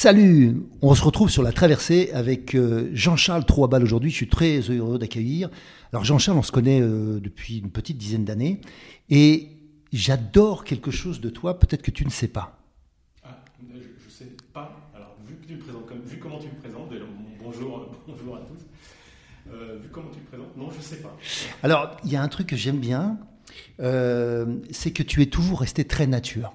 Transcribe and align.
Salut, 0.00 0.62
on 0.80 0.94
se 0.94 1.02
retrouve 1.02 1.28
sur 1.28 1.42
la 1.42 1.50
traversée 1.50 2.12
avec 2.12 2.54
euh, 2.54 2.88
Jean-Charles 2.92 3.44
Troisbal 3.44 3.82
aujourd'hui. 3.82 4.12
Je 4.12 4.14
suis 4.14 4.28
très 4.28 4.60
heureux 4.60 4.96
d'accueillir. 4.96 5.50
Alors 5.92 6.04
Jean-Charles, 6.04 6.38
on 6.38 6.42
se 6.44 6.52
connaît 6.52 6.80
euh, 6.80 7.18
depuis 7.18 7.58
une 7.58 7.72
petite 7.72 7.98
dizaine 7.98 8.24
d'années 8.24 8.60
et 9.10 9.48
j'adore 9.92 10.62
quelque 10.62 10.92
chose 10.92 11.20
de 11.20 11.30
toi, 11.30 11.58
peut-être 11.58 11.82
que 11.82 11.90
tu 11.90 12.04
ne 12.04 12.10
sais 12.10 12.28
pas. 12.28 12.60
Ah, 13.24 13.42
je 13.72 13.76
ne 13.76 13.80
sais 14.08 14.36
pas. 14.52 14.88
Alors 14.94 15.16
vu, 15.26 15.34
que 15.34 15.46
tu 15.48 15.54
me 15.54 15.62
présentes, 15.62 15.90
vu 16.04 16.18
comment 16.20 16.38
tu 16.38 16.46
me 16.46 16.60
présentes, 16.60 16.92
bonjour, 17.42 17.90
bonjour 18.06 18.36
à 18.36 18.40
tous. 18.42 19.52
Euh, 19.52 19.80
vu 19.82 19.88
comment 19.90 20.10
tu 20.12 20.20
me 20.20 20.26
présentes, 20.26 20.56
non, 20.56 20.70
je 20.70 20.76
ne 20.76 20.82
sais 20.82 21.02
pas. 21.02 21.16
Alors 21.64 21.96
il 22.04 22.12
y 22.12 22.14
a 22.14 22.22
un 22.22 22.28
truc 22.28 22.46
que 22.46 22.56
j'aime 22.56 22.78
bien, 22.78 23.18
c'est 23.80 24.92
que 24.92 25.02
tu 25.02 25.22
es 25.22 25.26
toujours 25.26 25.58
resté 25.58 25.84
très 25.84 26.06
nature. 26.06 26.54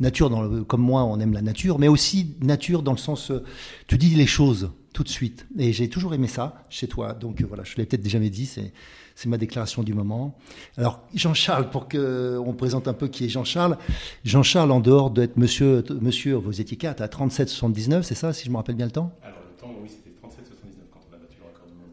Nature, 0.00 0.28
dans 0.28 0.42
le, 0.42 0.64
comme 0.64 0.82
moi, 0.82 1.04
on 1.04 1.20
aime 1.20 1.32
la 1.32 1.42
nature, 1.42 1.78
mais 1.78 1.86
aussi 1.88 2.34
nature 2.40 2.82
dans 2.82 2.92
le 2.92 2.98
sens, 2.98 3.30
euh, 3.30 3.44
tu 3.86 3.96
dis 3.96 4.10
les 4.10 4.26
choses 4.26 4.70
tout 4.92 5.04
de 5.04 5.08
suite. 5.08 5.46
Et 5.58 5.72
j'ai 5.72 5.88
toujours 5.88 6.14
aimé 6.14 6.26
ça 6.28 6.64
chez 6.68 6.88
toi. 6.88 7.12
Donc 7.12 7.40
euh, 7.40 7.44
voilà, 7.46 7.62
je 7.64 7.76
l'ai 7.76 7.86
peut-être 7.86 8.08
jamais 8.08 8.30
dit, 8.30 8.46
c'est, 8.46 8.72
c'est 9.14 9.28
ma 9.28 9.38
déclaration 9.38 9.82
du 9.82 9.94
moment. 9.94 10.36
Alors 10.76 11.00
Jean-Charles, 11.14 11.70
pour 11.70 11.88
qu'on 11.88 12.54
présente 12.56 12.88
un 12.88 12.92
peu 12.92 13.08
qui 13.08 13.24
est 13.24 13.28
Jean-Charles. 13.28 13.76
Jean-Charles, 14.24 14.72
en 14.72 14.80
dehors 14.80 15.10
d'être 15.10 15.36
monsieur, 15.36 15.84
monsieur, 16.00 16.40
étiez 16.58 16.76
4 16.76 17.00
à 17.00 17.06
37,79, 17.06 18.02
c'est 18.02 18.14
ça, 18.14 18.32
si 18.32 18.46
je 18.46 18.50
me 18.50 18.56
rappelle 18.56 18.76
bien 18.76 18.86
le 18.86 18.92
temps? 18.92 19.12
Alors 19.22 19.38
le 19.48 19.60
temps, 19.60 19.74
oui, 19.80 19.88
c'était 19.88 20.10
37,79 20.10 20.90
quand 20.92 21.00
on 21.10 21.14
a 21.14 21.18
battu 21.18 21.36
le 21.38 21.46
record 21.46 21.66
du 21.68 21.74
monde. 21.74 21.90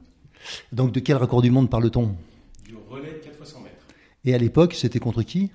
Donc 0.71 0.91
de 0.91 0.99
quel 0.99 1.17
record 1.17 1.41
du 1.41 1.51
monde 1.51 1.69
parle-t-on? 1.69 2.15
Du 2.65 2.75
relais 2.89 3.19
4 3.23 3.35
fois 3.35 3.45
100 3.45 3.61
mètres. 3.61 3.75
Et 4.25 4.33
à 4.33 4.37
l'époque, 4.37 4.73
c'était 4.73 4.99
contre 4.99 5.23
qui 5.23 5.51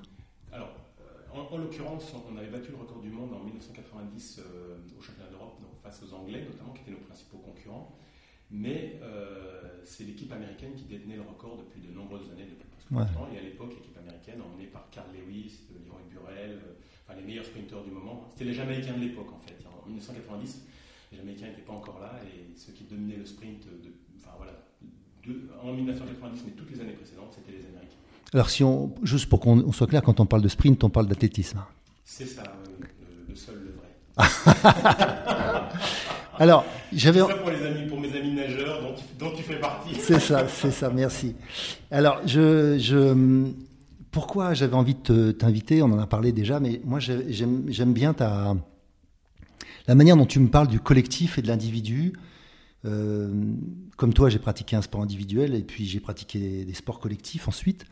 Alors, 0.53 0.71
euh, 1.01 1.39
en, 1.39 1.55
en 1.55 1.59
l'occurrence, 1.59 2.13
mais 8.51 8.99
euh, 9.03 9.83
c'est 9.85 10.05
l'équipe 10.05 10.33
américaine 10.33 10.75
qui 10.77 10.85
détenait 10.85 11.17
le 11.17 11.23
record 11.23 11.59
depuis 11.59 11.81
de 11.81 11.95
nombreuses 11.95 12.29
Et 12.93 13.39
à 13.39 13.43
l'époque, 13.43 13.71
l'équipe 13.75 13.97
américaine, 13.99 14.41
emmenée 14.41 14.67
par 14.67 14.89
Carl 14.91 15.09
Lewis, 15.13 15.61
Leroy 15.85 16.01
Burrell, 16.11 16.51
euh, 16.53 16.75
enfin, 17.07 17.19
les 17.19 17.27
meilleurs 17.27 17.45
sprinteurs 17.45 17.83
du 17.83 17.91
moment, 17.91 18.27
c'était 18.31 18.45
les 18.45 18.55
Jamaïcains 18.55 18.95
de 18.95 19.01
l'époque 19.01 19.33
en 19.33 19.41
fait. 19.41 19.59
En 19.67 19.87
1990, 19.89 20.63
les 21.13 21.19
Jamaïcains 21.19 21.47
n'étaient 21.49 21.63
pas 21.63 21.73
encore 21.73 21.99
là 22.01 22.13
et 22.25 22.57
ceux 22.57 22.73
qui 22.73 22.85
dominaient 22.85 23.17
le 23.17 23.27
sprint, 23.27 23.65
de, 23.67 23.91
enfin 24.19 24.31
voilà, 24.37 24.53
en 25.63 25.73
1990, 25.73 26.45
mais 26.47 26.53
toutes 26.53 26.71
les 26.71 26.81
années 26.81 26.93
précédentes, 26.93 27.33
c'était 27.35 27.59
les 27.59 27.65
Américains. 27.67 27.97
Alors, 28.33 28.51
si 28.51 28.63
on, 28.63 28.95
juste 29.03 29.29
pour 29.29 29.41
qu'on 29.41 29.73
soit 29.73 29.87
clair, 29.87 30.03
quand 30.03 30.21
on 30.21 30.27
parle 30.27 30.43
de 30.43 30.49
sprint, 30.49 30.83
on 30.85 30.91
parle 30.91 31.07
d'athlétisme. 31.07 31.63
C'est 32.05 32.27
ça, 32.27 32.43
le, 32.81 32.87
le, 33.29 33.35
seul, 33.35 33.57
le 33.65 33.73
vrai. 33.73 33.89
Alors, 36.39 36.65
j'avais. 36.93 37.21
C'est 37.21 37.27
ça 37.27 37.35
pour, 37.35 37.51
les 37.51 37.65
amis, 37.65 37.89
pour 37.89 38.01
mes 38.01 38.17
amis 38.17 38.33
nageurs 38.35 38.81
dont 39.19 39.31
tu, 39.35 39.43
fais 39.43 39.57
partie. 39.57 39.95
C'est 40.01 40.21
ça, 40.21 40.47
c'est 40.49 40.71
ça, 40.71 40.91
merci. 40.91 41.35
Alors, 41.91 42.21
je, 42.27 42.79
je 42.79 43.47
pourquoi 44.11 44.55
j'avais 44.55 44.75
envie 44.75 44.97
de 45.05 45.33
t'inviter? 45.33 45.83
On 45.83 45.93
en 45.93 45.99
a 45.99 46.07
parlé 46.07 46.33
déjà, 46.33 46.61
mais 46.61 46.81
moi 46.85 47.01
j'aime 47.01 47.93
bien 47.93 48.15
ta, 48.15 48.55
la 49.87 49.95
manière 49.95 50.17
dont 50.17 50.27
tu 50.27 50.41
me 50.41 50.49
parles 50.49 50.69
du 50.69 50.81
collectif 50.81 51.39
et 51.39 51.43
de 51.43 51.49
l'individu. 51.49 52.15
Euh, 52.85 53.29
comme 53.97 54.13
toi, 54.15 54.29
j'ai 54.29 54.39
pratiqué 54.39 54.77
un 54.77 54.83
sport 54.83 55.03
individuel 55.03 55.55
et 55.55 55.63
puis 55.63 55.87
j'ai 55.87 56.01
pratiqué 56.01 56.65
des 56.65 56.75
sports 56.75 57.01
collectifs 57.01 57.49
ensuite. 57.49 57.85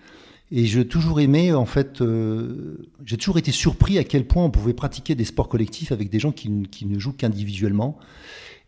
Et 0.50 0.66
j'ai 0.66 0.86
toujours 0.86 1.20
aimé, 1.20 1.52
en 1.52 1.64
fait, 1.64 2.00
euh, 2.00 2.76
j'ai 3.04 3.16
toujours 3.16 3.38
été 3.38 3.50
surpris 3.50 3.98
à 3.98 4.04
quel 4.04 4.26
point 4.26 4.44
on 4.44 4.50
pouvait 4.50 4.74
pratiquer 4.74 5.14
des 5.14 5.24
sports 5.24 5.48
collectifs 5.48 5.90
avec 5.90 6.10
des 6.10 6.18
gens 6.18 6.32
qui, 6.32 6.50
ne 6.50 6.98
jouent 6.98 7.14
qu'individuellement 7.14 7.98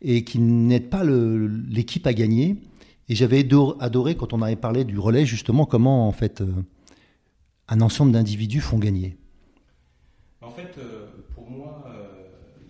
et 0.00 0.24
qui 0.24 0.38
n'aident 0.38 0.88
pas 0.88 1.04
l'équipe 1.04 2.06
à 2.06 2.14
gagner. 2.14 2.56
Et 3.08 3.14
j'avais 3.14 3.46
adoré 3.78 4.16
quand 4.16 4.32
on 4.32 4.42
avait 4.42 4.56
parlé 4.56 4.84
du 4.84 4.98
relais, 4.98 5.26
justement, 5.26 5.66
comment, 5.66 6.08
en 6.08 6.12
fait, 6.12 6.40
euh, 6.40 6.50
un 7.68 7.80
ensemble 7.80 8.12
d'individus 8.12 8.60
font 8.60 8.78
gagner. 8.78 9.16
En 10.40 10.50
fait, 10.50 10.78
euh, 10.78 11.06
pour 11.34 11.50
moi, 11.50 11.84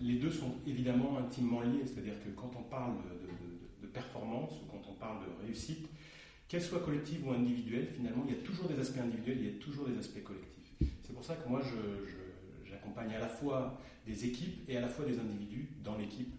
les 0.01 0.17
deux 0.17 0.31
sont 0.31 0.55
évidemment 0.67 1.19
intimement 1.19 1.63
liés. 1.63 1.85
C'est-à-dire 1.85 2.15
que 2.25 2.31
quand 2.31 2.51
on 2.59 2.63
parle 2.65 2.93
de, 2.93 3.87
de 3.87 3.93
performance 3.93 4.51
ou 4.63 4.71
quand 4.71 4.83
on 4.91 4.95
parle 4.95 5.19
de 5.21 5.47
réussite, 5.47 5.89
qu'elle 6.49 6.63
soit 6.63 6.81
collective 6.81 7.27
ou 7.27 7.33
individuelle, 7.33 7.89
finalement, 7.95 8.25
il 8.27 8.35
y 8.35 8.39
a 8.39 8.43
toujours 8.43 8.69
des 8.69 8.79
aspects 8.79 9.01
individuels, 9.01 9.39
il 9.41 9.47
y 9.47 9.57
a 9.57 9.61
toujours 9.61 9.87
des 9.87 9.99
aspects 9.99 10.23
collectifs. 10.23 10.73
C'est 11.03 11.13
pour 11.13 11.25
ça 11.25 11.35
que 11.35 11.49
moi, 11.49 11.61
j'accompagne 12.65 13.15
à 13.15 13.21
la 13.21 13.29
fois 13.29 13.81
des 14.07 14.25
équipes 14.25 14.69
et 14.69 14.77
à 14.77 14.81
la 14.81 14.89
fois 14.89 15.05
des 15.05 15.19
individus 15.19 15.69
dans 15.83 15.97
l'équipe. 15.97 16.33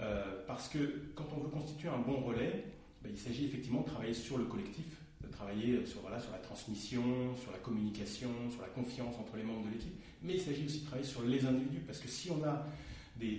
Euh, 0.00 0.44
parce 0.46 0.68
que 0.68 1.10
quand 1.14 1.26
on 1.36 1.40
veut 1.40 1.48
constituer 1.48 1.88
un 1.88 1.98
bon 1.98 2.20
relais, 2.20 2.64
ben, 3.02 3.10
il 3.10 3.18
s'agit 3.18 3.46
effectivement 3.46 3.80
de 3.80 3.86
travailler 3.86 4.14
sur 4.14 4.38
le 4.38 4.44
collectif, 4.44 4.84
de 5.22 5.28
travailler 5.28 5.84
sur, 5.86 6.00
voilà, 6.02 6.20
sur 6.20 6.30
la 6.30 6.38
transmission, 6.38 7.34
sur 7.36 7.50
la 7.50 7.58
communication, 7.58 8.28
sur 8.50 8.62
la 8.62 8.68
confiance 8.68 9.16
entre 9.18 9.36
les 9.36 9.42
membres 9.42 9.66
de 9.66 9.72
l'équipe. 9.72 9.94
Mais 10.22 10.34
il 10.34 10.40
s'agit 10.40 10.66
aussi 10.66 10.80
de 10.80 10.86
travailler 10.86 11.06
sur 11.06 11.22
les 11.22 11.44
individus, 11.44 11.80
parce 11.86 11.98
que 11.98 12.08
si 12.08 12.30
on 12.30 12.42
a 12.44 12.66
des, 13.16 13.34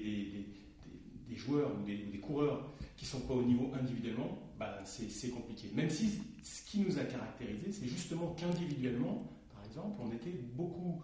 des, 1.29 1.35
joueurs 1.35 1.71
ou 1.71 1.85
des, 1.85 2.19
coureurs 2.19 2.71
qui 2.97 3.05
ne 3.05 3.09
sont 3.09 3.21
pas 3.21 3.33
au 3.33 3.43
niveau 3.43 3.71
individuellement, 3.79 4.39
bah, 4.59 4.77
c'est 4.83 5.29
compliqué. 5.29 5.71
Même 5.73 5.89
si 5.89 6.19
ce 6.43 6.69
qui 6.69 6.81
nous 6.81 6.99
a 6.99 7.03
caractérisé, 7.03 7.71
c'est 7.71 7.87
justement 7.87 8.35
qu'individuellement, 8.37 9.31
par 9.53 9.63
exemple, 9.63 10.01
on 10.01 10.11
était 10.11 10.37
beaucoup, 10.53 11.01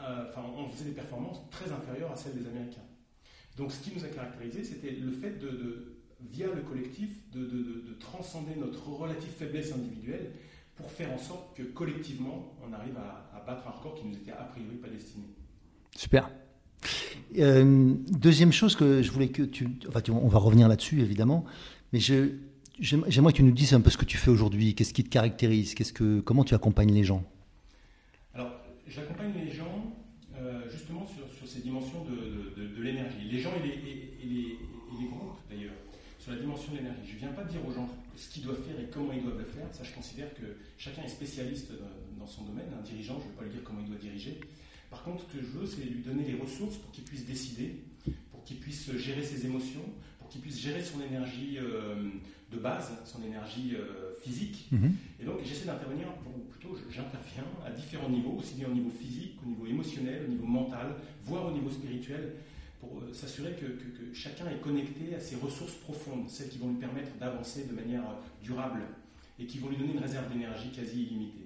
euh, 0.00 0.24
on 0.56 0.70
faisait 0.70 0.86
des 0.86 0.96
performances 0.96 1.42
très 1.50 1.70
inférieures 1.70 2.10
à 2.10 2.16
celles 2.16 2.34
des 2.34 2.48
Américains. 2.48 2.80
Donc, 3.58 3.72
ce 3.72 3.80
qui 3.80 3.94
nous 3.94 4.04
a 4.04 4.08
caractérisé, 4.08 4.64
c'était 4.64 4.92
le 4.92 5.12
fait 5.12 5.38
de, 5.38 5.98
via 6.30 6.46
le 6.46 6.62
collectif, 6.62 7.10
de, 7.32 7.96
transcender 8.00 8.54
notre 8.56 8.86
relative 8.88 9.30
faiblesse 9.30 9.72
individuelle 9.72 10.30
pour 10.74 10.90
faire 10.90 11.12
en 11.12 11.18
sorte 11.18 11.56
que 11.56 11.62
collectivement, 11.62 12.54
on 12.66 12.72
arrive 12.72 12.96
à, 12.96 13.42
battre 13.46 13.68
un 13.68 13.70
record 13.70 13.94
qui 13.94 14.06
nous 14.06 14.16
était 14.16 14.32
a 14.32 14.44
priori 14.44 14.76
pas 14.76 14.88
destiné. 14.88 15.24
Super. 15.94 16.30
Euh, 17.38 17.94
deuxième 18.08 18.52
chose 18.52 18.74
que 18.74 19.02
je 19.02 19.10
voulais 19.10 19.28
que 19.28 19.42
tu, 19.42 19.68
enfin, 19.88 20.00
on 20.10 20.28
va 20.28 20.38
revenir 20.38 20.66
là-dessus 20.68 21.00
évidemment, 21.00 21.44
mais 21.92 22.00
je, 22.00 22.32
J'aimerais 22.78 23.32
que 23.32 23.38
tu 23.38 23.42
nous 23.42 23.52
dises 23.52 23.72
un 23.72 23.80
peu 23.80 23.88
ce 23.88 23.96
que 23.96 24.04
tu 24.04 24.18
fais 24.18 24.30
aujourd'hui, 24.30 24.74
qu'est-ce 24.74 24.92
qui 24.92 25.02
te 25.02 25.08
caractérise, 25.08 25.74
comment 26.24 26.44
tu 26.44 26.54
accompagnes 26.54 26.92
les 26.92 27.04
gens? 27.04 27.24
Alors, 28.34 28.52
j'accompagne 28.86 29.32
les 29.32 29.50
gens 29.50 29.94
euh, 30.38 30.68
justement 30.70 31.06
sur, 31.06 31.48
ces 31.48 31.60
dimensions 31.60 32.04
de, 32.04 32.82
l'énergie. 32.82 33.28
Les 33.30 33.40
gens 33.40 33.52
et 33.64 33.66
les, 34.26 34.58
groupes 35.08 35.38
d'ailleurs, 35.48 35.72
sur 36.18 36.32
la 36.32 36.38
dimension 36.38 36.72
de 36.72 36.78
l'énergie. 36.78 37.00
Je 37.08 37.14
ne 37.14 37.18
viens 37.20 37.32
pas 37.32 37.44
dire 37.44 37.66
aux 37.66 37.72
gens 37.72 37.88
ce 38.14 38.28
qu'ils 38.28 38.42
doivent 38.42 38.62
faire 38.62 38.78
et 38.78 38.90
comment 38.92 39.12
ils 39.12 39.22
doivent 39.22 39.38
le 39.38 39.44
faire. 39.44 39.66
Ça, 39.72 39.82
je 39.82 39.94
considère 39.94 40.34
que 40.34 40.58
chacun 40.76 41.02
est 41.02 41.08
spécialiste 41.08 41.72
dans 42.18 42.26
son 42.26 42.44
domaine. 42.44 42.66
Un 42.78 42.82
dirigeant, 42.82 43.18
je 43.20 43.24
ne 43.24 43.30
vais 43.30 43.36
pas 43.38 43.44
lui 43.44 43.52
dire 43.52 43.62
comment 43.64 43.80
il 43.80 43.88
doit 43.88 43.98
diriger. 43.98 44.38
Par 44.90 45.02
contre, 45.02 45.24
ce 45.26 45.38
que 45.38 45.42
je 45.42 45.50
veux, 45.58 45.66
c'est 45.66 45.82
lui 45.82 46.02
donner 46.02 46.24
les 46.24 46.38
ressources 46.38 46.76
pour 46.76 46.92
qu'il 46.92 47.04
puisse 47.04 47.24
décider, 47.24 47.76
pour 48.30 48.44
qu'il 48.44 48.58
puisse 48.58 48.92
gérer 48.96 49.22
ses 49.22 49.46
émotions, 49.46 49.84
pour 50.26 50.32
qu'il 50.32 50.40
puisse 50.40 50.58
gérer 50.58 50.82
son 50.82 51.00
énergie. 51.00 51.58
Euh, 51.60 52.10
de 52.52 52.58
base, 52.58 52.92
son 53.04 53.22
énergie 53.24 53.74
euh, 53.74 54.14
physique. 54.22 54.68
Mhm. 54.70 54.94
Et 55.20 55.24
donc 55.24 55.38
j'essaie 55.44 55.66
d'intervenir, 55.66 56.06
ou 56.26 56.44
plutôt 56.50 56.76
j'interviens 56.90 57.44
à 57.64 57.70
différents 57.70 58.08
niveaux, 58.08 58.36
aussi 58.38 58.54
bien 58.54 58.68
au 58.68 58.72
niveau 58.72 58.90
physique, 58.90 59.36
au 59.44 59.48
niveau 59.48 59.66
émotionnel, 59.66 60.24
au 60.28 60.30
niveau 60.30 60.46
mental, 60.46 60.94
voire 61.24 61.46
au 61.46 61.52
niveau 61.52 61.70
spirituel, 61.70 62.34
pour 62.80 63.00
euh, 63.00 63.12
s'assurer 63.12 63.52
que, 63.52 63.66
chacun 64.14 64.48
est 64.48 64.60
connecté 64.60 65.14
à 65.14 65.20
ses 65.20 65.36
ressources 65.36 65.74
profondes, 65.74 66.28
celles 66.28 66.48
qui 66.48 66.58
vont 66.58 66.68
lui 66.68 66.78
permettre 66.78 67.16
d'avancer 67.18 67.64
de 67.64 67.74
manière 67.74 68.04
durable 68.42 68.82
et 69.38 69.46
qui 69.46 69.58
vont 69.58 69.68
lui 69.68 69.76
donner 69.76 69.92
une 69.92 70.02
réserve 70.02 70.32
d'énergie 70.32 70.70
quasi 70.70 71.02
illimitée. 71.02 71.45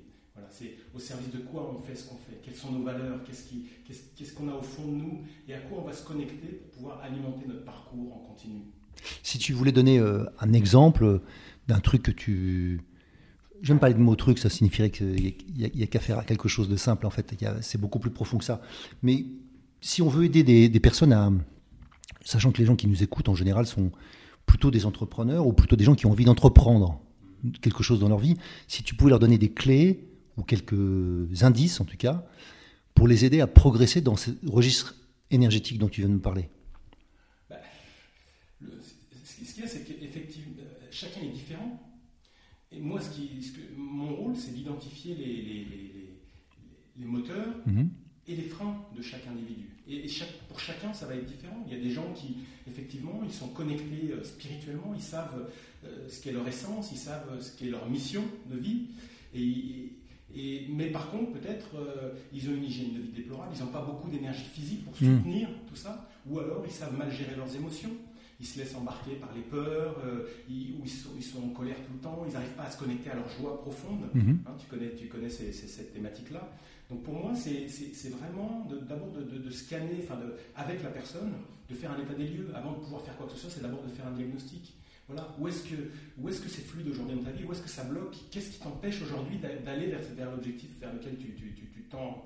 C'est 0.50 0.74
au 0.94 0.98
service 0.98 1.30
de 1.30 1.38
quoi 1.38 1.74
on 1.76 1.80
fait 1.80 1.94
ce 1.94 2.08
qu'on 2.08 2.16
fait, 2.16 2.40
quelles 2.42 2.54
sont 2.54 2.72
nos 2.72 2.84
valeurs, 2.84 3.20
qu'est-ce 3.24 4.32
qu'on 4.34 4.48
a 4.48 4.54
au 4.54 4.62
fond 4.62 4.86
de 4.86 4.96
nous? 4.96 5.22
Et 5.48 5.54
à 5.54 5.58
quoi 5.58 5.78
on 5.82 5.86
va 5.86 5.92
se 5.92 6.04
connecter 6.04 6.48
pour 6.48 6.70
pouvoir 6.70 7.00
alimenter 7.02 7.46
notre 7.46 7.64
parcours 7.64 8.14
en 8.14 8.18
continu? 8.18 8.62
Si 9.22 9.38
tu 9.38 9.52
voulais 9.52 9.72
donner 9.72 9.98
euh, 9.98 10.24
un 10.40 10.52
exemple 10.52 11.20
d'un 11.68 11.80
truc 11.80 12.02
que 12.02 12.10
tu... 12.10 12.80
J'aime 13.62 13.78
parler 13.78 13.94
de 13.94 14.00
mot 14.00 14.16
truc, 14.16 14.38
ça 14.38 14.48
signifierait 14.48 14.90
qu'il 14.90 15.34
n'y 15.54 15.82
a, 15.82 15.86
qu'à 15.86 16.00
faire 16.00 16.24
quelque 16.24 16.48
chose 16.48 16.68
de 16.68 16.76
simple 16.76 17.06
en 17.06 17.10
fait, 17.10 17.34
c'est 17.60 17.78
beaucoup 17.78 17.98
plus 17.98 18.10
profond 18.10 18.38
que 18.38 18.44
ça. 18.44 18.62
Mais 19.02 19.26
si 19.80 20.00
on 20.00 20.08
veut 20.08 20.24
aider 20.24 20.68
des, 20.68 20.80
personnes 20.80 21.12
à... 21.12 21.30
Sachant 22.24 22.52
que 22.52 22.58
les 22.58 22.64
gens 22.64 22.76
qui 22.76 22.86
nous 22.86 23.02
écoutent 23.02 23.28
en 23.28 23.34
général 23.34 23.66
sont 23.66 23.92
plutôt 24.46 24.70
des 24.70 24.86
entrepreneurs 24.86 25.46
ou 25.46 25.52
plutôt 25.52 25.76
des 25.76 25.84
gens 25.84 25.94
qui 25.94 26.06
ont 26.06 26.10
envie 26.10 26.24
d'entreprendre 26.24 27.00
quelque 27.60 27.82
chose 27.82 28.00
dans 28.00 28.08
leur 28.08 28.18
vie, 28.18 28.36
si 28.66 28.82
tu 28.82 28.94
pouvais 28.94 29.10
leur 29.10 29.18
donner 29.18 29.38
des 29.38 29.50
clés 29.50 30.09
ou 30.40 30.42
quelques 30.42 31.42
indices 31.42 31.80
en 31.80 31.84
tout 31.84 31.96
cas, 31.96 32.24
pour 32.94 33.06
les 33.06 33.24
aider 33.24 33.40
à 33.40 33.46
progresser 33.46 34.00
dans 34.00 34.16
ce 34.16 34.30
registre 34.46 34.96
énergétique 35.30 35.78
dont 35.78 35.88
tu 35.88 36.00
viens 36.00 36.08
de 36.08 36.14
nous 36.14 36.20
parler 36.20 36.48
bah, 37.48 37.56
Ce 39.24 39.54
qu'il 39.54 39.62
y 39.62 39.66
a, 39.66 39.68
c'est 39.68 39.84
qu'effectivement, 39.84 40.54
euh, 40.58 40.86
chacun 40.90 41.20
est 41.20 41.32
différent. 41.32 41.80
Et 42.72 42.80
moi, 42.80 43.00
ce 43.00 43.10
qui, 43.10 43.42
ce 43.42 43.52
que, 43.52 43.60
mon 43.76 44.14
rôle, 44.14 44.36
c'est 44.36 44.52
d'identifier 44.52 45.14
les, 45.14 45.42
les, 45.42 45.66
les, 46.98 47.06
moteurs 47.06 47.54
mhm. 47.66 47.90
et 48.28 48.36
les 48.36 48.42
freins 48.42 48.84
de 48.96 49.02
chaque 49.02 49.26
individu. 49.26 49.68
Et, 49.88 50.06
chaque, 50.08 50.32
pour 50.48 50.60
chacun, 50.60 50.92
ça 50.92 51.06
va 51.06 51.16
être 51.16 51.26
différent. 51.26 51.64
Il 51.66 51.76
y 51.76 51.80
a 51.80 51.82
des 51.82 51.90
gens 51.90 52.12
qui, 52.12 52.38
effectivement, 52.68 53.20
ils 53.24 53.32
sont 53.32 53.48
connectés 53.48 54.12
euh, 54.12 54.22
spirituellement, 54.22 54.92
ils 54.94 55.02
savent 55.02 55.50
euh, 55.84 56.08
ce 56.08 56.22
qu'est 56.22 56.32
leur 56.32 56.46
essence, 56.46 56.92
ils 56.92 56.98
savent 56.98 57.40
ce 57.40 57.56
qu'est 57.58 57.70
leur 57.70 57.88
mission 57.90 58.22
de 58.46 58.56
vie. 58.56 58.86
Et, 59.34 59.92
mais 60.68 60.86
par 60.90 61.10
contre, 61.10 61.32
peut-être, 61.32 61.76
euh, 61.76 62.12
ils 62.32 62.48
ont 62.48 62.54
une 62.54 62.64
hygiène 62.64 62.94
de 62.94 63.00
vie 63.00 63.12
déplorable, 63.12 63.52
ils 63.54 63.60
n'ont 63.64 63.70
pas 63.70 63.82
beaucoup 63.82 64.08
d'énergie 64.08 64.44
physique 64.44 64.84
pour 64.84 64.92
hmm. 64.94 65.18
soutenir 65.18 65.48
tout 65.68 65.76
ça, 65.76 66.08
ou 66.26 66.38
alors 66.38 66.62
ils 66.64 66.72
savent 66.72 66.96
mal 66.96 67.10
gérer 67.10 67.34
leurs 67.36 67.54
émotions. 67.54 67.90
Ils 68.42 68.46
se 68.46 68.58
laissent 68.58 68.74
embarquer 68.74 69.16
par 69.16 69.28
les 69.34 69.42
peurs, 69.42 69.96
euh, 70.02 70.26
ils, 70.48 70.72
ou 70.72 70.84
ils 70.84 70.90
sont, 70.90 71.10
ils 71.14 71.22
sont, 71.22 71.42
en 71.44 71.48
colère 71.48 71.76
tout 71.76 71.92
le 71.92 71.98
temps, 71.98 72.24
ils 72.26 72.32
n'arrivent 72.32 72.56
pas 72.56 72.62
à 72.62 72.70
se 72.70 72.78
connecter 72.78 73.10
à 73.10 73.16
leur 73.16 73.28
joie 73.28 73.60
profonde. 73.60 74.08
Hmm. 74.14 74.36
Hein, 74.46 74.52
tu 74.58 74.66
connais, 74.66 74.94
tu 74.94 75.08
connais 75.08 75.28
cette 75.28 75.92
thématique-là. 75.92 76.48
Donc 76.88 77.02
pour 77.02 77.14
moi, 77.14 77.32
c'est 77.34 78.08
vraiment 78.08 78.66
d'abord 78.88 79.12
de, 79.12 79.38
de, 79.38 79.50
scanner 79.50 80.02
enfin 80.02 80.18
avec 80.56 80.82
la 80.82 80.88
personne, 80.88 81.32
de 81.68 81.74
faire 81.74 81.92
un 81.92 82.00
état 82.00 82.14
des 82.14 82.26
lieux. 82.26 82.48
Avant 82.54 82.72
de 82.72 82.78
pouvoir 82.78 83.02
faire 83.02 83.16
quoi 83.16 83.26
que 83.26 83.32
ce 83.32 83.38
soit, 83.38 83.50
c'est 83.50 83.62
d'abord 83.62 83.82
de 83.84 83.90
faire 83.90 84.06
un 84.06 84.12
diagnostic. 84.12 84.74
Où 85.38 85.48
est-ce 85.48 85.64
que 85.64 85.74
où 86.18 86.28
est-ce 86.28 86.40
que 86.40 86.48
c'est 86.48 86.62
fluide 86.62 86.88
aujourd'hui 86.88 87.16
dans 87.16 87.24
ta 87.24 87.30
vie? 87.30 87.44
Où 87.44 87.52
est-ce 87.52 87.62
que 87.62 87.68
ça 87.68 87.84
bloque? 87.84 88.16
Qu'est-ce 88.30 88.50
qui 88.50 88.60
t'empêche 88.60 89.02
aujourd'hui 89.02 89.38
d'aller 89.38 89.86
vers, 89.86 90.00
vers 90.16 90.30
l'objectif 90.30 90.70
vers 90.80 90.92
lequel 90.92 91.16
tu, 91.16 91.34
tu, 91.34 91.54
tu, 91.54 91.66
tu 91.72 91.82
tends, 91.84 92.24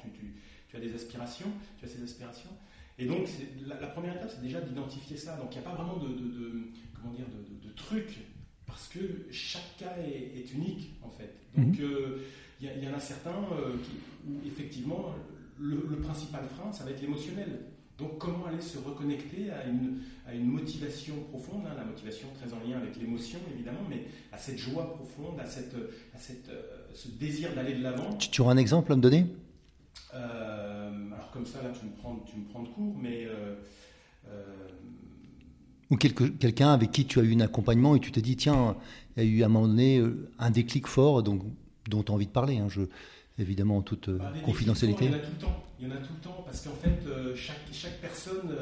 tu, 0.69 0.77
as 0.77 0.81
des 0.81 0.95
aspirations, 0.95 1.51
tu 1.79 1.85
as 1.85 1.89
ces 1.89 2.03
aspirations? 2.03 2.51
Et 2.99 3.07
donc 3.07 3.29
la, 3.67 3.77
première 3.89 4.17
étape, 4.17 4.31
c'est 4.35 4.43
déjà 4.43 4.61
d'identifier 4.61 5.17
ça. 5.17 5.37
Donc 5.37 5.55
il 5.55 5.61
n'y 5.61 5.67
a 5.67 5.71
pas 5.71 5.77
vraiment 5.77 5.97
de, 5.97 6.09
de, 6.09 6.71
comment 6.95 7.13
dire 7.13 7.27
de, 7.29 7.71
truc 7.77 8.21
parce 8.67 8.89
que 8.89 9.27
chaque 9.31 9.77
cas 9.79 9.97
est, 9.99 10.53
unique 10.53 10.95
en 11.03 11.11
fait. 11.11 11.35
Donc 11.57 11.79
mhm. 11.79 11.85
euh, 11.85 12.19
il 12.61 12.85
y, 12.85 12.89
en 12.89 12.95
a 12.95 13.01
certains 13.01 13.45
euh, 13.53 13.77
qui, 13.83 13.93
où 14.29 14.47
effectivement 14.47 15.13
le, 15.59 15.87
le 15.91 15.97
principal 15.97 16.45
frein, 16.57 16.73
ça 16.73 16.85
va 16.85 16.91
être 16.91 17.03
l'émotionnel. 17.03 17.61
Donc 17.99 18.19
comment 18.19 18.47
aller 18.47 18.61
se 18.61 18.79
reconnecter 18.79 19.51
à 19.51 19.67
une, 19.67 20.01
à 20.27 20.35
une 20.35 20.47
motivation 20.47 21.15
profonde, 21.31 21.63
hein, 21.67 21.75
la 21.77 21.85
motivation 21.85 22.27
très 22.35 22.53
en 22.53 22.59
lien 22.69 22.77
avec 22.77 22.97
l'émotion 22.97 23.39
évidemment, 23.55 23.87
mais 23.89 24.07
à 24.33 24.39
cette 24.39 24.59
joie 24.59 24.97
profonde, 24.97 25.39
à, 25.39 25.47
cette, 25.47 25.77
à 26.13 26.19
cette, 26.19 26.49
euh, 26.49 26.89
ce 26.93 27.09
désir 27.09 27.55
d'aller 27.55 27.75
de 27.75 27.83
l'avant? 27.83 28.13
Tu, 28.15 28.41
auras 28.41 28.53
un 28.53 28.57
exemple 28.57 28.93
à 28.93 28.97
me 28.97 29.01
donner 29.01 29.27
euh, 30.13 31.13
Alors 31.13 31.31
comme 31.31 31.47
ça, 31.47 31.63
là, 31.63 31.71
tu 31.71 31.87
me 31.87 31.93
prends, 31.93 32.17
tu 32.27 32.37
me 32.37 32.45
prends 32.47 32.63
de 32.63 32.69
court, 32.69 32.97
mais... 33.01 33.27
Euh, 33.27 33.55
Ou 35.91 35.97
quelqu'un 35.97 36.73
avec 36.73 36.91
qui 36.91 37.07
tu 37.07 37.21
as 37.21 37.23
eu 37.23 37.35
un 37.37 37.41
accompagnement 37.41 37.95
et 37.95 38.01
tu 38.01 38.11
t'es 38.11 38.23
dit, 38.23 38.37
tiens, 38.37 38.77
il 39.17 39.23
y 39.23 39.27
a 39.27 39.31
eu 39.31 39.43
à 39.45 39.47
un 39.47 39.49
moment 39.49 39.69
donné 39.69 40.03
un 40.41 40.51
déclic 40.51 40.89
fort 40.89 41.23
donc, 41.23 41.43
dont 41.89 42.03
tu 42.03 42.11
as 42.11 42.15
envie 42.15 42.27
de 42.27 42.33
parler. 42.33 42.59
Hein, 42.59 42.67
je, 42.69 42.81
évidemment 43.39 43.79
en 43.79 43.83
toute 43.83 44.11
bah, 44.11 44.33
confidentialité. 44.45 45.07
Il 45.07 45.11
y 45.11 45.15
en 45.15 45.17
a 45.17 45.21
tout 45.21 45.33
le 45.33 45.41
temps. 45.41 45.65
Il 45.81 45.89
y 45.89 45.93
en 45.93 45.95
a 45.95 45.99
tout 45.99 46.13
le 46.15 46.21
temps 46.21 46.43
parce 46.45 46.61
qu'en 46.63 46.75
fait, 46.75 47.35
chaque, 47.35 47.57
chaque 47.73 48.01
personne 48.01 48.55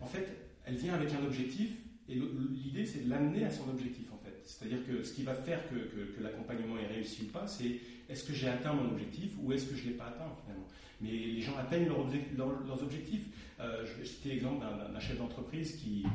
en 0.00 0.06
fait, 0.06 0.28
elle 0.64 0.76
vient 0.76 0.94
avec 0.94 1.12
un 1.12 1.24
objectif 1.24 1.70
et 2.08 2.14
l'idée, 2.14 2.86
c'est 2.86 3.04
de 3.04 3.10
l'amener 3.10 3.44
à 3.44 3.50
son 3.50 3.68
objectif, 3.68 4.10
en 4.12 4.18
fait. 4.24 4.40
C'est-à-dire 4.44 4.78
que 4.86 5.02
ce 5.02 5.12
qui 5.12 5.22
va 5.24 5.34
faire 5.34 5.60
que, 5.68 6.22
l'accompagnement 6.22 6.78
est 6.78 6.86
réussi 6.86 7.24
ou 7.24 7.26
pas, 7.26 7.46
c'est 7.46 7.80
est-ce 8.08 8.24
que 8.24 8.32
j'ai 8.32 8.48
atteint 8.48 8.72
mon 8.72 8.90
objectif 8.90 9.32
ou 9.42 9.52
est-ce 9.52 9.66
que 9.66 9.76
je 9.76 9.84
ne 9.84 9.88
l'ai 9.90 9.94
pas 9.94 10.06
atteint, 10.06 10.32
finalement. 10.42 10.66
Mais 11.02 11.10
les 11.10 11.40
gens 11.42 11.56
atteignent 11.58 11.88
leurs 11.88 12.82
objectifs. 12.82 13.26
Euh, 13.60 13.84
je 13.84 14.00
vais 14.00 14.06
citer 14.06 14.30
l'exemple 14.30 14.64
d'un 14.64 15.00
chef 15.00 15.18
d'entreprise 15.18 15.76
qui, 15.76 16.06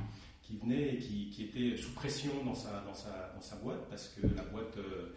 qui 0.42 0.58
venait 0.58 0.96
et 0.96 0.98
qui, 0.98 1.44
était 1.44 1.78
sous 1.78 1.92
pression 1.92 2.44
dans 2.44 2.56
sa, 2.56 2.82
dans 2.82 2.94
sa, 2.96 3.32
dans 3.36 3.42
sa 3.42 3.58
boîte 3.58 3.88
parce 3.90 4.08
que 4.08 4.26
la 4.36 4.44
boîte, 4.44 4.76
euh, 4.78 4.82
euh, 4.82 5.14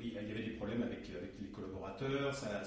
il 0.00 0.12
y 0.12 0.18
avait 0.18 0.44
des 0.44 0.56
problèmes 0.56 0.82
avec, 0.82 1.08
avec 1.16 1.32
les 1.40 1.48
collaborateurs, 1.48 2.34
ça, 2.34 2.62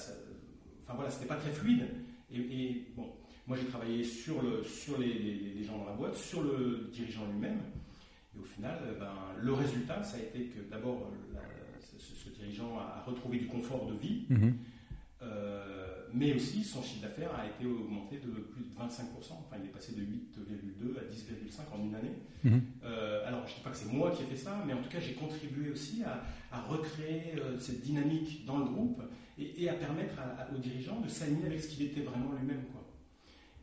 enfin 0.84 0.94
voilà, 0.96 1.10
c'était 1.10 1.26
pas 1.26 1.36
très 1.36 1.52
fluide. 1.52 1.88
Et, 2.32 2.40
et 2.40 2.88
bon, 2.96 3.14
moi, 3.46 3.58
j'ai 3.60 3.68
travaillé 3.68 4.04
sur, 4.04 4.42
le, 4.42 4.64
sur 4.64 4.98
les, 4.98 5.64
gens 5.64 5.78
dans 5.78 5.86
la 5.86 5.94
boîte, 5.94 6.16
sur 6.16 6.44
le 6.44 6.90
dirigeant 6.92 7.28
lui-même. 7.32 7.60
Et 8.36 8.40
au 8.40 8.44
final, 8.44 8.80
euh, 8.84 9.00
ben, 9.00 9.14
le 9.42 9.54
résultat, 9.54 10.02
ça 10.02 10.18
a 10.18 10.22
été 10.22 10.46
que 10.46 10.62
d'abord, 10.70 11.12
ce, 11.82 12.30
dirigeant 12.30 12.80
a 12.80 13.04
retrouvé 13.06 13.38
du 13.38 13.48
confort 13.48 13.88
de 13.88 13.96
vie, 13.96 14.26
mhm. 14.30 14.56
euh, 15.22 15.93
mais 16.14 16.34
aussi 16.34 16.64
son 16.64 16.82
chiffre 16.84 17.02
d'affaires 17.02 17.32
a 17.36 17.46
été 17.48 17.66
augmenté 17.66 18.18
de 18.18 18.30
plus 18.30 18.64
de 18.64 18.70
25%. 18.70 18.76
Enfin, 18.78 19.58
il 19.60 19.66
est 19.66 19.74
passé 19.74 19.94
de 19.94 20.02
8,2 20.02 20.98
à 20.98 21.02
10,5 21.02 21.74
en 21.74 21.84
une 21.84 21.96
année. 21.96 22.14
Mhm. 22.44 22.62
Euh, 22.84 23.28
alors, 23.28 23.46
je 23.48 23.52
ne 23.52 23.58
dis 23.58 23.64
pas 23.64 23.72
que 23.72 23.78
c'est 23.78 23.92
moi 23.92 24.12
qui 24.12 24.24
ai 24.24 24.26
fait 24.28 24.36
ça, 24.36 24.64
mais 24.66 24.74
en 24.74 24.82
tout 24.82 24.90
cas, 24.90 25.00
j'ai 25.00 25.14
contribué 25.14 25.72
aussi 25.72 26.04
à, 26.04 26.24
recréer 26.70 27.34
cette 27.60 27.82
dynamique 27.82 28.46
dans 28.46 28.60
le 28.60 28.66
groupe 28.66 29.02
et, 29.40 29.68
à 29.68 29.74
permettre 29.74 30.14
aux 30.56 30.60
dirigeants 30.60 31.02
de 31.02 31.08
s'aligner 31.08 31.48
avec 31.48 31.62
ce 31.62 31.68
qu'il 31.70 31.86
était 31.88 32.02
vraiment 32.02 32.32
lui-même. 32.40 32.62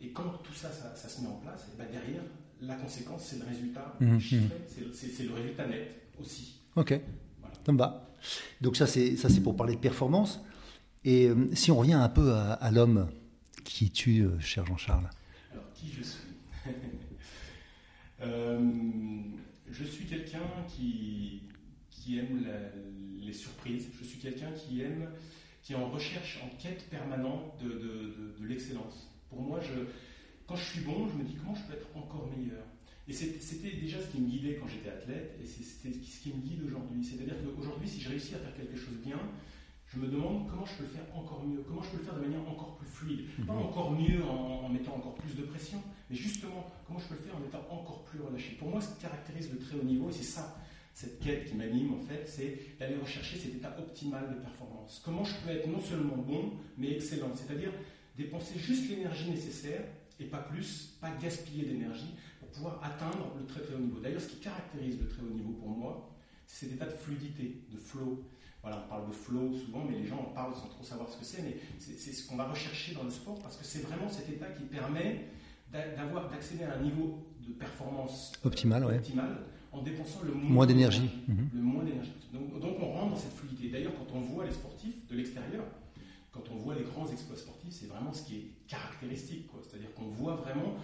Et 0.00 0.08
quand 0.10 0.42
tout 0.42 0.54
ça, 0.54 0.70
ça, 0.70 1.08
se 1.08 1.20
met 1.20 1.28
en 1.28 1.36
place, 1.36 1.68
et 1.72 1.78
ben 1.78 1.86
derrière, 1.90 2.22
la 2.62 2.74
conséquence, 2.74 3.24
c'est 3.26 3.38
le 3.38 3.44
résultat 3.44 3.94
mmh, 4.00 4.18
chiffré, 4.18 4.56
mmh. 4.56 4.92
c'est 4.92 5.22
le 5.24 5.34
résultat 5.34 5.66
net 5.66 5.94
aussi. 6.18 6.60
Ok, 6.74 6.98
ça 7.64 7.72
me 7.72 7.78
va. 7.78 8.10
Donc 8.60 8.76
ça, 8.76 8.86
c'est 8.86 9.42
pour 9.42 9.56
parler 9.56 9.74
de 9.74 9.80
performance. 9.80 10.42
Et 11.04 11.28
euh, 11.28 11.48
si 11.54 11.70
on 11.70 11.78
revient 11.78 11.94
un 11.94 12.08
peu 12.08 12.32
à, 12.32 12.70
l'homme 12.70 13.10
qui 13.64 13.90
tue, 13.90 14.22
euh, 14.22 14.38
cher 14.38 14.66
Jean-Charles. 14.66 15.08
Alors, 15.52 15.72
qui 15.74 15.92
je 15.92 16.02
suis? 16.02 16.20
Euh, 18.22 18.60
Je 19.70 19.82
suis 19.82 20.04
quelqu'un 20.04 20.42
qui, 20.68 21.48
aime 22.18 22.44
les 23.18 23.32
surprises. 23.32 23.86
Je 23.98 24.04
suis 24.04 24.18
quelqu'un 24.18 24.50
qui 24.52 24.82
aime, 24.82 25.08
qui 25.62 25.72
est 25.72 25.76
en 25.76 25.88
recherche, 25.88 26.38
en 26.44 26.54
quête 26.58 26.90
permanente 26.90 27.58
de, 27.62 28.44
l'excellence. 28.46 29.08
Pour 29.30 29.40
moi, 29.40 29.58
quand 30.46 30.56
je 30.56 30.64
suis 30.64 30.80
bon, 30.80 31.08
je 31.08 31.14
me 31.14 31.24
dis 31.24 31.34
comment 31.36 31.54
je 31.54 31.62
peux 31.62 31.72
être 31.72 31.96
encore 31.96 32.30
meilleur. 32.36 32.62
Et 33.08 33.14
c'était 33.14 33.76
déjà 33.80 34.02
ce 34.02 34.08
qui 34.08 34.20
me 34.20 34.28
guidait 34.28 34.58
quand 34.60 34.68
j'étais 34.68 34.90
athlète, 34.90 35.38
et 35.42 35.46
c'est 35.46 35.62
ce 35.62 36.20
qui 36.20 36.28
me 36.28 36.42
guide 36.42 36.62
aujourd'hui. 36.66 37.02
C'est-à-dire 37.02 37.36
qu'aujourd'hui, 37.42 37.88
si 37.88 38.02
je 38.02 38.10
réussis 38.10 38.34
à 38.34 38.38
faire 38.38 38.54
quelque 38.54 38.76
chose 38.76 38.98
bien, 39.02 39.18
je 39.92 39.98
me 39.98 40.06
demande 40.06 40.48
comment 40.48 40.64
je 40.64 40.74
peux 40.74 40.84
le 40.84 40.90
faire 40.90 41.04
encore 41.14 41.44
mieux, 41.44 41.62
comment 41.66 41.82
je 41.82 41.90
peux 41.90 41.98
le 41.98 42.04
faire 42.04 42.14
de 42.14 42.20
manière 42.20 42.48
encore 42.48 42.76
plus 42.76 42.86
fluide. 42.86 43.26
Mhm. 43.38 43.46
Pas 43.46 43.54
encore 43.54 43.90
mieux 43.90 44.24
en, 44.24 44.68
mettant 44.68 44.94
encore 44.94 45.14
plus 45.16 45.34
de 45.34 45.42
pression, 45.42 45.82
mais 46.08 46.16
justement, 46.16 46.70
comment 46.86 47.00
je 47.00 47.08
peux 47.08 47.14
le 47.14 47.22
faire 47.22 47.36
en 47.36 47.44
étant 47.44 47.66
encore 47.70 48.04
plus 48.04 48.20
relâché. 48.20 48.54
Pour 48.56 48.68
moi, 48.68 48.80
ce 48.80 48.94
qui 48.94 49.02
caractérise 49.02 49.50
le 49.50 49.58
très 49.58 49.76
haut 49.76 49.82
niveau, 49.82 50.08
et 50.08 50.12
c'est 50.12 50.22
ça, 50.22 50.56
cette 50.94 51.18
quête 51.20 51.48
qui 51.48 51.56
m'anime 51.56 51.94
en 51.94 52.00
fait, 52.00 52.24
c'est 52.26 52.78
d'aller 52.78 52.96
rechercher 52.96 53.38
cet 53.38 53.54
état 53.54 53.74
optimal 53.78 54.28
de 54.28 54.40
performance. 54.40 55.02
Comment 55.04 55.24
je 55.24 55.34
peux 55.42 55.50
être 55.50 55.66
non 55.66 55.80
seulement 55.80 56.16
bon, 56.16 56.52
mais 56.78 56.92
excellent. 56.92 57.30
C'est-à-dire 57.34 57.72
dépenser 58.16 58.58
juste 58.58 58.88
l'énergie 58.90 59.30
nécessaire 59.30 59.82
et 60.20 60.24
pas 60.24 60.38
plus, 60.38 60.96
pas 61.00 61.10
gaspiller 61.20 61.64
d'énergie 61.64 62.14
pour 62.38 62.48
pouvoir 62.50 62.80
atteindre 62.84 63.34
le 63.38 63.46
très 63.46 63.60
très 63.62 63.74
haut 63.74 63.78
niveau. 63.78 63.98
D'ailleurs, 63.98 64.20
ce 64.20 64.28
qui 64.28 64.36
caractérise 64.36 65.00
le 65.00 65.08
très 65.08 65.22
haut 65.22 65.34
niveau 65.34 65.52
pour 65.52 65.68
moi, 65.70 66.10
c'est 66.46 66.66
cet 66.66 66.74
état 66.76 66.86
de 66.86 66.92
fluidité, 66.92 67.62
de 67.72 67.78
flow. 67.78 68.22
Voilà, 68.62 68.84
on 68.84 68.88
parle 68.90 69.08
de 69.08 69.12
flow 69.12 69.54
souvent, 69.54 69.84
mais 69.88 69.98
les 69.98 70.06
gens 70.06 70.18
en 70.18 70.34
parlent 70.34 70.54
sans 70.54 70.68
trop 70.68 70.84
savoir 70.84 71.08
ce 71.08 71.16
que 71.16 71.24
c'est, 71.24 71.42
mais 71.42 71.56
c'est 71.78 72.12
ce 72.12 72.28
qu'on 72.28 72.36
va 72.36 72.44
rechercher 72.46 72.94
dans 72.94 73.04
le 73.04 73.10
sport 73.10 73.38
parce 73.40 73.56
que 73.56 73.64
c'est 73.64 73.80
vraiment 73.80 74.08
cet 74.08 74.28
état 74.28 74.46
qui 74.50 74.64
permet 74.64 75.28
d'avoir 75.72 76.28
d'accéder 76.28 76.64
à 76.64 76.74
un 76.76 76.82
niveau 76.82 77.26
de 77.46 77.52
performance 77.52 78.32
optimal, 78.98 79.38
en 79.72 79.82
dépensant 79.82 80.20
le 80.24 80.32
moins, 80.34 80.66
d'énergie. 80.66 81.08
Le 81.54 81.60
moins 81.62 81.84
d'énergie. 81.84 82.12
Donc, 82.34 82.60
donc, 82.60 82.76
on 82.80 82.92
rentre 82.92 83.10
dans 83.12 83.16
cette 83.16 83.32
fluidité. 83.32 83.70
D'ailleurs, 83.70 83.92
quand 83.94 84.14
on 84.16 84.20
voit 84.20 84.44
les 84.44 84.52
sportifs 84.52 85.06
de 85.08 85.16
l'extérieur, 85.16 85.64
quand 86.32 86.42
on 86.52 86.56
voit 86.56 86.74
les 86.74 86.84
grands 86.84 87.08
exploits 87.10 87.36
sportifs, 87.36 87.72
c'est 87.72 87.86
vraiment 87.86 88.12
ce 88.12 88.22
qui 88.24 88.36
est 88.36 88.46
caractéristique. 88.68 89.48
C'est-à-dire 89.62 89.92
qu'on 89.94 90.08
voit 90.08 90.36
vraiment, 90.36 90.74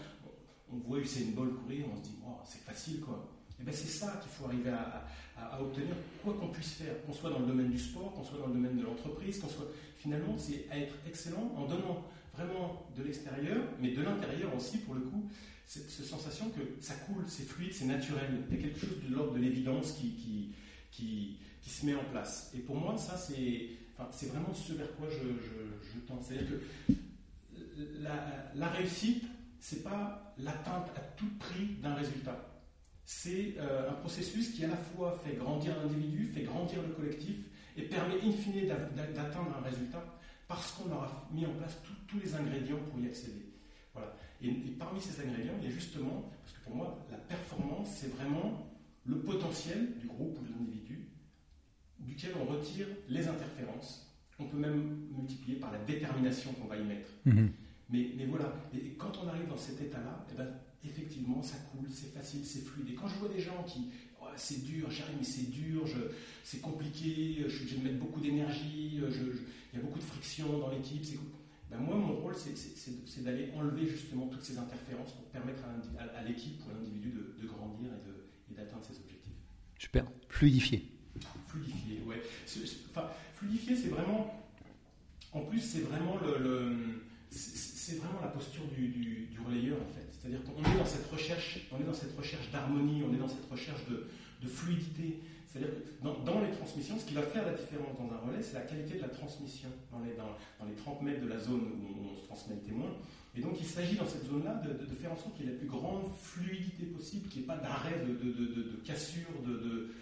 on 0.72 0.76
voit 0.78 0.98
Usain 0.98 1.30
Bolt 1.34 1.54
courir, 1.62 1.84
on 1.92 1.96
se 1.96 2.02
dit, 2.02 2.16
c'est 2.44 2.62
facile. 2.62 3.00
quoi. 3.00 3.28
Et 3.60 3.64
ben 3.64 3.72
c'est 3.74 3.88
ça 3.88 4.18
qu'il 4.22 4.30
faut 4.30 4.44
arriver 4.46 4.70
à, 4.70 5.60
obtenir, 5.60 5.94
quoi 6.22 6.34
qu'on 6.34 6.48
puisse 6.48 6.72
faire, 6.72 7.04
qu'on 7.04 7.12
soit 7.12 7.30
dans 7.30 7.40
le 7.40 7.46
domaine 7.46 7.70
du 7.70 7.78
sport, 7.78 8.12
qu'on 8.12 8.24
soit 8.24 8.38
dans 8.38 8.46
le 8.46 8.54
domaine 8.54 8.76
de 8.76 8.82
l'entreprise, 8.82 9.38
qu'on 9.38 9.48
soit. 9.48 9.66
Finalement, 9.98 10.36
c'est 10.38 10.66
être 10.70 10.94
excellent 11.06 11.52
en 11.56 11.66
donnant 11.66 12.04
vraiment 12.34 12.86
de 12.96 13.02
l'extérieur, 13.02 13.64
mais 13.80 13.92
de 13.92 14.02
l'intérieur 14.02 14.54
aussi, 14.54 14.78
pour 14.78 14.94
le 14.94 15.00
coup, 15.00 15.28
cette, 15.66 15.90
sensation 15.90 16.50
que 16.50 16.60
ça 16.80 16.94
coule, 16.94 17.24
c'est 17.26 17.44
fluide, 17.44 17.72
c'est 17.72 17.86
naturel. 17.86 18.44
Il 18.50 18.56
y 18.56 18.60
a 18.60 18.62
quelque 18.62 18.78
chose 18.78 19.02
de 19.08 19.14
l'ordre 19.14 19.34
de 19.34 19.40
l'évidence 19.40 19.92
qui, 19.92 20.12
qui, 20.90 21.38
qui, 21.62 21.70
se 21.70 21.84
met 21.84 21.94
en 21.94 22.04
place. 22.04 22.52
Et 22.54 22.60
pour 22.60 22.76
moi, 22.76 22.96
ça, 22.96 23.16
c'est 23.16 23.70
enfin, 23.98 24.26
vraiment 24.28 24.54
ce 24.54 24.74
vers 24.74 24.94
quoi 24.96 25.08
je 25.10 25.98
tends. 26.06 26.20
C'est-à-dire 26.22 26.48
que 26.50 26.92
la, 28.00 28.52
la 28.54 28.68
réussite, 28.68 29.24
c'est 29.60 29.82
pas 29.82 30.34
l'atteinte 30.38 30.88
à 30.96 31.00
tout 31.16 31.30
prix 31.38 31.76
d'un 31.82 31.94
résultat. 31.94 32.55
C'est 33.06 33.54
euh, 33.58 33.88
un 33.88 33.94
processus 33.94 34.50
qui 34.50 34.64
à 34.64 34.68
la 34.68 34.76
fois 34.76 35.16
fait 35.24 35.36
grandir 35.36 35.76
l'individu, 35.80 36.26
fait 36.26 36.42
grandir 36.42 36.82
le 36.82 36.88
collectif 36.88 37.36
et 37.76 37.82
permet 37.82 38.16
in 38.16 38.32
fine 38.32 38.66
d'atteindre 38.66 39.56
un 39.56 39.62
résultat 39.62 40.04
parce 40.48 40.72
qu'on 40.72 40.90
aura 40.90 41.28
mis 41.32 41.46
en 41.46 41.52
place 41.52 41.78
tous 42.08 42.18
les 42.18 42.34
ingrédients 42.34 42.78
pour 42.90 42.98
y 42.98 43.06
accéder. 43.06 43.46
Voilà. 43.94 44.12
Et, 44.42 44.50
parmi 44.76 45.00
ces 45.00 45.20
ingrédients, 45.20 45.54
il 45.60 45.68
y 45.68 45.72
a 45.72 45.74
justement, 45.74 46.32
parce 46.42 46.58
que 46.58 46.64
pour 46.64 46.74
moi, 46.74 47.06
la 47.10 47.18
performance, 47.18 47.88
c'est 47.94 48.12
vraiment 48.12 48.76
le 49.04 49.20
potentiel 49.20 49.98
du 50.00 50.08
groupe 50.08 50.38
ou 50.40 50.44
de 50.44 50.50
l'individu, 50.50 51.08
duquel 52.00 52.32
on 52.40 52.44
retire 52.44 52.88
les 53.08 53.28
interférences. 53.28 54.16
On 54.40 54.46
peut 54.46 54.58
même 54.58 55.06
multiplier 55.16 55.60
par 55.60 55.70
la 55.70 55.78
détermination 55.78 56.52
qu'on 56.54 56.66
va 56.66 56.76
y 56.76 56.84
mettre. 56.84 57.08
Mhm. 57.24 57.52
Mais, 57.90 58.10
mais, 58.16 58.26
voilà, 58.26 58.52
et, 58.74 58.94
quand 58.98 59.12
on 59.22 59.28
arrive 59.28 59.48
dans 59.48 59.56
cet 59.56 59.80
état-là, 59.80 60.26
eh 60.32 60.36
ben, 60.36 60.48
effectivement, 60.84 61.42
ça 61.42 61.56
coule, 61.70 61.88
c'est 61.90 62.12
facile, 62.12 62.44
c'est 62.44 62.64
fluide. 62.64 62.90
Et 62.90 62.94
quand 62.94 63.08
je 63.08 63.16
vois 63.16 63.28
des 63.28 63.40
gens 63.40 63.62
qui, 63.64 63.90
oh, 64.20 64.26
c'est 64.36 64.64
dur, 64.64 64.90
j'arrive, 64.90 65.16
mais 65.18 65.24
c'est 65.24 65.50
dur, 65.50 65.84
c'est 66.42 66.60
compliqué, 66.60 67.44
je 67.44 67.48
suis 67.48 67.60
obligé 67.62 67.76
de 67.78 67.84
mettre 67.84 67.98
beaucoup 67.98 68.20
d'énergie, 68.20 68.92
il 68.94 69.00
y 69.00 69.78
a 69.78 69.80
beaucoup 69.80 69.98
de 69.98 70.04
friction 70.04 70.58
dans 70.58 70.70
l'équipe, 70.70 71.04
ben 71.70 71.78
moi, 71.78 71.96
mon 71.96 72.14
rôle, 72.14 72.34
c'est 72.36 73.24
d'aller 73.24 73.50
enlever 73.56 73.86
justement 73.86 74.26
toutes 74.28 74.42
ces 74.42 74.56
interférences 74.56 75.12
pour 75.12 75.24
permettre 75.26 75.62
à, 75.98 76.22
l'équipe 76.22 76.60
ou 76.64 76.70
à 76.70 76.74
l'individu 76.74 77.10
de, 77.10 77.46
grandir 77.46 77.90
et 78.50 78.54
d'atteindre 78.54 78.84
ses 78.84 78.96
objectifs. 79.00 79.32
Super. 79.78 80.06
Fluidifier. 80.28 80.88
Fluidifier, 81.48 82.02
ouais. 82.06 82.22
Enfin, 82.90 83.08
fluidifier, 83.34 83.76
c'est 83.76 83.88
vraiment. 83.88 84.32
En 85.32 85.40
plus, 85.42 85.60
c'est 85.60 85.80
vraiment 85.80 86.18
le, 86.18 87.02
c'est 87.86 87.98
vraiment 88.02 88.20
la 88.20 88.28
posture 88.28 88.64
du, 88.66 89.30
relayeur 89.46 89.78
en 89.78 89.92
fait. 89.94 90.08
C'est-à-dire 90.10 90.42
qu'on 90.42 90.58
est 90.58 90.76
dans 90.76 90.84
cette 90.84 91.06
recherche, 91.06 91.60
on 91.70 91.80
est 91.80 91.86
dans 91.86 91.94
cette 91.94 92.16
recherche 92.18 92.50
d'harmonie, 92.50 93.04
on 93.08 93.14
est 93.14 93.18
dans 93.18 93.28
cette 93.28 93.48
recherche 93.48 93.82
de, 93.88 94.08
fluidité. 94.48 95.22
C'est-à-dire 95.46 95.70
que 95.70 96.04
dans, 96.04 96.40
les 96.40 96.50
transmissions, 96.50 96.98
ce 96.98 97.04
qui 97.04 97.14
va 97.14 97.22
faire 97.22 97.44
la 97.46 97.54
différence 97.54 97.96
dans 97.98 98.12
un 98.12 98.18
relais, 98.18 98.42
c'est 98.42 98.54
la 98.54 98.62
qualité 98.62 98.96
de 98.96 99.02
la 99.02 99.08
transmission 99.08 99.68
dans 99.90 100.00
les, 100.00 100.14
dans, 100.14 100.66
les 100.66 100.74
30 100.74 101.02
mètres 101.02 101.22
de 101.22 101.28
la 101.28 101.38
zone 101.38 101.62
où 101.62 102.10
on 102.10 102.16
se 102.16 102.24
transmet 102.26 102.54
le 102.56 102.60
témoin. 102.60 102.90
Et 103.36 103.40
donc 103.40 103.54
il 103.60 103.66
s'agit 103.66 103.96
dans 103.96 104.06
cette 104.06 104.26
zone-là 104.26 104.62
de, 104.66 104.84
de, 104.84 104.94
faire 104.94 105.12
en 105.12 105.16
sorte 105.16 105.36
qu'il 105.36 105.46
y 105.46 105.48
ait 105.48 105.52
la 105.52 105.58
plus 105.58 105.68
grande 105.68 106.10
fluidité 106.20 106.86
possible, 106.86 107.28
qu'il 107.28 107.42
n'y 107.42 107.44
ait 107.44 107.48
pas 107.48 107.58
d'arrêt, 107.58 108.02
de, 108.06 108.14
de, 108.14 108.80
cassure, 108.84 109.30
de, 109.44 109.92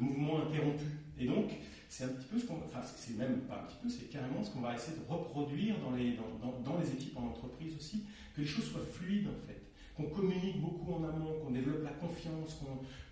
mouvement 0.00 0.42
interrompu. 0.42 0.86
Et 1.18 1.26
donc 1.26 1.50
c'est 1.92 2.04
un 2.04 2.08
petit 2.08 2.24
peu 2.24 2.38
ce 2.38 2.46
qu'on, 2.46 2.54
enfin 2.54 2.80
c'est 2.96 3.18
même 3.18 3.40
pas 3.42 3.56
un 3.56 3.66
petit 3.66 3.76
peu, 3.82 3.88
c'est 3.90 4.08
carrément 4.08 4.42
ce 4.42 4.50
qu'on 4.50 4.62
va 4.62 4.74
essayer 4.74 4.96
de 4.96 5.12
reproduire 5.12 5.78
dans 5.80 5.94
les, 5.94 6.16
dans, 6.16 6.58
dans 6.64 6.80
les 6.80 6.90
équipes 6.90 7.18
en 7.18 7.26
entreprise 7.26 7.76
aussi, 7.76 8.04
que 8.34 8.40
les 8.40 8.46
choses 8.46 8.64
soient 8.64 8.80
fluides 8.80 9.28
en 9.28 9.46
fait, 9.46 9.60
qu'on 9.94 10.08
communique 10.08 10.58
beaucoup 10.58 10.94
en 10.94 11.04
amont, 11.04 11.34
qu'on 11.44 11.50
développe 11.50 11.84
la 11.84 11.90
confiance, 11.90 12.58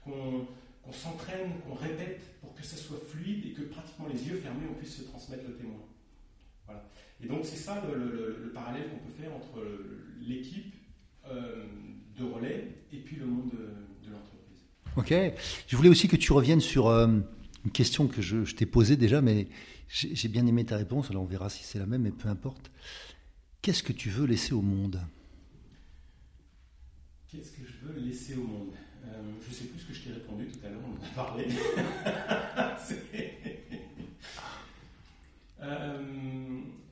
qu'on 0.02 0.46
qu'on 0.82 0.92
s'entraîne, 0.92 1.60
qu'on 1.68 1.74
répète 1.74 2.22
pour 2.40 2.54
que 2.54 2.64
ça 2.64 2.74
soit 2.74 2.96
fluide 3.06 3.44
et 3.44 3.50
que 3.50 3.62
pratiquement 3.64 4.06
les 4.10 4.26
yeux 4.26 4.36
fermés, 4.36 4.64
on 4.70 4.72
puisse 4.72 4.96
se 4.96 5.02
transmettre 5.02 5.44
le 5.46 5.56
témoin. 5.56 5.82
Voilà. 6.64 6.88
Et 7.22 7.26
donc 7.26 7.40
c'est 7.44 7.56
ça 7.56 7.84
le, 7.86 8.50
parallèle 8.54 8.88
qu'on 8.88 8.96
peut 8.96 9.22
faire 9.22 9.34
entre 9.34 9.62
l'équipe 10.26 10.74
euh, 11.30 11.66
de 12.18 12.24
relais 12.24 12.68
et 12.94 12.96
puis 12.96 13.16
le 13.16 13.26
monde 13.26 13.50
de, 13.50 14.10
l'entreprise. 14.10 14.64
Ok. 14.96 15.12
Je 15.68 15.76
voulais 15.76 15.90
aussi 15.90 16.08
que 16.08 16.16
tu 16.16 16.32
reviennes 16.32 16.62
sur 16.62 16.88
euh, 16.88 17.20
une 17.64 17.70
question 17.70 18.08
que 18.08 18.22
je, 18.22 18.54
t'ai 18.54 18.66
posée 18.66 18.96
déjà, 18.96 19.20
mais 19.20 19.48
j'ai 19.88 20.28
bien 20.28 20.46
aimé 20.46 20.64
ta 20.64 20.76
réponse. 20.76 21.10
Alors 21.10 21.22
on 21.22 21.26
verra 21.26 21.50
si 21.50 21.64
c'est 21.64 21.78
la 21.78 21.86
même, 21.86 22.02
mais 22.02 22.10
peu 22.10 22.28
importe. 22.28 22.70
Qu'est-ce 23.62 23.82
que 23.82 23.92
tu 23.92 24.08
veux 24.08 24.26
laisser 24.26 24.54
au 24.54 24.62
monde? 24.62 25.00
Qu'est-ce 27.28 27.52
que 27.52 27.62
je 27.66 27.86
veux 27.86 28.00
laisser 28.00 28.34
au 28.34 28.44
monde? 28.44 28.72
Euh, 29.04 29.22
je 29.42 29.48
ne 29.48 29.54
sais 29.54 29.64
plus 29.64 29.80
ce 29.80 29.86
que 29.86 29.94
je 29.94 30.02
t'ai 30.02 30.12
répondu 30.12 30.46
tout 30.46 30.66
à 30.66 30.70
l'heure, 30.70 30.80
on 30.84 30.92
en 30.92 31.06
a 31.06 31.14
parlé. 31.14 31.46
Euh, 35.62 36.02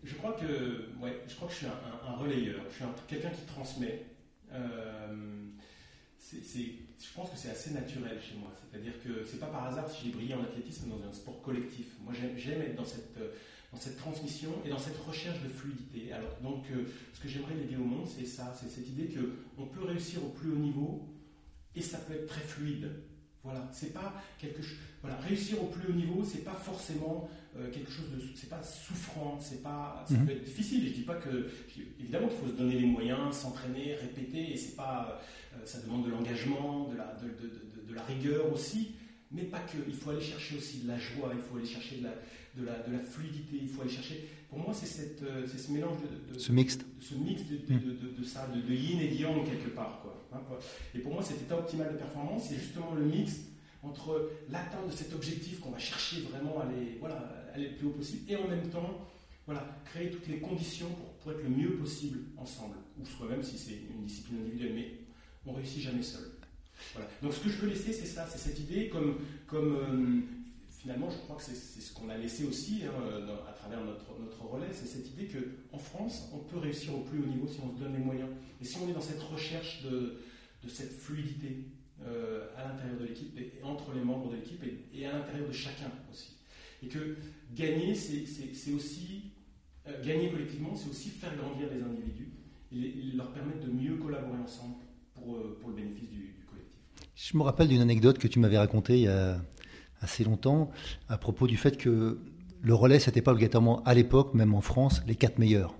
je 0.04 0.14
crois 0.16 0.32
que, 0.34 0.90
ouais, 1.00 1.22
je 1.26 1.34
crois 1.36 1.48
que 1.48 1.54
je 1.54 1.58
suis 1.58 1.66
un, 1.66 2.12
relayeur, 2.16 2.60
je 2.70 2.76
suis 2.76 2.84
quelqu'un 3.08 3.30
qui 3.30 3.46
transmet. 3.46 4.04
Euh, 4.52 5.48
je 6.32 7.14
pense 7.14 7.30
que 7.30 7.36
c'est 7.36 7.50
assez 7.50 7.70
naturel 7.70 8.18
chez 8.20 8.36
moi. 8.36 8.52
C'est-à-dire 8.70 8.92
que 9.02 9.24
c'est 9.24 9.38
pas 9.38 9.46
par 9.46 9.64
hasard 9.66 9.90
si 9.90 10.06
j'ai 10.06 10.12
brillé 10.12 10.34
en 10.34 10.42
athlétisme 10.42 10.88
dans 10.88 11.02
un 11.02 11.12
sport 11.12 11.40
collectif. 11.42 11.86
Moi, 12.04 12.12
j'aime 12.36 12.62
être 12.62 12.76
dans 12.76 12.84
cette, 12.84 13.16
dans 13.72 13.78
cette 13.78 13.96
transmission 13.96 14.50
et 14.64 14.70
dans 14.70 14.78
cette 14.78 14.98
recherche 14.98 15.42
de 15.42 15.48
fluidité. 15.48 16.12
Alors, 16.12 16.36
donc, 16.42 16.64
ce 17.14 17.20
que 17.20 17.28
j'aimerais 17.28 17.54
léguer 17.54 17.76
au 17.76 17.84
monde, 17.84 18.06
c'est 18.06 18.26
ça, 18.26 18.54
c'est 18.60 18.68
cette 18.68 18.88
idée 18.88 19.08
qu'on 19.56 19.66
peut 19.66 19.84
réussir 19.84 20.24
au 20.24 20.28
plus 20.28 20.50
haut 20.50 20.58
niveau 20.58 21.08
et 21.74 21.82
ça 21.82 21.98
peut 21.98 22.14
être 22.14 22.26
très 22.26 22.40
fluide. 22.40 22.90
Voilà, 23.44 23.68
c'est 23.72 23.92
pas 23.92 24.12
quelque 24.38 24.62
chose. 24.62 24.78
Voilà, 25.00 25.16
réussir 25.18 25.62
au 25.62 25.66
plus 25.66 25.88
haut 25.88 25.94
niveau, 25.94 26.24
c'est 26.24 26.44
pas 26.44 26.54
forcément 26.54 27.30
euh, 27.56 27.70
quelque 27.70 27.90
chose 27.90 28.10
de, 28.10 28.20
c'est 28.34 28.50
pas 28.50 28.62
souffrant, 28.62 29.38
c'est 29.40 29.62
pas, 29.62 30.04
ça 30.08 30.14
mhm. 30.14 30.26
peut 30.26 30.32
être 30.32 30.44
difficile. 30.44 30.88
Je 30.88 30.92
dis 30.92 31.02
pas 31.02 31.14
que, 31.14 31.48
évidemment, 32.00 32.28
qu'il 32.28 32.38
faut 32.38 32.48
se 32.48 32.58
donner 32.58 32.78
les 32.78 32.86
moyens, 32.86 33.36
s'entraîner, 33.36 33.94
répéter, 33.94 34.52
et 34.52 34.56
c'est 34.56 34.76
pas, 34.76 35.20
euh, 35.54 35.64
ça 35.64 35.80
demande 35.80 36.04
de 36.04 36.10
l'engagement, 36.10 36.88
de 36.88 36.96
la, 36.96 37.14
de, 37.14 37.28
de, 37.28 37.88
de, 37.88 37.94
la 37.94 38.02
rigueur 38.02 38.52
aussi, 38.52 38.96
mais 39.30 39.42
pas 39.42 39.60
que. 39.60 39.78
Il 39.86 39.94
faut 39.94 40.10
aller 40.10 40.20
chercher 40.20 40.56
aussi 40.56 40.80
de 40.80 40.88
la 40.88 40.98
joie, 40.98 41.32
il 41.32 41.40
faut 41.40 41.56
aller 41.56 41.66
chercher 41.66 41.98
de 41.98 42.04
la, 42.04 42.14
de 42.56 42.66
la, 42.66 42.78
de 42.80 42.92
la 42.92 43.00
fluidité, 43.00 43.58
il 43.62 43.68
faut 43.68 43.82
aller 43.82 43.90
chercher. 43.90 44.28
Pour 44.48 44.58
moi, 44.58 44.72
c'est 44.72 45.22
euh, 45.22 45.46
c'est 45.46 45.58
ce 45.58 45.70
mélange 45.72 45.98
de, 46.32 46.38
ce 46.38 46.52
mixte, 46.52 46.84
ce 47.00 47.14
mix 47.14 47.42
de, 47.44 47.56
de, 47.56 48.24
ça, 48.24 48.48
de, 48.48 48.74
yin 48.74 48.98
et 49.00 49.14
yang 49.14 49.44
quelque 49.44 49.74
part, 49.74 50.00
quoi. 50.00 50.26
Hein, 50.32 50.40
et 50.94 51.00
pour 51.00 51.12
moi, 51.12 51.22
cet 51.22 51.42
état 51.42 51.58
optimal 51.58 51.92
de 51.92 51.98
performance, 51.98 52.48
c'est 52.48 52.56
justement 52.56 52.94
le 52.94 53.04
mix 53.04 53.32
entre 53.82 54.30
l'atteinte 54.50 54.86
de 54.90 54.92
cet 54.92 55.12
objectif 55.12 55.60
qu'on 55.60 55.70
va 55.70 55.78
chercher 55.78 56.22
vraiment 56.22 56.60
à 56.60 56.64
aller, 56.64 56.96
voilà, 56.98 57.50
aller 57.54 57.68
le 57.68 57.76
plus 57.76 57.86
haut 57.88 57.92
possible, 57.92 58.30
et 58.30 58.36
en 58.36 58.48
même 58.48 58.68
temps, 58.70 59.06
voilà, 59.44 59.66
créer 59.84 60.10
toutes 60.10 60.26
les 60.28 60.38
conditions 60.38 60.88
pour, 60.88 61.12
pour 61.14 61.32
être 61.32 61.42
le 61.42 61.50
mieux 61.50 61.76
possible 61.76 62.20
ensemble, 62.38 62.76
ou 62.98 63.04
soi-même 63.04 63.42
si 63.42 63.58
c'est 63.58 63.78
une 63.94 64.06
discipline 64.06 64.40
individuelle, 64.40 64.74
mais 64.74 64.92
on 65.46 65.52
réussit 65.52 65.82
jamais 65.82 66.02
seul. 66.02 66.24
Voilà. 66.94 67.08
Donc 67.22 67.34
ce 67.34 67.40
que 67.40 67.50
je 67.50 67.56
veux 67.58 67.68
laisser, 67.68 67.92
c'est 67.92 68.06
ça, 68.06 68.26
c'est 68.30 68.38
cette 68.38 68.58
idée, 68.58 68.88
comme, 68.88 69.18
comme 69.46 69.76
euh, 69.76 70.20
finalement, 70.88 71.10
je 71.10 71.18
crois 71.18 71.36
que 71.36 71.42
c'est 71.42 71.54
ce 71.54 71.92
qu'on 71.92 72.08
a 72.08 72.16
laissé 72.16 72.44
aussi 72.46 72.80
hein, 72.86 73.26
à 73.46 73.52
travers 73.52 73.84
notre, 73.84 74.08
relais, 74.42 74.68
c'est 74.72 74.86
cette 74.86 75.06
idée 75.10 75.28
qu'en 75.70 75.76
France, 75.76 76.30
on 76.32 76.38
peut 76.38 76.56
réussir 76.56 76.94
au 76.94 77.00
plus 77.00 77.18
haut 77.20 77.26
niveau 77.26 77.46
si 77.46 77.60
on 77.60 77.76
se 77.76 77.78
donne 77.78 77.92
les 77.92 78.02
moyens. 78.02 78.30
Et 78.62 78.64
si 78.64 78.78
on 78.78 78.88
est 78.88 78.94
dans 78.94 79.02
cette 79.02 79.20
recherche 79.20 79.82
de, 79.82 80.16
cette 80.66 80.92
fluidité 80.92 81.66
euh, 82.06 82.46
à 82.56 82.68
l'intérieur 82.68 82.98
de 83.00 83.04
l'équipe, 83.04 83.38
et, 83.38 83.62
entre 83.62 83.92
les 83.94 84.00
membres 84.00 84.30
de 84.30 84.36
l'équipe, 84.36 84.64
et, 84.94 85.04
à 85.04 85.12
l'intérieur 85.12 85.46
de 85.46 85.52
chacun 85.52 85.90
aussi. 86.10 86.38
Et 86.82 86.88
que 86.88 87.18
gagner, 87.54 87.94
c'est 87.94 88.72
aussi, 88.72 89.32
euh, 89.88 90.02
gagner 90.02 90.30
collectivement, 90.30 90.74
c'est 90.74 90.88
aussi 90.88 91.10
faire 91.10 91.36
grandir 91.36 91.68
les 91.70 91.82
individus 91.82 92.32
et, 92.72 93.14
leur 93.14 93.30
permettre 93.34 93.60
de 93.60 93.70
mieux 93.70 93.96
collaborer 93.96 94.38
ensemble 94.38 94.76
pour, 95.12 95.36
euh, 95.36 95.58
pour 95.60 95.68
le 95.68 95.76
bénéfice 95.76 96.08
du, 96.08 96.32
du 96.32 96.46
collectif. 96.48 96.80
Je 97.14 97.36
me 97.36 97.42
rappelle 97.42 97.68
d'une 97.68 97.82
anecdote 97.82 98.16
que 98.16 98.26
tu 98.26 98.38
m'avais 98.38 98.56
racontée 98.56 98.96
il 98.96 99.04
y 99.04 99.08
a 99.08 99.38
assez 100.00 100.24
longtemps 100.24 100.70
à 101.08 101.18
propos 101.18 101.46
du 101.46 101.56
fait 101.56 101.76
que 101.76 102.18
le 102.60 102.74
relais, 102.74 102.98
c'était 102.98 103.22
pas 103.22 103.32
obligatoirement 103.32 103.82
à 103.84 103.94
l'époque, 103.94 104.34
même 104.34 104.54
en 104.54 104.60
France, 104.60 105.02
les 105.06 105.14
quatre 105.14 105.38
meilleurs. 105.38 105.74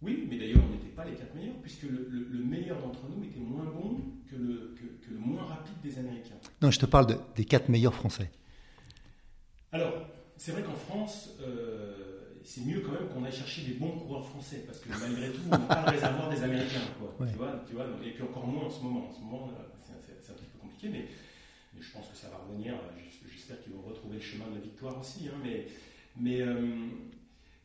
Oui, 0.00 0.26
mais 0.28 0.38
d'ailleurs, 0.38 0.62
on 0.66 0.72
n'était 0.72 0.94
pas 0.94 1.04
les 1.04 1.12
quatre 1.12 1.34
meilleurs, 1.34 1.56
puisque 1.60 1.82
le, 1.82 2.44
meilleur 2.44 2.80
d'entre 2.80 3.00
nous 3.08 3.24
était 3.24 3.40
moins 3.40 3.64
bon 3.64 4.00
que 4.30 4.36
le, 4.36 4.74
que, 4.76 5.10
le, 5.10 5.18
moins 5.18 5.44
rapide 5.44 5.74
des 5.82 5.98
Américains. 5.98 6.36
Non, 6.62 6.70
je 6.70 6.78
te 6.78 6.86
parle 6.86 7.18
des 7.34 7.44
quatre 7.44 7.68
meilleurs 7.68 7.94
Français. 7.94 8.30
Alors, 9.72 9.92
c'est 10.36 10.52
vrai 10.52 10.62
qu'en 10.62 10.74
France, 10.74 11.30
euh, 11.42 12.08
c'est 12.44 12.64
mieux 12.64 12.80
quand 12.80 12.92
même 12.92 13.08
qu'on 13.08 13.24
aille 13.24 13.32
chercher 13.32 13.62
des 13.62 13.74
bons 13.74 13.90
coureurs 13.90 14.26
français, 14.26 14.64
parce 14.66 14.78
que 14.78 14.88
malgré 14.88 15.30
tout, 15.30 15.42
on 15.46 15.50
n'a 15.50 15.58
pas 15.58 15.84
le 15.84 15.90
réservoir 15.90 16.30
des 16.30 16.42
Américains. 16.42 16.80
Quoi, 16.98 17.26
tu 17.26 17.36
vois, 17.36 17.64
tu 17.68 17.74
vois, 17.74 17.84
et 18.04 18.10
puis 18.12 18.22
encore 18.22 18.46
moins 18.46 18.64
en 18.64 18.70
ce 18.70 18.82
moment. 18.82 19.08
En 19.08 19.12
ce 19.12 19.20
moment, 19.20 19.50
c'est 19.82 19.92
un 19.92 20.34
petit 20.34 20.44
peu 20.44 20.58
compliqué, 20.58 20.88
mais 20.88 21.06
je 21.80 21.92
pense 21.92 22.08
que 22.08 22.16
ça 22.16 22.28
va 22.28 22.38
revenir. 22.38 22.74
J'espère 23.30 23.60
qu'ils 23.62 23.72
vont 23.72 23.82
retrouver 23.82 24.16
le 24.16 24.22
chemin 24.22 24.46
de 24.48 24.56
la 24.56 24.60
victoire 24.60 24.98
aussi. 25.00 25.28
Hein, 25.28 25.38
mais 25.42 25.66
mais 26.20 26.40
euh, 26.40 26.88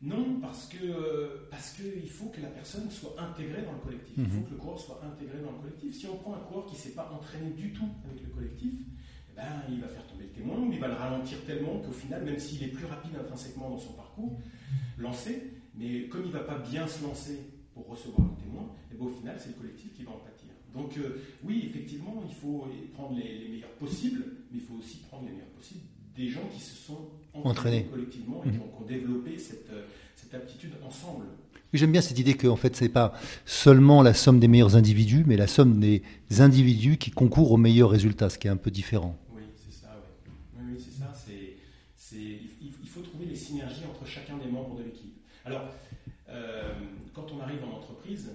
Non, 0.02 0.38
parce 0.40 0.66
que 0.68 1.48
parce 1.50 1.72
qu'il 1.72 2.10
faut 2.10 2.26
que 2.26 2.40
la 2.40 2.48
personne 2.48 2.90
soit 2.90 3.16
intégrée 3.18 3.62
dans 3.62 3.72
le 3.72 3.78
collectif. 3.78 4.14
Il 4.18 4.26
faut 4.26 4.36
mhm. 4.38 4.44
que 4.44 4.50
le 4.50 4.56
coureur 4.56 4.78
soit 4.78 5.00
intégré 5.04 5.38
dans 5.38 5.52
le 5.52 5.58
collectif. 5.58 5.94
Si 5.94 6.06
on 6.06 6.16
prend 6.16 6.34
un 6.34 6.40
coureur 6.40 6.66
qui 6.66 6.74
ne 6.74 6.80
s'est 6.80 6.94
pas 6.94 7.10
entraîné 7.14 7.50
du 7.50 7.72
tout 7.72 7.88
avec 8.04 8.22
le 8.22 8.28
collectif, 8.28 8.72
eh 9.30 9.36
ben, 9.36 9.62
il 9.68 9.80
va 9.80 9.88
faire 9.88 10.06
tomber 10.06 10.24
le 10.24 10.30
témoin, 10.30 10.68
il 10.70 10.78
va 10.78 10.88
le 10.88 10.94
ralentir 10.94 11.38
tellement 11.44 11.80
qu'au 11.80 11.92
final, 11.92 12.24
même 12.24 12.38
s'il 12.38 12.62
est 12.62 12.68
plus 12.68 12.86
rapide 12.86 13.16
intrinsèquement 13.18 13.70
dans 13.70 13.78
son 13.78 13.94
parcours, 13.94 14.38
lancé, 14.98 15.52
mais 15.74 16.08
comme 16.08 16.22
il 16.22 16.28
ne 16.28 16.32
va 16.32 16.44
pas 16.44 16.58
bien 16.58 16.86
se 16.86 17.02
lancer 17.02 17.40
pour 17.72 17.88
recevoir 17.88 18.28
le 18.28 18.42
témoin, 18.42 18.62
et 18.90 18.94
eh 18.94 18.96
ben, 18.96 19.06
au 19.06 19.10
final, 19.10 19.36
c'est 19.38 19.48
le 19.48 19.54
collectif 19.54 19.92
qui 19.94 20.04
va 20.04 20.12
en 20.12 20.18
pâtir. 20.18 20.33
Donc 20.74 20.96
euh, 20.98 21.22
oui, 21.44 21.70
effectivement, 21.70 22.22
il 22.28 22.34
faut 22.34 22.66
prendre 22.94 23.16
les, 23.16 23.48
meilleurs 23.48 23.70
possibles, 23.70 24.24
mais 24.50 24.58
il 24.58 24.60
faut 24.60 24.74
aussi 24.74 24.98
prendre 25.08 25.24
les 25.24 25.32
meilleurs 25.32 25.48
possibles 25.48 25.82
des 26.16 26.28
gens 26.28 26.48
qui 26.52 26.60
se 26.60 26.74
sont 26.76 26.98
entraînés, 27.32 27.86
collectivement 27.90 28.42
et 28.46 28.50
qui, 28.50 28.58
ont, 28.58 28.86
développé 28.86 29.38
cette, 29.38 29.68
euh, 29.72 29.84
cette 30.14 30.34
aptitude 30.34 30.72
ensemble. 30.86 31.24
J'aime 31.72 31.90
bien 31.90 32.00
cette 32.00 32.18
idée 32.18 32.34
que 32.34 32.46
en 32.46 32.54
fait, 32.54 32.76
ce 32.76 32.84
n'est 32.84 32.90
pas 32.90 33.14
seulement 33.44 34.02
la 34.02 34.14
somme 34.14 34.38
des 34.38 34.46
meilleurs 34.46 34.76
individus, 34.76 35.24
mais 35.26 35.36
la 35.36 35.48
somme 35.48 35.80
des 35.80 36.02
individus 36.38 36.98
qui 36.98 37.10
concourent 37.10 37.50
aux 37.50 37.56
meilleurs 37.56 37.90
résultats, 37.90 38.30
ce 38.30 38.38
qui 38.38 38.46
est 38.46 38.50
un 38.50 38.56
peu 38.56 38.70
différent. 38.70 39.18
Oui, 39.34 39.42
c'est 39.56 39.74
ça. 39.74 40.00
Oui, 40.56 40.62
oui 40.70 40.78
c'est 40.78 41.00
ça. 41.00 41.12
C'est, 41.96 42.18
il 42.62 42.88
faut 42.88 43.00
trouver 43.00 43.26
les 43.26 43.34
synergies 43.34 43.82
entre 43.90 44.06
chacun 44.08 44.36
des 44.38 44.48
membres 44.48 44.76
de 44.78 44.84
l'équipe. 44.84 45.16
Alors, 45.44 45.62
euh, 46.28 46.74
quand 47.12 47.26
on 47.36 47.40
arrive 47.40 47.64
en 47.64 47.76
entreprise, 47.76 48.30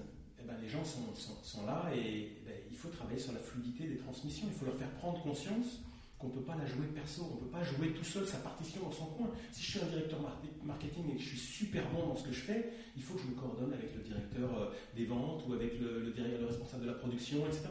les 0.62 0.70
gens 0.70 0.84
sont, 0.84 1.66
là 1.66 1.92
et 1.96 2.38
ben, 2.46 2.56
il 2.70 2.78
faut 2.78 2.90
travailler 2.90 3.20
sur 3.20 3.34
la 3.34 3.40
fluidité 3.40 3.86
des 3.86 3.98
transmissions. 3.98 4.48
Il 4.48 4.58
faut 4.58 4.66
leur 4.66 4.78
faire 4.78 4.92
prendre 4.92 5.22
conscience 5.22 5.82
qu'on 6.20 6.28
ne 6.28 6.34
peut 6.34 6.42
pas 6.42 6.56
la 6.56 6.66
jouer 6.66 6.86
perso, 6.94 7.24
on 7.32 7.36
ne 7.36 7.40
peut 7.40 7.58
pas 7.58 7.64
jouer 7.64 7.94
tout 7.94 8.04
seul 8.04 8.28
sa 8.28 8.38
partition 8.40 8.82
dans 8.84 8.92
son 8.92 9.06
coin. 9.06 9.32
Si 9.54 9.64
je 9.64 9.72
suis 9.72 9.80
un 9.80 9.88
directeur 9.88 10.20
marketing 10.64 11.12
et 11.12 11.16
que 11.16 11.22
je 11.22 11.30
suis 11.30 11.38
super 11.38 11.90
bon 11.92 12.08
dans 12.08 12.16
ce 12.18 12.26
que 12.26 12.34
je 12.34 12.42
fais, 12.42 12.74
il 12.98 13.02
faut 13.02 13.14
que 13.14 13.22
je 13.22 13.28
me 13.28 13.36
coordonne 13.36 13.72
avec 13.72 13.96
le 13.96 14.04
directeur 14.04 14.60
euh, 14.60 14.72
des 14.98 15.06
ventes 15.06 15.46
ou 15.48 15.54
avec 15.54 15.80
le, 15.80 16.14
le, 16.14 16.46
responsable 16.46 16.84
de 16.84 16.88
la 16.88 16.96
production, 16.96 17.48
etc. 17.48 17.70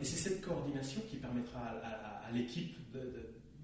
Et 0.00 0.04
c'est 0.04 0.16
cette 0.16 0.40
coordination 0.40 1.02
qui 1.10 1.16
permettra 1.16 1.60
à, 1.60 2.30
l'équipe 2.32 2.76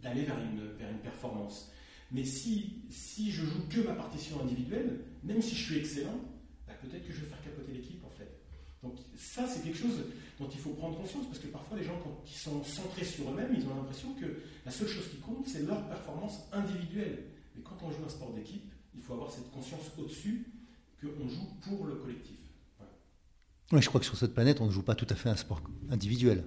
d'aller 0.03 0.25
vers 0.25 0.37
une, 0.39 0.99
performance. 1.03 1.71
Mais 2.11 2.25
si, 2.25 2.83
si 2.91 3.31
je 3.31 3.45
joue 3.45 3.69
que 3.71 3.81
ma 3.81 3.95
partition 3.95 4.41
individuelle, 4.43 5.01
même 5.23 5.41
si 5.41 5.55
je 5.55 5.65
suis 5.65 5.79
excellent, 5.79 6.21
bah, 6.67 6.75
peut-être 6.83 7.07
que 7.07 7.13
je 7.13 7.21
vais 7.21 7.27
faire 7.29 7.43
capoter 7.43 7.73
l'équipe. 7.73 8.03
Donc 8.83 8.97
ça, 9.17 9.47
c'est 9.47 9.63
quelque 9.63 9.79
chose 9.79 10.05
dont 10.39 10.49
il 10.49 10.59
faut 10.59 10.71
prendre 10.71 10.97
conscience, 10.97 11.27
parce 11.27 11.41
que 11.41 11.49
parfois 11.49 11.79
les 11.79 11.85
gens, 11.85 11.99
quand 12.03 12.23
ils 12.27 12.39
sont 12.39 12.63
centrés 12.63 13.05
sur 13.05 13.29
eux-mêmes, 13.31 13.53
ils 13.57 13.67
ont 13.67 13.75
l'impression 13.75 14.15
que 14.15 14.43
la 14.65 14.71
seule 14.71 14.89
chose 14.89 15.09
qui 15.11 15.17
compte, 15.17 15.47
c'est 15.47 15.63
leur 15.63 15.87
performance 15.89 16.41
individuelle. 16.53 17.25
Mais 17.57 17.63
quand 17.63 17.77
on 17.83 17.91
joue 17.91 18.05
un 18.07 18.09
sport 18.09 18.33
d'équipe, 18.33 18.73
il 18.95 19.03
faut 19.03 19.15
avoir 19.15 19.31
cette 19.33 19.51
conscience 19.51 19.91
au-dessus 19.99 20.47
qu'on 21.01 21.29
joue 21.29 21.49
pour 21.63 21.87
le 21.87 21.97
collectif. 21.97 22.37
Oui, 23.73 23.83
je 23.83 23.89
crois 23.89 24.01
que 24.01 24.07
sur 24.07 24.17
cette 24.17 24.33
planète, 24.33 24.61
on 24.61 24.67
ne 24.67 24.71
joue 24.71 24.83
pas 24.83 24.95
tout 24.95 25.07
à 25.11 25.15
fait 25.15 25.29
un 25.29 25.37
sport 25.37 25.61
individuel. 25.91 26.45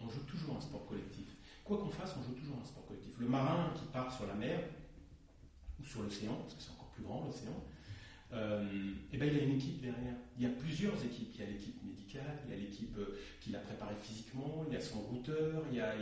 On 0.00 0.08
joue 0.08 0.22
toujours 0.26 0.56
un 0.56 0.60
sport 0.60 0.86
collectif. 0.86 1.26
Quoi 1.62 1.78
qu'on 1.78 1.90
fasse, 1.90 2.12
on 2.18 2.22
joue 2.24 2.38
toujours 2.40 2.56
un 2.60 2.66
sport 2.66 2.86
collectif. 2.86 3.12
Le 3.18 3.28
marin 3.28 3.72
qui 3.76 3.84
part 3.92 4.14
sur 4.14 4.26
la 4.26 4.34
mer, 4.34 4.60
ou 5.80 5.84
sur 5.84 6.02
l'océan, 6.02 6.34
parce 6.34 6.54
que 6.54 6.62
c'est 6.62 6.72
encore 6.72 6.88
plus 6.88 7.04
grand 7.04 7.24
l'océan, 7.24 7.54
euh, 8.34 8.64
eh 9.12 9.16
ben, 9.16 9.28
il 9.32 9.38
a 9.38 9.42
une 9.42 9.54
équipe 9.54 9.80
derrière. 9.80 10.14
Il 10.36 10.42
y 10.42 10.46
a 10.46 10.50
plusieurs 10.50 10.94
équipes. 11.04 11.30
Il 11.34 11.40
y 11.40 11.44
a 11.44 11.50
l'équipe 11.50 11.82
médicale, 11.84 12.38
il 12.46 12.54
y 12.54 12.56
a 12.56 12.60
l'équipe 12.60 12.96
euh, 12.98 13.18
qui 13.40 13.50
l'a 13.50 13.60
préparé 13.60 13.94
physiquement, 14.00 14.64
il 14.68 14.74
y 14.74 14.76
a 14.76 14.80
son 14.80 15.00
routeur, 15.00 15.64
il 15.70 15.76
y 15.76 15.80
a, 15.80 15.94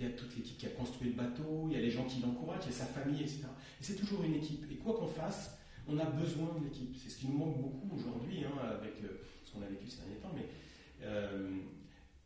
y 0.00 0.14
toute 0.14 0.36
l'équipe 0.36 0.56
qui 0.56 0.66
a 0.66 0.70
construit 0.70 1.10
le 1.10 1.14
bateau, 1.14 1.66
il 1.68 1.74
y 1.74 1.76
a 1.76 1.80
les 1.80 1.90
gens 1.90 2.04
qui 2.04 2.20
l'encouragent, 2.20 2.64
il 2.66 2.70
y 2.70 2.74
a 2.74 2.78
sa 2.78 2.86
famille, 2.86 3.20
etc. 3.20 3.42
Et 3.80 3.84
c'est 3.84 3.96
toujours 3.96 4.22
une 4.22 4.34
équipe. 4.34 4.64
Et 4.70 4.76
quoi 4.76 4.94
qu'on 4.94 5.08
fasse, 5.08 5.58
on 5.88 5.98
a 5.98 6.04
besoin 6.04 6.56
de 6.58 6.64
l'équipe. 6.64 6.94
C'est 6.96 7.10
ce 7.10 7.18
qui 7.18 7.26
nous 7.26 7.38
manque 7.38 7.60
beaucoup 7.60 7.96
aujourd'hui, 7.96 8.44
hein, 8.44 8.56
avec 8.62 9.02
euh, 9.02 9.22
ce 9.44 9.52
qu'on 9.52 9.62
a 9.62 9.66
vécu 9.66 9.88
ces 9.88 9.98
derniers 9.98 10.16
temps. 10.16 10.32
Mais 10.34 10.46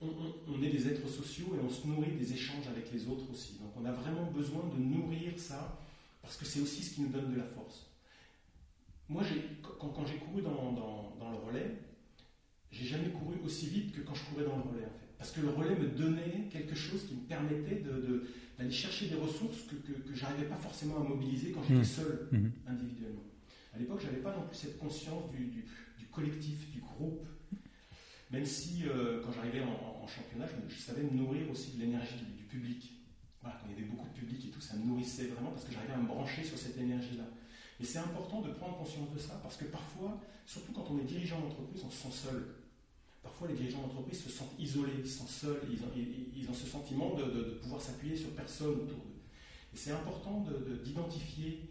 on, 0.03 0.63
est 0.63 0.71
des 0.71 0.89
êtres 0.89 1.09
sociaux 1.09 1.55
et 1.55 1.65
on 1.65 1.71
se 1.71 1.87
nourrit 1.87 2.13
des 2.13 2.33
échanges 2.33 2.67
avec 2.69 2.93
les 2.93 3.07
autres 3.07 3.31
aussi. 3.33 3.55
Donc 3.55 3.71
on 3.81 3.85
a 3.87 3.93
vraiment 3.93 4.31
besoin 4.31 4.63
de 4.75 4.83
nourrir 4.83 5.39
ça 5.39 5.79
parce 6.21 6.37
que 6.37 6.45
c'est 6.45 6.61
aussi 6.61 6.83
ce 6.83 6.95
qui 6.95 7.03
nous 7.03 7.09
donne 7.09 7.33
de 7.33 7.39
la 7.39 7.45
force. 7.45 7.87
Moi, 9.09 9.23
quand, 9.63 9.89
quand 9.89 10.07
j'ai 10.07 10.17
couru 10.17 10.43
dans, 10.43 10.73
dans, 10.73 11.31
le 11.31 11.37
relais, 11.37 11.79
j'ai 12.71 12.87
jamais 12.87 13.11
couru 13.11 13.37
aussi 13.45 13.67
vite 13.67 13.93
que 13.93 14.01
quand 14.01 14.15
je 14.15 14.25
courais 14.25 14.45
dans 14.45 14.57
le 14.57 14.63
relais, 14.63 14.85
en 14.85 14.99
fait. 14.99 15.05
Parce 15.19 15.31
que 15.31 15.41
le 15.41 15.51
relais 15.51 15.77
me 15.77 15.89
donnait 15.89 16.49
quelque 16.51 16.75
chose 16.75 17.07
qui 17.07 17.15
me 17.15 17.21
permettait 17.21 17.83
d'aller 18.59 18.71
chercher 18.71 19.09
des 19.09 19.15
ressources 19.15 19.63
que, 19.63 19.77
que, 19.77 19.93
que 19.93 20.15
j'arrivais 20.15 20.47
pas 20.47 20.57
forcément 20.57 21.01
à 21.01 21.05
mobiliser 21.05 21.53
quand 21.53 21.63
j'étais 21.63 21.81
mmh. 21.81 21.85
seul, 21.85 22.29
mmh. 22.33 22.47
individuellement. 22.67 23.25
À 23.75 23.79
l'époque, 23.79 24.01
je 24.01 24.07
n'avais 24.07 24.23
pas 24.23 24.35
non 24.37 24.47
plus 24.47 24.57
cette 24.57 24.79
conscience 24.79 25.31
du, 25.31 25.47
du, 25.47 25.65
collectif, 26.13 26.71
du 26.71 26.81
groupe. 26.81 27.27
Même 28.31 28.47
si, 28.47 28.85
euh, 28.87 29.21
quand 29.23 29.33
j'arrivais 29.33 29.63
en, 29.63 30.07
championnat, 30.07 30.47
je, 30.69 30.77
savais 30.77 31.03
me 31.03 31.11
nourrir 31.11 31.51
aussi 31.51 31.77
de 31.77 31.81
l'énergie 31.81 32.15
du, 32.37 32.45
public. 32.45 32.93
Voilà, 33.41 33.59
quand 33.61 33.67
il 33.69 33.75
y 33.75 33.79
avait 33.79 33.91
beaucoup 33.91 34.07
de 34.09 34.15
public 34.15 34.47
et 34.47 34.51
tout, 34.51 34.61
ça 34.61 34.77
me 34.77 34.85
nourrissait 34.85 35.27
vraiment 35.27 35.51
parce 35.51 35.65
que 35.65 35.73
j'arrivais 35.73 35.95
à 35.95 35.99
me 35.99 36.07
brancher 36.07 36.45
sur 36.45 36.57
cette 36.57 36.79
énergie-là. 36.79 37.25
Et 37.81 37.85
c'est 37.85 37.99
important 37.99 38.41
de 38.41 38.51
prendre 38.53 38.79
conscience 38.79 39.11
de 39.13 39.19
ça 39.19 39.41
parce 39.43 39.57
que 39.57 39.65
parfois, 39.65 40.21
surtout 40.47 40.73
quand 40.73 40.87
on 40.91 40.99
est 40.99 41.05
dirigeant 41.05 41.41
d'entreprise, 41.41 41.83
on 41.85 41.91
se 41.91 41.97
sent 41.97 42.29
seul. 42.29 42.47
Parfois, 43.23 43.49
les 43.49 43.55
dirigeants 43.55 43.81
d'entreprise 43.81 44.23
se 44.23 44.31
sentent 44.31 44.55
isolés, 44.59 44.93
ils 44.99 45.09
se 45.09 45.19
sentent 45.19 45.29
seuls, 45.29 45.61
ils 45.71 46.49
ont, 46.49 46.55
ce 46.55 46.67
sentiment 46.67 47.15
de, 47.15 47.59
pouvoir 47.63 47.81
s'appuyer 47.81 48.17
sur 48.17 48.31
personne 48.31 48.69
autour 48.69 48.99
d'eux. 48.99 49.23
Et 49.73 49.77
c'est 49.77 49.91
important 49.91 50.45
d'identifier 50.85 51.63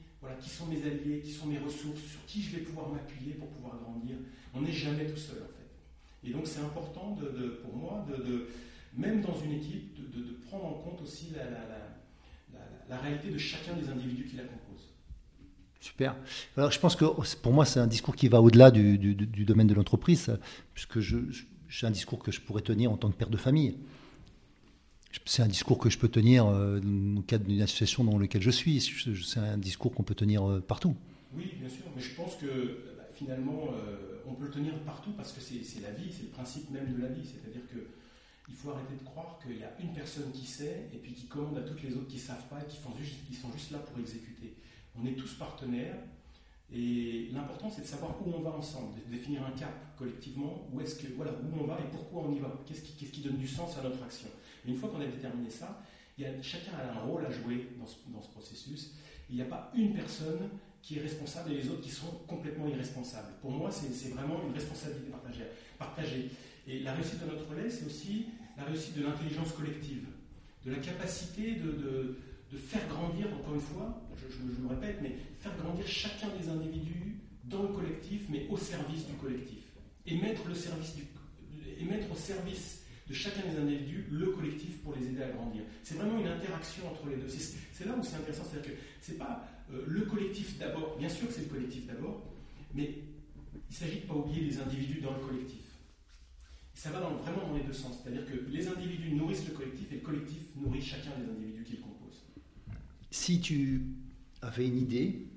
qui 0.42 0.50
sont 0.50 0.66
mes 0.66 0.84
alliés, 0.84 1.22
qui 1.22 1.32
sont 1.32 1.48
mes 1.48 1.60
ressources, 1.60 2.02
sur 2.02 2.26
qui 2.26 2.42
je 2.42 2.56
vais 2.56 2.63
pouvoir 2.63 2.89
m'appuyer 2.89 3.34
pour 3.34 3.50
pouvoir 3.50 3.78
grandir. 3.78 4.16
On 4.54 4.62
n'est 4.62 4.72
jamais 4.72 5.06
tout 5.06 5.18
seul, 5.18 5.44
en 5.44 5.48
fait. 5.48 6.28
Et 6.28 6.32
donc, 6.32 6.48
c'est 6.48 6.62
important 6.62 7.18
pour 7.62 7.76
moi, 7.76 8.06
même 8.96 9.22
dans 9.22 9.39
une 9.39 9.54
équipe, 9.54 9.96
de, 10.12 10.34
prendre 10.48 10.66
en 10.66 10.74
compte 10.74 11.02
aussi 11.02 11.32
la, 11.36 11.46
la 12.89 12.98
réalité 13.00 13.30
de 13.30 13.38
chacun 13.38 13.74
des 13.76 13.89
individus 13.89 14.26
qui 14.26 14.36
la 14.36 14.44
composent. 14.44 14.62
Super. 15.84 16.15
Alors, 16.56 16.72
je 16.72 16.80
pense 16.80 16.96
que 16.96 17.04
pour 17.41 17.52
moi, 17.52 17.65
c'est 17.65 17.82
un 17.82 17.88
discours 17.88 18.15
qui 18.15 18.30
va 18.30 18.41
au-delà 18.41 18.72
du, 18.72 18.98
domaine 19.46 19.67
de 19.67 19.74
l'entreprise, 19.74 20.32
puisque 20.74 21.00
c'est 21.69 21.86
un 21.86 21.91
discours 21.91 22.19
que 22.19 22.32
je 22.32 22.39
pourrais 22.39 22.62
tenir 22.62 22.89
en 22.89 22.96
tant 22.96 23.12
que 23.12 23.17
père 23.17 23.30
de 23.30 23.36
famille. 23.36 23.76
C'est 25.26 25.43
un 25.43 25.48
discours 25.48 25.78
que 25.78 25.89
je 25.89 25.98
peux 25.98 26.08
tenir 26.08 26.46
euh, 26.48 26.80
dans 26.80 27.19
le 27.19 27.22
cadre 27.22 27.43
d'une 27.43 27.62
association 27.62 28.06
dans 28.06 28.17
laquelle 28.17 28.41
je 28.41 28.50
suis. 28.50 28.80
C'est 28.80 29.39
un 29.41 29.58
discours 29.58 29.93
qu'on 29.93 30.04
peut 30.04 30.15
tenir 30.15 30.50
euh, 30.50 30.62
partout. 30.62 30.96
Oui, 31.36 31.52
bien 31.60 31.67
sûr, 31.67 31.84
mais 31.93 32.02
je 32.02 32.15
pense 32.15 32.36
que 32.38 32.96
bah, 32.98 33.04
finalement, 33.13 33.67
euh, 33.74 34.24
on 34.26 34.36
peut 34.36 34.46
le 34.46 34.52
tenir 34.52 34.74
partout 34.86 35.12
parce 35.17 35.34
que 35.34 35.41
c'est 35.41 35.82
la 35.82 35.91
vie, 35.91 36.10
c'est 36.12 36.24
le 36.24 36.30
principe 36.30 36.72
même 36.72 36.93
de 36.96 37.02
la 37.02 37.10
vie. 37.10 37.26
C'est-à-dire 37.26 37.67
que 37.67 37.89
il 38.48 38.56
faut 38.56 38.72
arrêter 38.72 38.96
de 38.96 39.04
croire 39.04 39.38
qu'il 39.43 39.60
y 39.60 39.63
a 39.63 39.72
une 39.82 39.93
personne 39.93 40.32
qui 40.32 40.46
sait 40.46 40.89
et 40.93 40.98
puis 40.98 41.13
qui 41.13 41.28
commande 41.28 41.58
à 41.58 41.62
toutes 41.62 41.84
les 41.84 41.93
autres 41.93 42.08
qui 42.08 42.15
ne 42.15 42.22
savent 42.22 42.48
pas 42.50 42.62
et 42.62 42.72
qui, 42.72 42.78
font 42.78 42.96
juste, 42.98 43.15
qui 43.28 43.36
sont 43.36 43.52
juste 43.52 43.72
là 43.72 43.80
pour 43.80 44.00
exécuter. 44.00 44.56
On 45.00 45.06
est 45.06 45.14
tous 45.14 45.34
partenaires 45.34 45.98
et 46.72 47.30
l'important 47.32 47.70
c'est 47.70 47.82
de 47.82 47.88
savoir 47.88 48.16
où 48.26 48.32
on 48.34 48.42
va 48.42 48.52
ensemble, 48.52 48.96
de 49.06 49.12
définir 49.12 49.46
un 49.46 49.52
cap 49.52 49.74
collectivement, 49.98 50.68
où 50.72 50.82
est-ce 50.82 50.96
que 50.96 51.14
voilà 51.16 51.32
où 51.32 51.62
on 51.62 51.66
va 51.66 51.80
et 51.80 51.90
pourquoi 51.92 52.24
on 52.28 52.34
y 52.34 52.40
va, 52.40 52.52
qu'est-ce 52.66 52.82
qui, 52.82 53.22
donne 53.22 53.38
du 53.38 53.48
sens 53.48 53.78
à 53.78 53.84
notre 53.84 54.04
action. 54.04 54.28
Et 54.66 54.70
une 54.70 54.78
fois 54.78 54.90
qu'on 54.90 55.02
a 55.02 55.06
déterminé 55.06 55.50
ça, 55.50 55.84
il 56.18 56.24
y 56.24 56.28
a, 56.28 56.42
chacun 56.42 56.72
a 56.78 57.00
un 57.00 57.02
rôle 57.02 57.26
à 57.26 57.32
jouer 57.32 57.70
dans 57.80 57.86
ce, 57.86 57.96
dans 58.08 58.22
ce 58.22 58.30
processus. 58.30 58.94
Il 59.30 59.36
n'y 59.36 59.42
a 59.42 59.46
pas 59.46 59.72
une 59.76 59.94
personne 59.94 60.50
qui 60.82 60.98
est 60.98 61.02
responsable 61.02 61.52
et 61.54 61.56
les 61.56 61.70
autres 61.70 61.82
qui 61.82 61.90
sont 61.90 62.12
complètement 62.28 62.68
irresponsables. 62.68 63.34
Pour 63.42 63.52
moi, 63.52 63.72
c'est 63.72 64.10
vraiment 64.10 64.42
une 64.46 64.54
responsabilité 64.54 65.10
partagée, 65.10 65.46
partagée. 65.80 66.30
Et 66.68 66.80
la 66.80 66.94
réussite 66.94 67.22
de 67.22 67.26
notre 67.26 67.50
relais, 67.50 67.70
c'est 67.70 67.86
aussi 67.86 68.26
la 68.58 68.66
réussite 68.66 68.98
de 68.98 69.04
l'intelligence 69.04 69.54
collective, 69.54 70.06
de 70.66 70.72
la 70.72 70.78
capacité 70.78 71.56
de 71.56 72.18
de 72.54 72.58
faire 72.58 72.88
grandir, 72.88 73.28
encore 73.34 73.56
une 73.56 73.62
fois, 73.62 74.00
je, 74.16 74.62
le 74.62 74.68
répète, 74.68 75.00
mais 75.02 75.16
faire 75.39 75.58
grandir 75.58 75.88
chacun 75.88 76.28
des 76.39 76.48
individus 76.48 77.18
dans 77.46 77.63
le 77.63 77.70
collectif, 77.70 78.22
mais 78.30 78.46
au 78.50 78.58
service 78.58 79.08
du 79.08 79.13
collectif. 79.13 79.63
Et 80.06 80.16
mettre, 80.18 80.42
au 80.50 82.16
service 82.16 82.84
de 83.10 83.13
chacun 83.13 83.42
des 83.50 83.58
individus 83.58 84.06
le 84.12 84.28
collectif 84.28 84.78
pour 84.84 84.94
les 84.96 85.08
aider 85.08 85.24
à 85.24 85.32
grandir. 85.32 85.63
C'est 85.82 85.96
vraiment 85.96 86.20
une 86.20 86.28
interaction 86.28 86.88
entre 86.89 87.08
les 87.08 87.18
deux. 87.18 87.28
C'est 87.28 87.86
là 87.86 87.96
où 87.98 88.04
c'est 88.04 88.16
intéressant, 88.16 88.44
c'est-à-dire 88.50 88.72
que 88.72 88.78
c'est 89.02 89.18
pas 89.18 89.46
euh, 89.74 89.84
le 89.88 90.02
collectif 90.02 90.58
d'abord, 90.60 90.96
bien 90.98 91.10
sûr 91.10 91.28
que 91.28 91.34
c'est 91.34 91.42
le 91.42 91.48
collectif 91.48 91.88
d'abord, 91.88 92.24
mais 92.74 92.96
il 93.70 93.76
s'agit 93.76 94.02
de 94.02 94.06
pas 94.06 94.13
oublier 94.13 94.44
les 94.44 94.60
individus 94.60 95.02
dans 95.02 95.13
le 95.13 95.26
collectif. 95.26 95.62
Ça 96.76 96.92
va 96.92 97.00
vraiment 97.00 97.48
dans 97.48 97.58
les 97.58 97.63
deux 97.63 97.74
sens, 97.74 98.00
c'est-à-dire 98.04 98.26
que 98.26 98.50
les 98.50 98.68
individus 98.68 99.12
nourrissent 99.12 99.48
le 99.48 99.54
collectif 99.54 99.92
et 99.92 99.96
le 99.96 100.02
collectif 100.02 100.42
nourrit 100.56 100.82
chacun 100.82 101.12
des 101.18 101.30
individus 101.30 101.63
qu'il 101.63 101.80
compose 101.80 101.93
si 103.13 103.39
tu 103.39 103.86
avais 104.41 104.67
une 104.67 104.80
idée, 104.80 105.28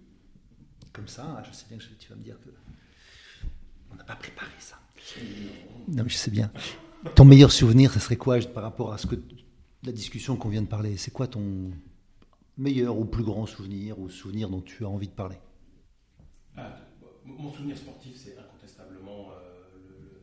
comme 0.94 1.08
ça, 1.08 1.42
je 1.46 1.54
sais 1.54 1.66
bien 1.68 1.76
que 1.76 1.84
tu 1.84 2.08
vas 2.08 2.16
me 2.16 2.22
dire 2.22 2.40
que 2.40 2.48
on 3.92 3.96
n'a 3.96 4.04
pas 4.04 4.16
préparé 4.16 4.50
ça. 4.58 4.80
Non, 5.86 6.02
mais 6.02 6.08
je 6.08 6.16
sais 6.16 6.30
bien. 6.30 6.50
Ton 7.14 7.26
meilleur 7.26 7.52
souvenir, 7.52 7.92
ce 7.92 8.00
serait 8.00 8.16
quoi 8.16 8.38
par 8.40 8.62
rapport 8.62 8.94
à 8.94 8.98
ce 8.98 9.06
que 9.06 9.16
la 9.82 9.92
discussion 9.92 10.36
qu'on 10.36 10.48
vient 10.48 10.62
de 10.62 10.66
parler? 10.66 10.96
C'est 10.96 11.10
quoi 11.10 11.28
ton 11.28 11.70
meilleur 12.56 12.98
ou 12.98 13.04
plus 13.04 13.22
grand 13.22 13.44
souvenir 13.44 13.98
ou 13.98 14.08
souvenir 14.08 14.48
dont 14.48 14.62
tu 14.62 14.86
as 14.86 14.88
envie 14.88 15.08
de 15.08 15.12
parler? 15.12 15.36
Ah, 16.56 16.78
Mon 17.26 17.52
souvenir 17.52 17.76
sportif, 17.76 18.16
c'est 18.16 18.38
incontestablement, 18.38 19.32
le, 19.86 20.22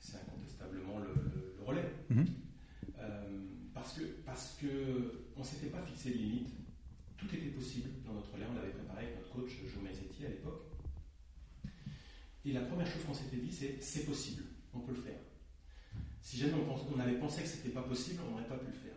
c'est 0.00 0.16
incontestablement 0.16 0.98
le, 0.98 1.64
relais. 1.64 1.94
Mhm. 2.10 2.26
parce 3.72 3.92
que 3.92 4.02
parce 4.26 4.58
que 4.60 5.22
on 5.36 5.44
s'était 5.44 5.68
pas 5.68 5.82
fixé 5.86 6.10
de 6.10 6.18
limite. 6.18 6.63
Tout 7.28 7.34
était 7.36 7.48
possible 7.48 7.90
dans 8.06 8.12
notre 8.12 8.32
relais. 8.32 8.46
On 8.50 8.54
l'avait 8.54 8.72
préparé 8.72 9.06
avec 9.06 9.16
notre 9.16 9.30
coach 9.30 9.50
Joe 9.50 9.82
Maisetti 9.82 10.26
à 10.26 10.28
l'époque. 10.28 10.62
Et 12.44 12.52
la 12.52 12.60
première 12.60 12.86
chose 12.86 13.02
qu'on 13.06 13.14
s'était 13.14 13.38
dit, 13.38 13.50
c'est 13.50 13.76
c'est 13.80 14.04
possible, 14.04 14.42
on 14.74 14.80
peut 14.80 14.92
le 14.92 15.00
faire. 15.00 15.18
Si 16.20 16.38
jamais 16.38 16.54
on, 16.54 17.00
avait 17.00 17.18
pensé 17.18 17.42
que 17.42 17.48
ce 17.48 17.56
n'était 17.56 17.70
pas 17.70 17.82
possible, 17.82 18.20
on 18.26 18.30
n'aurait 18.32 18.48
pas 18.48 18.56
pu 18.56 18.66
le 18.66 18.72
faire. 18.72 18.96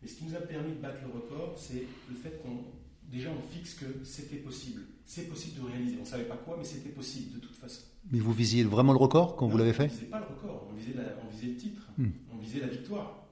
Mais 0.00 0.08
ce 0.08 0.16
qui 0.16 0.24
nous 0.24 0.34
a 0.34 0.40
permis 0.40 0.72
de 0.72 0.80
battre 0.80 0.98
le 1.04 1.12
record, 1.12 1.56
c'est 1.56 1.84
le 2.08 2.14
fait 2.14 2.40
qu'on 2.42 2.64
déjà 3.10 3.30
on 3.30 3.40
fixe 3.40 3.74
que 3.74 4.04
c'était 4.04 4.36
possible. 4.36 4.82
C'est 5.04 5.28
possible 5.28 5.60
de 5.60 5.66
réaliser. 5.66 5.96
On 5.98 6.02
ne 6.02 6.06
savait 6.06 6.24
pas 6.24 6.36
quoi, 6.36 6.56
mais 6.58 6.64
c'était 6.64 6.90
possible 6.90 7.34
de 7.36 7.40
toute 7.40 7.56
façon. 7.56 7.82
Mais 8.10 8.20
vous 8.20 8.32
visiez 8.32 8.64
vraiment 8.64 8.92
le 8.92 8.98
record 8.98 9.36
quand 9.36 9.48
vous 9.48 9.58
l'avez 9.58 9.72
fait 9.72 9.84
On 9.84 9.86
ne 9.86 9.90
visait 9.90 10.06
pas 10.06 10.20
le 10.20 10.26
record, 10.26 10.68
on 10.70 10.74
visait, 10.76 11.48
le 11.48 11.56
titre, 11.56 11.88
hmm. 11.96 12.08
on 12.32 12.38
visait 12.38 12.60
la 12.60 12.68
victoire. 12.68 13.27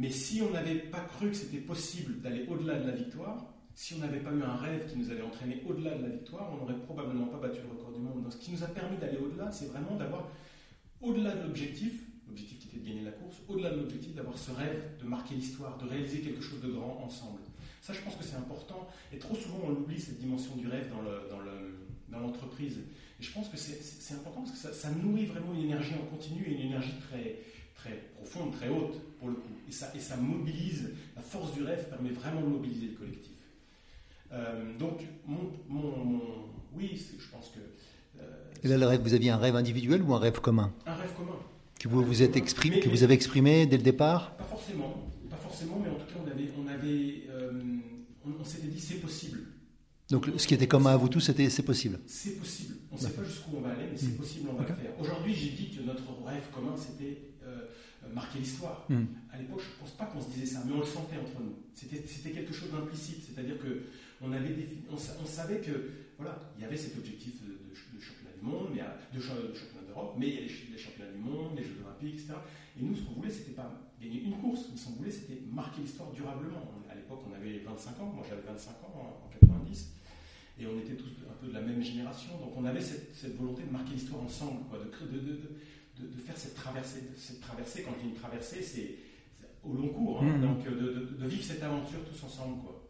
Mais 0.00 0.08
si 0.08 0.40
on 0.40 0.50
n'avait 0.50 0.76
pas 0.76 1.00
cru 1.00 1.28
que 1.28 1.36
c'était 1.36 1.58
possible 1.58 2.22
d'aller 2.22 2.46
au-delà 2.48 2.78
de 2.78 2.88
la 2.88 2.96
victoire, 2.96 3.52
si 3.74 3.92
on 3.92 3.98
n'avait 3.98 4.20
pas 4.20 4.32
eu 4.32 4.42
un 4.42 4.56
rêve 4.56 4.90
qui 4.90 4.96
nous 4.96 5.10
avait 5.10 5.20
entraîné 5.20 5.62
au-delà 5.68 5.94
de 5.94 6.02
la 6.02 6.08
victoire, 6.08 6.50
on 6.54 6.56
n'aurait 6.56 6.82
probablement 6.86 7.26
pas 7.26 7.36
battu 7.36 7.60
le 7.62 7.68
record 7.68 7.92
du 7.92 8.00
monde. 8.00 8.22
Donc 8.22 8.32
ce 8.32 8.38
qui 8.38 8.50
nous 8.50 8.64
a 8.64 8.68
permis 8.68 8.96
d'aller 8.96 9.18
au-delà, 9.18 9.52
c'est 9.52 9.66
vraiment 9.66 9.96
d'avoir, 9.96 10.26
au-delà 11.02 11.36
de 11.36 11.42
l'objectif, 11.42 12.00
l'objectif 12.26 12.58
qui 12.60 12.68
était 12.68 12.78
de 12.78 12.88
gagner 12.88 13.02
la 13.02 13.10
course, 13.10 13.36
au-delà 13.46 13.72
de 13.72 13.76
l'objectif 13.76 14.14
d'avoir 14.14 14.38
ce 14.38 14.52
rêve 14.52 14.82
de 15.02 15.06
marquer 15.06 15.34
l'histoire, 15.34 15.76
de 15.76 15.86
réaliser 15.86 16.20
quelque 16.20 16.40
chose 16.40 16.62
de 16.62 16.68
grand 16.68 17.02
ensemble. 17.04 17.40
Ça, 17.82 17.92
je 17.92 18.00
pense 18.00 18.16
que 18.16 18.24
c'est 18.24 18.36
important. 18.36 18.88
Et 19.12 19.18
trop 19.18 19.34
souvent, 19.34 19.60
on 19.66 19.72
oublie 19.72 20.00
cette 20.00 20.18
dimension 20.18 20.56
du 20.56 20.66
rêve 20.66 20.90
dans 22.08 22.20
l'entreprise. 22.20 22.78
Et 22.78 23.22
je 23.22 23.32
pense 23.34 23.50
que 23.50 23.58
c'est 23.58 24.14
important 24.14 24.44
parce 24.44 24.52
que 24.52 24.72
ça, 24.72 24.90
nourrit 24.92 25.26
vraiment 25.26 25.52
une 25.52 25.64
énergie 25.64 25.92
en 25.94 26.06
continu 26.06 26.42
et 26.46 26.52
une 26.52 26.68
énergie 26.68 26.94
très, 27.06 27.36
très 27.74 28.02
profonde, 28.16 28.52
très 28.52 28.70
haute 28.70 28.98
pour 29.20 29.28
le 29.28 29.34
coup. 29.34 29.52
Et 29.68 29.72
ça, 29.72 29.92
et 29.94 30.00
ça 30.00 30.16
mobilise, 30.16 30.90
la 31.14 31.22
force 31.22 31.52
du 31.54 31.62
rêve 31.62 31.88
permet 31.88 32.10
vraiment 32.10 32.40
de 32.40 32.46
mobiliser 32.46 32.86
le 32.88 32.94
collectif. 32.94 33.32
Euh, 34.32 34.76
donc, 34.78 35.02
mon, 35.26 35.52
oui, 36.74 37.00
je 37.18 37.28
pense 37.30 37.50
que. 37.50 37.60
Euh, 38.20 38.24
et 38.62 38.68
là, 38.68 38.78
le 38.78 38.86
rêve, 38.86 39.00
vous 39.02 39.14
aviez 39.14 39.30
un 39.30 39.36
rêve 39.36 39.56
individuel 39.56 40.02
ou 40.02 40.14
un 40.14 40.18
rêve 40.18 40.40
commun? 40.40 40.72
Un 40.86 40.94
rêve 40.94 41.12
commun. 41.16 41.36
Que 41.78 41.88
vous, 41.88 42.04
vous 42.04 42.22
êtes 42.22 42.36
exprimé, 42.36 42.80
que 42.80 42.88
vous 42.88 43.02
avez 43.02 43.14
exprimé 43.14 43.66
dès 43.66 43.76
le 43.76 43.82
départ? 43.82 44.36
Pas 44.36 44.44
forcément, 44.44 45.10
pas 45.28 45.36
forcément, 45.36 45.80
mais 45.82 45.90
en 45.90 45.94
tout 45.94 46.06
cas, 46.06 46.20
on 46.24 46.30
avait, 46.30 46.50
on 46.58 46.66
avait, 46.66 47.24
euh, 47.30 47.52
on, 48.24 48.44
s'était 48.44 48.68
dit 48.68 48.80
c'est 48.80 49.00
possible. 49.00 49.40
Donc, 50.10 50.28
ce 50.36 50.46
qui 50.46 50.54
était 50.54 50.66
commun 50.66 50.90
à 50.90 50.96
vous 50.96 51.08
tous, 51.08 51.20
c'était 51.20 51.48
c'est 51.48 51.62
possible? 51.62 52.00
C'est 52.06 52.38
possible. 52.38 52.74
On 52.92 52.96
ne 52.96 53.00
sait 53.00 53.10
pas 53.10 53.24
jusqu'où 53.24 53.56
on 53.56 53.60
va 53.60 53.70
aller, 53.70 53.86
mais 53.90 53.96
c'est 53.96 54.08
hmm. 54.08 54.16
possible, 54.16 54.48
on 54.52 54.60
va 54.60 54.68
le 54.68 54.74
faire. 54.74 54.90
Aujourd'hui, 55.00 55.34
j'ai 55.34 55.50
dit 55.50 55.70
que 55.70 55.82
notre 55.82 56.04
rêve 56.24 56.42
commun, 56.52 56.74
c'était 56.76 57.29
marquer 58.08 58.38
l'histoire. 58.38 58.86
Hmm. 58.88 59.04
À 59.32 59.38
l'époque, 59.38 59.60
je 59.60 59.74
ne 59.74 59.80
pense 59.80 59.96
pas 59.96 60.06
qu'on 60.06 60.20
se 60.20 60.30
disait 60.30 60.46
ça, 60.46 60.62
mais 60.66 60.72
on 60.72 60.80
le 60.80 60.84
sentait 60.84 61.16
entre 61.16 61.40
nous. 61.40 61.54
C'était 61.74 62.30
quelque 62.30 62.52
chose 62.52 62.70
d'implicite, 62.70 63.22
c'est-à-dire 63.24 63.58
que 63.58 63.82
on, 64.20 64.32
avait 64.32 64.54
on, 64.90 65.26
savait 65.26 65.60
que 65.60 65.90
voilà, 66.18 66.38
il 66.56 66.62
y 66.62 66.64
avait 66.64 66.76
cet 66.76 66.96
objectif 66.98 67.40
de, 67.42 67.56
championnat 68.00 68.36
du 68.36 68.44
monde, 68.44 68.68
mais 68.74 68.82
de, 69.14 69.20
championnat 69.20 69.86
d'Europe, 69.86 70.14
mais 70.18 70.28
il 70.28 70.34
y 70.34 70.38
a 70.38 70.40
les, 70.42 70.78
championnats 70.78 71.12
du 71.12 71.18
monde, 71.18 71.56
les 71.56 71.64
Jeux 71.64 71.76
olympiques, 71.84 72.20
etc. 72.20 72.34
Et 72.78 72.82
nous, 72.82 72.94
ce 72.94 73.02
qu'on 73.02 73.14
voulait, 73.14 73.30
c'était 73.30 73.52
pas 73.52 73.70
gagner 74.00 74.22
une 74.22 74.38
course, 74.38 74.68
mais 74.70 74.76
ce 74.76 74.86
qu'on 74.86 74.92
voulait, 74.92 75.10
c'était 75.10 75.40
marquer 75.50 75.82
l'histoire 75.82 76.10
durablement. 76.12 76.70
À 76.90 76.94
l'époque, 76.94 77.20
on 77.30 77.34
avait 77.34 77.58
25 77.58 78.00
ans, 78.00 78.12
moi 78.14 78.24
j'avais 78.28 78.42
25 78.42 78.70
ans 78.84 79.20
en, 79.24 79.30
90, 79.46 79.92
et 80.60 80.66
on 80.66 80.78
était 80.78 80.94
tous 80.94 81.10
un 81.28 81.34
peu 81.40 81.48
de 81.48 81.54
la 81.54 81.62
même 81.62 81.82
génération, 81.82 82.38
donc 82.38 82.52
on 82.56 82.64
avait 82.64 82.80
cette, 82.80 83.36
volonté 83.36 83.62
de 83.62 83.70
marquer 83.70 83.94
l'histoire 83.94 84.22
ensemble, 84.22 84.64
quoi, 84.68 84.78
de, 84.78 86.06
de, 86.06 86.20
faire 86.20 86.36
cette 86.36 86.54
traversée. 86.54 87.10
Cette 87.16 87.40
traversée, 87.40 87.82
quand 87.82 87.92
il 87.98 88.06
y 88.06 88.08
a 88.08 88.12
une 88.12 88.18
traversée, 88.18 88.62
c'est 88.62 88.96
au 89.62 89.74
long 89.74 89.88
cours, 89.88 90.22
hein, 90.22 90.36
mmh. 90.36 90.40
donc 90.40 90.64
de, 90.64 91.26
vivre 91.26 91.42
cette 91.44 91.62
aventure 91.62 92.00
tous 92.04 92.24
ensemble. 92.24 92.62
Quoi. 92.62 92.88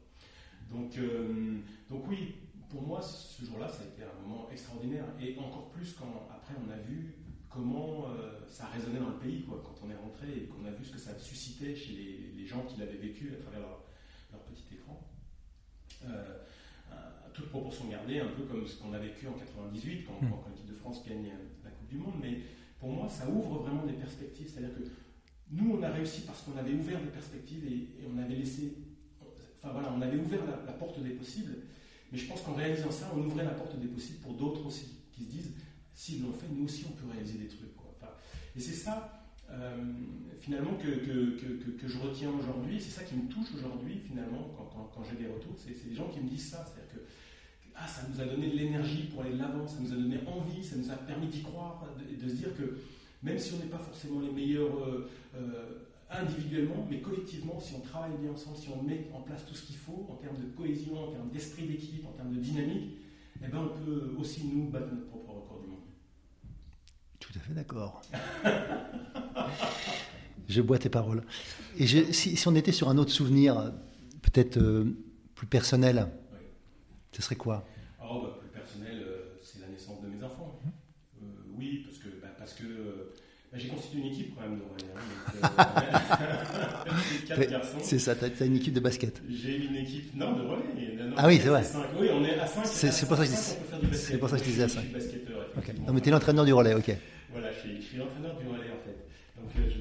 Donc, 0.71 0.97
euh, 0.99 1.59
donc 1.89 2.09
oui, 2.09 2.35
pour 2.69 2.83
moi, 2.83 3.03
ce 3.03 3.45
jour-là, 3.45 3.69
ça 3.69 3.83
a 3.83 3.87
été 3.87 4.03
un 4.03 4.23
moment 4.23 4.49
extraordinaire. 4.51 5.05
Et 5.21 5.37
encore 5.39 5.71
plus 5.71 5.95
quand 5.99 6.29
après 6.31 6.55
on 6.65 6.71
a 6.71 6.77
vu 6.77 7.15
comment 7.49 8.07
euh, 8.09 8.47
ça 8.49 8.67
résonnait 8.67 9.01
dans 9.01 9.11
le 9.11 9.19
pays, 9.19 9.43
quoi, 9.43 9.63
quand 9.65 9.85
on 9.85 9.91
est 9.91 9.97
rentré 9.97 10.29
et 10.29 10.47
qu'on 10.47 10.65
a 10.65 10.71
vu 10.71 10.85
ce 10.85 10.93
que 10.93 10.99
ça 10.99 11.19
suscitait 11.19 11.75
chez 11.75 11.93
les, 12.37 12.47
gens 12.47 12.63
qui 12.63 12.81
l'avaient 12.81 12.97
vécu 12.97 13.33
à 13.33 13.43
travers 13.43 13.61
leur, 13.61 14.41
petit 14.45 14.75
écran. 14.75 15.09
Euh, 16.05 16.39
à 16.91 17.20
toute 17.33 17.49
proportion 17.49 17.87
gardée, 17.89 18.21
un 18.21 18.29
peu 18.29 18.43
comme 18.45 18.67
ce 18.67 18.77
qu'on 18.77 18.93
a 18.93 18.99
vécu 18.99 19.27
en 19.29 19.33
98 19.33 20.05
quand, 20.07 20.25
hmm. 20.25 20.31
quand 20.31 20.51
l'équipe 20.51 20.69
de 20.69 20.75
France 20.75 21.05
gagne 21.07 21.31
la 21.65 21.71
Coupe 21.71 21.89
du 21.89 21.97
Monde. 21.97 22.15
Mais 22.21 22.39
pour 22.79 22.91
moi, 22.91 23.09
ça 23.09 23.29
ouvre 23.29 23.59
vraiment 23.59 23.85
des 23.87 23.95
perspectives. 23.95 24.49
C'est-à-dire 24.49 24.77
que 24.77 24.85
nous, 25.51 25.77
on 25.77 25.83
a 25.83 25.91
réussi 25.91 26.23
parce 26.23 26.43
qu'on 26.43 26.57
avait 26.57 26.75
ouvert 26.75 27.01
des 27.01 27.11
perspectives 27.11 27.65
et 27.67 28.07
on 28.13 28.19
avait 28.19 28.37
laissé 28.37 28.75
Enfin 29.63 29.73
voilà, 29.73 29.93
on 29.97 30.01
avait 30.01 30.17
ouvert 30.17 30.41
la, 30.47 30.73
porte 30.73 31.03
des 31.03 31.11
possibles, 31.11 31.55
mais 32.11 32.19
je 32.19 32.27
pense 32.27 32.41
qu'en 32.41 32.55
réalisant 32.55 32.91
ça, 32.91 33.13
on 33.15 33.21
ouvrait 33.21 33.45
la 33.45 33.51
porte 33.51 33.79
des 33.79 33.89
possibles 33.89 34.21
pour 34.21 34.35
d'autres 34.35 34.65
aussi, 34.67 34.87
qui 35.13 35.25
se 35.25 35.29
disent, 35.29 35.53
s'ils 35.93 36.23
l'ont 36.23 36.33
fait, 36.33 36.47
nous 36.51 36.65
aussi 36.65 36.87
on 36.89 36.93
peut 36.93 37.13
réaliser 37.13 37.39
des 37.39 37.49
trucs. 37.49 37.77
Quoi. 37.77 38.17
et 38.57 38.61
c'est 38.61 38.75
ça, 38.75 39.23
euh, 39.51 39.77
finalement, 40.41 40.75
que, 40.77 40.87
que, 40.87 41.73
que, 41.73 41.89
je 41.89 41.99
retiens 41.99 42.31
aujourd'hui, 42.31 42.81
c'est 42.81 42.91
ça 42.91 43.03
qui 43.03 43.17
me 43.17 43.29
touche 43.29 43.49
aujourd'hui, 43.55 44.01
finalement, 44.07 44.49
quand, 44.57 44.91
quand, 44.95 45.05
j'ai 45.05 45.23
des 45.23 45.31
retours, 45.31 45.55
c'est, 45.59 45.89
des 45.89 45.95
gens 45.95 46.09
qui 46.09 46.21
me 46.21 46.29
disent 46.29 46.49
ça, 46.49 46.65
c'est-à-dire 46.65 46.95
que 46.95 47.01
ah, 47.83 47.89
ça 47.89 48.03
nous 48.13 48.21
a 48.21 48.25
donné 48.25 48.51
de 48.51 48.57
l'énergie 48.57 49.05
pour 49.05 49.23
aller 49.23 49.33
de 49.33 49.39
l'avant, 49.39 49.67
ça 49.67 49.77
nous 49.81 49.93
a 49.93 49.97
donné 49.97 50.19
envie, 50.27 50.63
ça 50.63 50.77
nous 50.77 50.91
a 50.91 50.95
permis 50.95 51.29
d'y 51.29 51.43
croire, 51.43 51.87
de, 51.99 52.23
de 52.23 52.29
se 52.29 52.37
dire 52.37 52.55
que 52.57 52.77
même 53.23 53.39
si 53.39 53.55
on 53.55 53.59
n'est 53.59 53.71
pas 53.71 53.79
forcément 53.79 54.21
les 54.21 54.31
meilleurs 54.31 54.77
euh, 54.79 55.11
euh, 55.37 55.85
individuellement, 56.11 56.87
mais 56.91 57.01
collectivement, 57.01 57.59
si 57.61 57.75
on 57.75 57.81
travaille 57.81 58.17
bien 58.21 58.33
ensemble, 58.33 58.57
si 58.57 58.69
on 58.69 58.83
met 58.83 59.09
en 59.15 59.21
place 59.21 59.45
tout 59.47 59.55
ce 59.55 59.63
qu'il 59.63 59.77
faut 59.77 60.07
en 60.09 60.15
termes 60.15 60.39
de 60.39 60.57
cohésion, 60.57 61.09
en 61.09 61.13
termes 61.13 61.31
d'esprit 61.31 61.67
d'équipe, 61.67 62.05
en 62.07 62.13
termes 62.13 62.35
de 62.35 62.41
dynamique, 62.41 62.97
eh 63.43 63.49
ben 63.49 63.59
on 63.59 63.85
peut 63.85 64.15
aussi 64.19 64.45
nous 64.45 64.69
battre 64.69 64.89
notre 64.93 65.07
propre 65.07 65.33
record 65.33 65.61
du 65.61 65.69
monde. 65.69 65.81
Tout 67.19 67.33
à 67.37 67.39
fait 67.41 67.55
d'accord. 67.55 68.03
je 70.49 70.61
bois 70.63 70.79
tes 70.79 70.89
paroles. 70.89 71.23
Et 71.79 71.87
si, 71.87 72.43
on 72.49 72.55
était 72.55 72.73
sur 72.73 72.89
un 72.89 72.99
autre 72.99 73.13
souvenir, 73.13 73.73
peut-être 74.23 74.59
euh, 74.59 74.97
plus 75.35 75.47
personnel, 75.47 76.09
ce 77.13 77.23
serait 77.23 77.37
quoi? 77.37 77.65
Oh, 78.03 78.23
bah, 78.23 78.39
Plus 78.41 78.49
personnel, 78.49 79.03
euh, 79.03 79.37
c'est 79.43 79.61
la 79.61 79.69
naissance 79.69 80.01
de 80.03 80.09
mes 80.09 80.23
enfants. 80.23 80.59
Mmh. 80.65 80.69
Euh, 81.23 81.27
oui, 81.57 81.83
parce 81.85 81.99
que, 81.99 82.09
bah, 82.21 82.29
parce 82.39 82.55
que 82.55 83.13
bah, 83.53 83.59
j'ai 83.59 83.69
constitué 83.69 83.99
une 83.99 84.07
équipe 84.07 84.35
quand 84.37 84.43
même 84.43 84.59
de 84.59 84.63
c'est 87.83 87.99
ça, 87.99 88.15
tu 88.15 88.25
as, 88.25 88.47
une 88.47 88.55
équipe 88.57 88.75
de 88.75 88.81
basket. 88.81 89.21
J'ai 89.29 89.57
une 89.57 89.75
équipe, 89.75 90.15
non, 90.15 90.37
de 90.37 90.43
relais. 90.43 90.97
ah 91.17 91.27
oui, 91.27 91.41
c'est 91.43 91.49
vrai. 91.49 91.65
Oui, 91.99 92.07
on 92.13 92.23
est 92.25 92.39
à 92.39 92.47
5. 92.47 92.65
C'est 92.65 93.09
pour, 93.09 93.17
ça 93.17 93.27
que 93.27 93.33
je, 93.33 93.37
pour 94.17 94.29
ça 94.29 94.37
que 94.37 94.45
je 94.45 94.49
disais 94.49 94.63
à 94.63 94.69
5. 94.69 94.85
Okay. 95.59 95.73
Non, 95.85 95.93
mais 95.93 96.01
tu 96.01 96.09
es 96.09 96.13
l'entraîneur 96.13 96.45
du 96.45 96.53
relais, 96.53 96.75
ok. 96.75 96.97
Voilà, 97.33 97.51
je 97.53 97.59
suis, 97.59 97.83
suis 97.83 97.97
l'entraîneur 97.97 98.39
du 98.39 98.47
relais 98.47 98.71
en 98.71 98.79
fait. 98.85 99.09
Donc, 99.37 99.51
euh, 99.59 99.69
je 99.69 99.81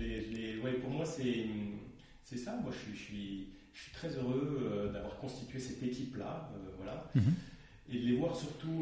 ouais, 0.64 0.74
pour 0.74 0.90
moi, 0.90 1.06
c'est, 1.06 2.38
ça. 2.38 2.58
Moi, 2.64 2.72
je 2.72 2.78
suis, 2.78 2.96
je 2.98 3.04
suis, 3.04 3.50
je 3.74 3.82
suis 3.84 3.92
très 3.92 4.10
heureux 4.10 4.62
euh, 4.64 4.92
d'avoir 4.92 5.18
constitué 5.18 5.60
cette 5.60 5.84
équipe-là. 5.84 6.50
Euh. 6.90 7.20
Mm 7.20 7.22
-hmm. 7.22 7.94
Et 7.94 8.00
de 8.02 8.06
les 8.10 8.18
voir 8.18 8.36
surtout 8.36 8.82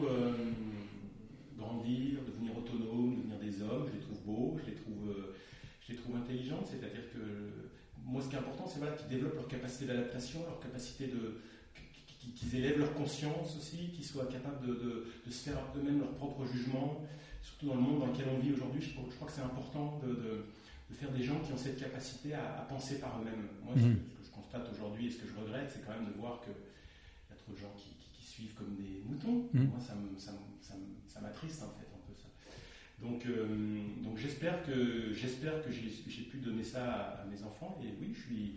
grandir, 1.57 2.19
devenir 2.29 2.51
autonomes, 2.57 3.15
devenir 3.19 3.39
des 3.39 3.55
hommes. 3.61 3.85
Je 3.89 3.93
les 3.97 4.03
trouve 4.05 4.21
beaux, 4.25 4.57
je 4.61 4.65
les 4.69 4.75
trouve 4.81 5.03
je 5.87 5.93
les 5.93 5.99
trouve 5.99 6.15
intelligentes, 6.17 6.67
c'est-à-dire 6.69 7.05
que 7.13 7.21
moi 8.05 8.21
ce 8.21 8.29
qui 8.29 8.35
est 8.35 8.39
important, 8.39 8.65
c'est 8.67 8.79
voilà, 8.79 8.95
qu'ils 8.95 9.07
développent 9.07 9.35
leur 9.35 9.47
capacité 9.47 9.85
d'adaptation, 9.85 10.39
leur 10.43 10.59
capacité 10.59 11.07
de. 11.07 11.41
qu'ils 12.35 12.55
élèvent 12.55 12.79
leur 12.79 12.93
conscience 12.93 13.55
aussi, 13.57 13.89
qu'ils 13.93 14.05
soient 14.05 14.25
capables 14.25 14.65
de, 14.67 15.07
de, 15.25 15.31
se 15.31 15.49
faire 15.49 15.59
eux-mêmes 15.75 15.99
leur 15.99 16.13
propre 16.15 16.45
jugement, 16.45 17.01
surtout 17.41 17.67
dans 17.67 17.75
le 17.75 17.81
monde 17.81 17.99
dans 17.99 18.07
lequel 18.07 18.27
on 18.35 18.39
vit 18.39 18.53
aujourd'hui. 18.53 18.81
Je, 18.81 18.89
je, 18.89 19.15
crois 19.15 19.27
que 19.27 19.33
c'est 19.33 19.41
important 19.41 19.99
de, 20.03 20.13
de, 20.89 20.93
faire 20.93 21.11
des 21.11 21.23
gens 21.23 21.39
qui 21.39 21.51
ont 21.53 21.57
cette 21.57 21.79
capacité 21.79 22.33
à, 22.33 22.65
penser 22.69 22.99
par 22.99 23.19
eux-mêmes. 23.21 23.47
Moi, 23.63 23.73
ce, 23.75 23.83
mhm. 23.83 23.95
que 23.95 24.25
je 24.25 24.31
constate 24.31 24.69
aujourd'hui 24.73 25.07
et 25.07 25.11
ce 25.11 25.17
que 25.17 25.27
je 25.27 25.35
regrette, 25.39 25.69
c'est 25.71 25.85
quand 25.85 25.93
même 25.93 26.07
de 26.11 26.17
voir 26.19 26.41
qu'il 26.41 26.51
y 26.51 27.33
a 27.33 27.35
trop 27.35 27.53
de 27.53 27.57
gens 27.57 27.73
qui, 27.77 27.91
suivent 28.37 28.53
comme 28.53 28.75
des 28.75 29.01
moutons. 29.05 29.49
Mhm. 29.53 29.69
Moi, 29.69 29.79
ça 29.79 31.21
m'attriste 31.21 31.63
en 31.63 31.73
fait. 31.79 31.87
Donc, 32.99 33.25
euh, 33.27 33.45
donc 34.03 34.17
j'espère 34.17 34.63
que, 34.63 35.13
j'espère 35.13 35.63
que 35.63 35.71
j'ai, 35.71 36.23
pu 36.23 36.37
donner 36.37 36.63
ça 36.63 37.21
à, 37.21 37.25
mes 37.25 37.43
enfants. 37.43 37.79
Et 37.83 37.93
oui, 38.01 38.13
je 38.13 38.21
suis, 38.21 38.55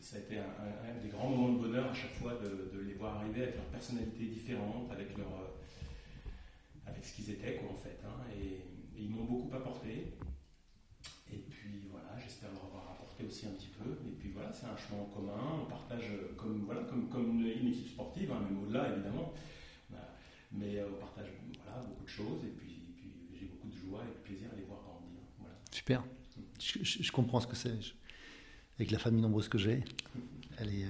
ça 0.00 0.16
a 0.16 0.20
été 0.20 0.38
un, 0.38 1.02
des 1.02 1.08
grands 1.08 1.28
moments 1.28 1.54
de 1.54 1.58
bonheur 1.58 1.90
à 1.90 1.94
chaque 1.94 2.14
fois 2.14 2.34
de, 2.34 2.80
les 2.80 2.94
voir 2.94 3.16
arriver 3.16 3.42
avec 3.42 3.56
leur 3.56 3.64
personnalité 3.64 4.26
différente, 4.26 4.90
avec, 4.92 5.16
leur, 5.18 5.26
euh, 5.26 6.86
avec 6.86 7.04
ce 7.04 7.14
qu'ils 7.14 7.30
étaient 7.30 7.56
quoi, 7.56 7.70
en 7.70 7.76
fait. 7.76 7.98
Hein. 8.04 8.24
et, 8.40 8.62
ils 9.00 9.10
m'ont 9.10 9.24
beaucoup 9.24 9.54
apporté. 9.54 10.12
Et 11.32 11.38
puis 11.48 11.86
voilà, 11.88 12.18
j'espère 12.18 12.50
leur 12.50 12.64
avoir 12.64 12.90
apporté 12.90 13.24
aussi 13.24 13.46
un 13.46 13.50
petit 13.50 13.68
peu. 13.68 13.90
Et 14.08 14.12
puis 14.18 14.27
voilà, 14.38 14.52
c'est 14.52 14.66
un 14.66 14.76
chemin 14.76 15.02
en 15.02 15.06
commun. 15.06 15.62
On 15.62 15.66
partage 15.66 16.10
comme, 16.36 16.62
voilà, 16.64 16.82
comme, 16.82 17.08
comme 17.08 17.40
une 17.40 17.68
équipe 17.68 17.88
sportive, 17.88 18.30
hein, 18.32 18.40
même 18.40 18.62
au-delà 18.62 18.92
évidemment. 18.92 19.34
mais 20.52 20.82
on 20.82 21.00
partage 21.00 21.28
voilà, 21.64 21.82
beaucoup 21.86 22.04
de 22.04 22.08
choses 22.08 22.44
et 22.44 22.48
puis, 22.56 22.80
j'ai 23.38 23.46
beaucoup 23.46 23.68
de 23.68 23.76
joie 23.76 24.02
et 24.04 24.08
de 24.08 24.22
plaisir 24.24 24.48
à 24.52 24.56
les 24.56 24.64
voir 24.64 24.80
grandir. 24.80 25.20
Voilà. 25.38 25.54
Super. 25.70 26.04
Je, 26.58 27.12
comprends 27.12 27.40
ce 27.40 27.46
que 27.46 27.56
c'est. 27.56 27.74
Avec 28.78 28.92
la 28.92 28.98
famille 28.98 29.22
nombreuse 29.22 29.48
que 29.48 29.58
j'ai, 29.58 29.82
elle 30.58 30.68
est. 30.68 30.86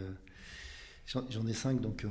J'en 1.07 1.47
ai 1.47 1.55
cinq, 1.55 1.81
donc 1.81 2.05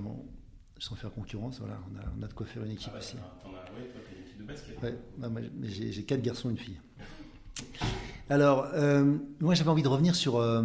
sans 0.80 0.96
faire 0.96 1.12
concurrence, 1.12 1.60
voilà, 1.60 1.80
on 1.92 1.98
a, 1.98 2.04
on 2.18 2.24
a, 2.24 2.28
de 2.28 2.34
quoi 2.34 2.46
faire 2.46 2.64
une 2.64 2.72
équipe 2.72 2.92
ah 2.94 3.00
aussi. 3.00 3.16
As, 3.18 3.50
ouais, 3.50 3.88
toi, 3.88 4.02
une 4.12 4.24
équipe 4.24 4.38
de 4.38 4.44
basket. 4.44 4.82
Ouais, 4.82 4.98
mais 5.56 5.70
j'ai 5.70 6.04
quatre 6.04 6.22
garçons 6.22 6.50
et 6.50 6.52
une 6.52 6.58
fille. 6.58 6.80
Alors, 8.30 8.68
euh, 8.74 9.18
moi 9.40 9.56
j'avais 9.56 9.70
envie 9.70 9.84
de 9.84 9.88
revenir 9.88 10.16
sur, 10.16 10.38
euh, 10.38 10.64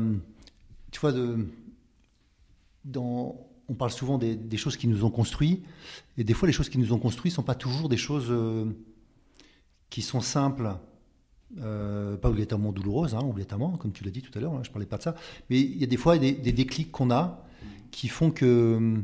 tu 0.92 1.00
vois, 1.00 1.12
on 2.94 3.74
parle 3.74 3.90
souvent 3.90 4.18
des, 4.18 4.56
choses 4.56 4.76
qui 4.76 4.86
nous 4.86 5.04
ont 5.04 5.10
construits, 5.10 5.62
et 6.16 6.24
des 6.24 6.34
fois 6.34 6.46
les 6.46 6.52
choses 6.52 6.68
qui 6.68 6.78
nous 6.78 6.92
ont 6.92 6.98
construits 6.98 7.30
ne 7.32 7.34
sont 7.34 7.42
pas 7.42 7.56
toujours 7.56 7.88
des 7.88 7.96
choses 7.96 8.28
euh, 8.30 8.66
qui 9.90 10.02
sont 10.02 10.20
simples, 10.20 10.76
pas 11.56 12.28
obligatoirement 12.28 12.72
douloureuses, 12.72 13.14
hein, 13.14 13.20
obligatoirement, 13.20 13.76
comme 13.76 13.92
tu 13.92 14.04
l'as 14.04 14.10
dit 14.10 14.22
tout 14.22 14.36
à 14.38 14.40
l'heure, 14.40 14.52
hein, 14.52 14.60
je 14.62 14.68
ne 14.68 14.72
parlais 14.72 14.86
pas 14.86 14.98
de 14.98 15.02
ça, 15.02 15.16
mais 15.50 15.58
il 15.58 15.78
y 15.78 15.84
a 15.84 15.86
des 15.86 15.96
fois 15.96 16.16
des, 16.18 16.32
déclics 16.32 16.92
qu'on 16.92 17.10
a 17.10 17.44
qui 17.90 18.08
font 18.08 18.30
que 18.30 19.02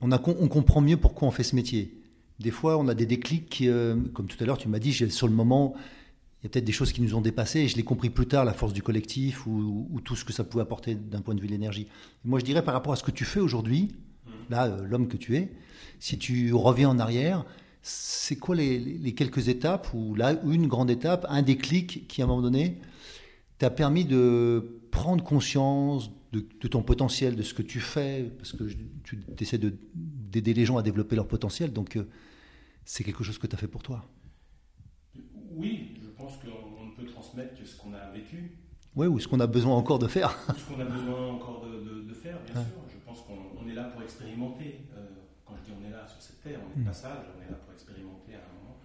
on, 0.00 0.48
comprend 0.48 0.80
mieux 0.80 0.96
pourquoi 0.96 1.28
on 1.28 1.30
fait 1.30 1.44
ce 1.44 1.54
métier. 1.54 1.96
Des 2.40 2.50
fois, 2.50 2.76
on 2.76 2.88
a 2.88 2.94
des 2.94 3.06
déclics, 3.06 3.48
qui, 3.48 3.68
comme 4.12 4.26
tout 4.26 4.36
à 4.42 4.46
l'heure, 4.46 4.58
tu 4.58 4.68
m'as 4.68 4.80
dit, 4.80 4.92
sur 4.92 5.28
le 5.28 5.32
moment, 5.32 5.74
il 6.42 6.46
y 6.46 6.48
a 6.48 6.50
peut-être 6.50 6.64
des 6.64 6.72
choses 6.72 6.92
qui 6.92 7.02
nous 7.02 7.14
ont 7.14 7.20
dépassés 7.20 7.60
et 7.60 7.68
je 7.68 7.76
l'ai 7.76 7.84
compris 7.84 8.10
plus 8.10 8.26
tard, 8.26 8.44
la 8.44 8.52
force 8.52 8.72
du 8.72 8.82
collectif 8.82 9.46
ou, 9.46 10.00
tout 10.04 10.16
ce 10.16 10.24
que 10.24 10.32
ça 10.32 10.42
pouvait 10.42 10.62
apporter 10.62 10.96
d'un 10.96 11.20
point 11.20 11.36
de 11.36 11.40
vue 11.40 11.46
de 11.46 11.52
l'énergie. 11.52 11.86
Moi, 12.24 12.40
je 12.40 12.44
dirais 12.44 12.64
par 12.64 12.74
rapport 12.74 12.92
à 12.92 12.96
ce 12.96 13.04
que 13.04 13.12
tu 13.12 13.24
fais 13.24 13.38
aujourd'hui, 13.38 13.92
là, 14.50 14.66
euh, 14.66 14.84
l'homme 14.84 15.06
que 15.06 15.16
tu 15.16 15.36
es, 15.36 15.52
si 16.00 16.18
tu 16.18 16.52
reviens 16.52 16.88
en 16.88 16.98
arrière, 16.98 17.44
c'est 17.82 18.34
quoi 18.36 18.56
les, 18.56 19.14
quelques 19.14 19.48
étapes 19.48 19.94
ou 19.94 20.16
là, 20.16 20.36
une 20.44 20.66
grande 20.66 20.90
étape, 20.90 21.26
un 21.28 21.42
déclic 21.42 22.08
qui, 22.08 22.22
à 22.22 22.24
un 22.24 22.28
moment 22.28 22.42
donné, 22.42 22.78
t'a 23.58 23.70
permis 23.70 24.04
de 24.04 24.80
prendre 24.90 25.22
conscience 25.22 26.10
de, 26.32 26.40
ton 26.66 26.82
potentiel, 26.82 27.36
de 27.36 27.42
ce 27.42 27.54
que 27.54 27.62
tu 27.62 27.78
fais, 27.78 28.32
parce 28.38 28.52
que 28.52 28.64
tu 29.04 29.20
essaies 29.38 29.60
d'aider 29.94 30.54
les 30.54 30.64
gens 30.64 30.76
à 30.76 30.82
développer 30.82 31.14
leur 31.14 31.28
potentiel, 31.28 31.72
donc 31.72 31.96
euh, 31.96 32.08
c'est 32.84 33.04
quelque 33.04 33.22
chose 33.22 33.38
que 33.38 33.46
tu 33.46 33.54
as 33.54 33.58
fait 33.58 33.68
pour 33.68 33.82
toi? 33.84 34.08
Oui, 35.54 35.90
pense 36.22 36.36
qu'on 36.36 36.86
ne 36.86 36.90
peut 36.92 37.12
transmettre 37.32 37.58
que 37.58 37.64
ce 37.66 37.76
qu'on 37.76 37.94
a 37.94 38.10
vécu. 38.10 38.58
Oui, 38.94 39.06
ou 39.06 39.18
ce 39.18 39.26
qu'on 39.26 39.40
a 39.40 39.46
besoin 39.46 39.74
encore 39.74 39.98
de 39.98 40.06
faire. 40.06 40.36
ce 40.56 40.64
qu'on 40.72 40.80
a 40.80 40.84
besoin 40.84 41.28
encore 41.30 41.64
de, 41.66 42.12
faire, 42.12 42.38
bien 42.42 42.54
sûr. 42.54 42.74
Je 42.88 42.98
pense 43.04 43.22
qu'on 43.22 43.68
est 43.68 43.74
là 43.74 43.84
pour 43.84 44.02
expérimenter. 44.02 44.80
Euh, 44.94 45.06
quand 45.44 45.56
je 45.56 45.62
dis 45.62 45.72
on 45.78 45.86
est 45.86 45.90
là 45.90 46.06
sur 46.06 46.20
cette 46.20 46.42
terre, 46.42 46.60
on 46.64 46.70
est 46.72 46.76
de 46.76 46.82
mm. 46.82 46.86
passage, 46.86 47.26
on 47.36 47.42
est 47.42 47.50
là 47.50 47.56
pour 47.56 47.72
expérimenter 47.72 48.34
à 48.34 48.38
un 48.38 48.52
moment. 48.60 48.78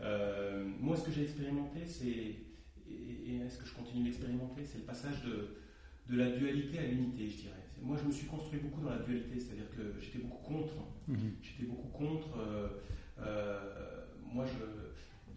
Euh, 0.00 0.64
moi, 0.80 0.96
ce 0.96 1.02
que 1.02 1.12
j'ai 1.12 1.22
expérimenté, 1.22 1.80
c'est, 1.86 2.36
et, 2.88 3.36
est-ce 3.44 3.58
que 3.58 3.66
je 3.66 3.74
continue 3.74 4.04
d'expérimenter, 4.04 4.64
c'est 4.64 4.78
le 4.78 4.84
passage 4.84 5.22
de, 5.24 5.56
de 6.12 6.16
la 6.16 6.30
dualité 6.30 6.78
à 6.78 6.86
l'unité, 6.86 7.28
je 7.28 7.36
dirais. 7.42 7.66
Moi, 7.82 7.96
je 8.00 8.06
me 8.06 8.12
suis 8.12 8.26
construit 8.26 8.60
beaucoup 8.60 8.80
dans 8.80 8.90
la 8.90 9.00
dualité, 9.00 9.38
c'est-à-dire 9.38 9.68
que 9.76 10.00
j'étais 10.00 10.20
beaucoup 10.20 10.42
contre. 10.42 10.74
Mm-hmm. 11.10 11.16
J'étais 11.42 11.64
beaucoup 11.64 11.88
contre. 11.88 12.28
Euh, 13.20 13.48
moi, 14.32 14.46
je 14.46 14.54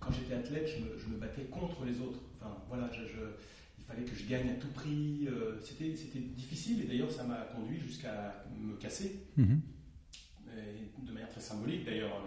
quand 0.08 0.14
j'étais 0.14 0.36
athlète, 0.36 0.68
je 0.68 1.08
me, 1.10 1.18
battais 1.18 1.44
contre 1.44 1.84
les 1.86 2.00
autres. 2.00 2.20
Enfin, 2.40 2.56
voilà, 2.70 2.90
il 2.94 3.84
fallait 3.84 4.04
que 4.04 4.16
je 4.16 4.26
gagne 4.28 4.50
à 4.50 4.54
tout 4.54 4.70
prix. 4.70 5.28
Euh, 5.28 5.60
c'était, 5.62 5.90
difficile 5.90 6.82
et 6.82 6.86
d'ailleurs, 6.86 7.12
ça 7.12 7.24
m'a 7.24 7.48
conduit 7.56 7.80
jusqu'à 7.80 8.44
me 8.58 8.76
casser. 8.76 9.24
Mhm. 9.36 9.62
de 11.04 11.12
manière 11.12 11.30
très 11.30 11.42
symbolique, 11.42 11.86
d'ailleurs, 11.86 12.22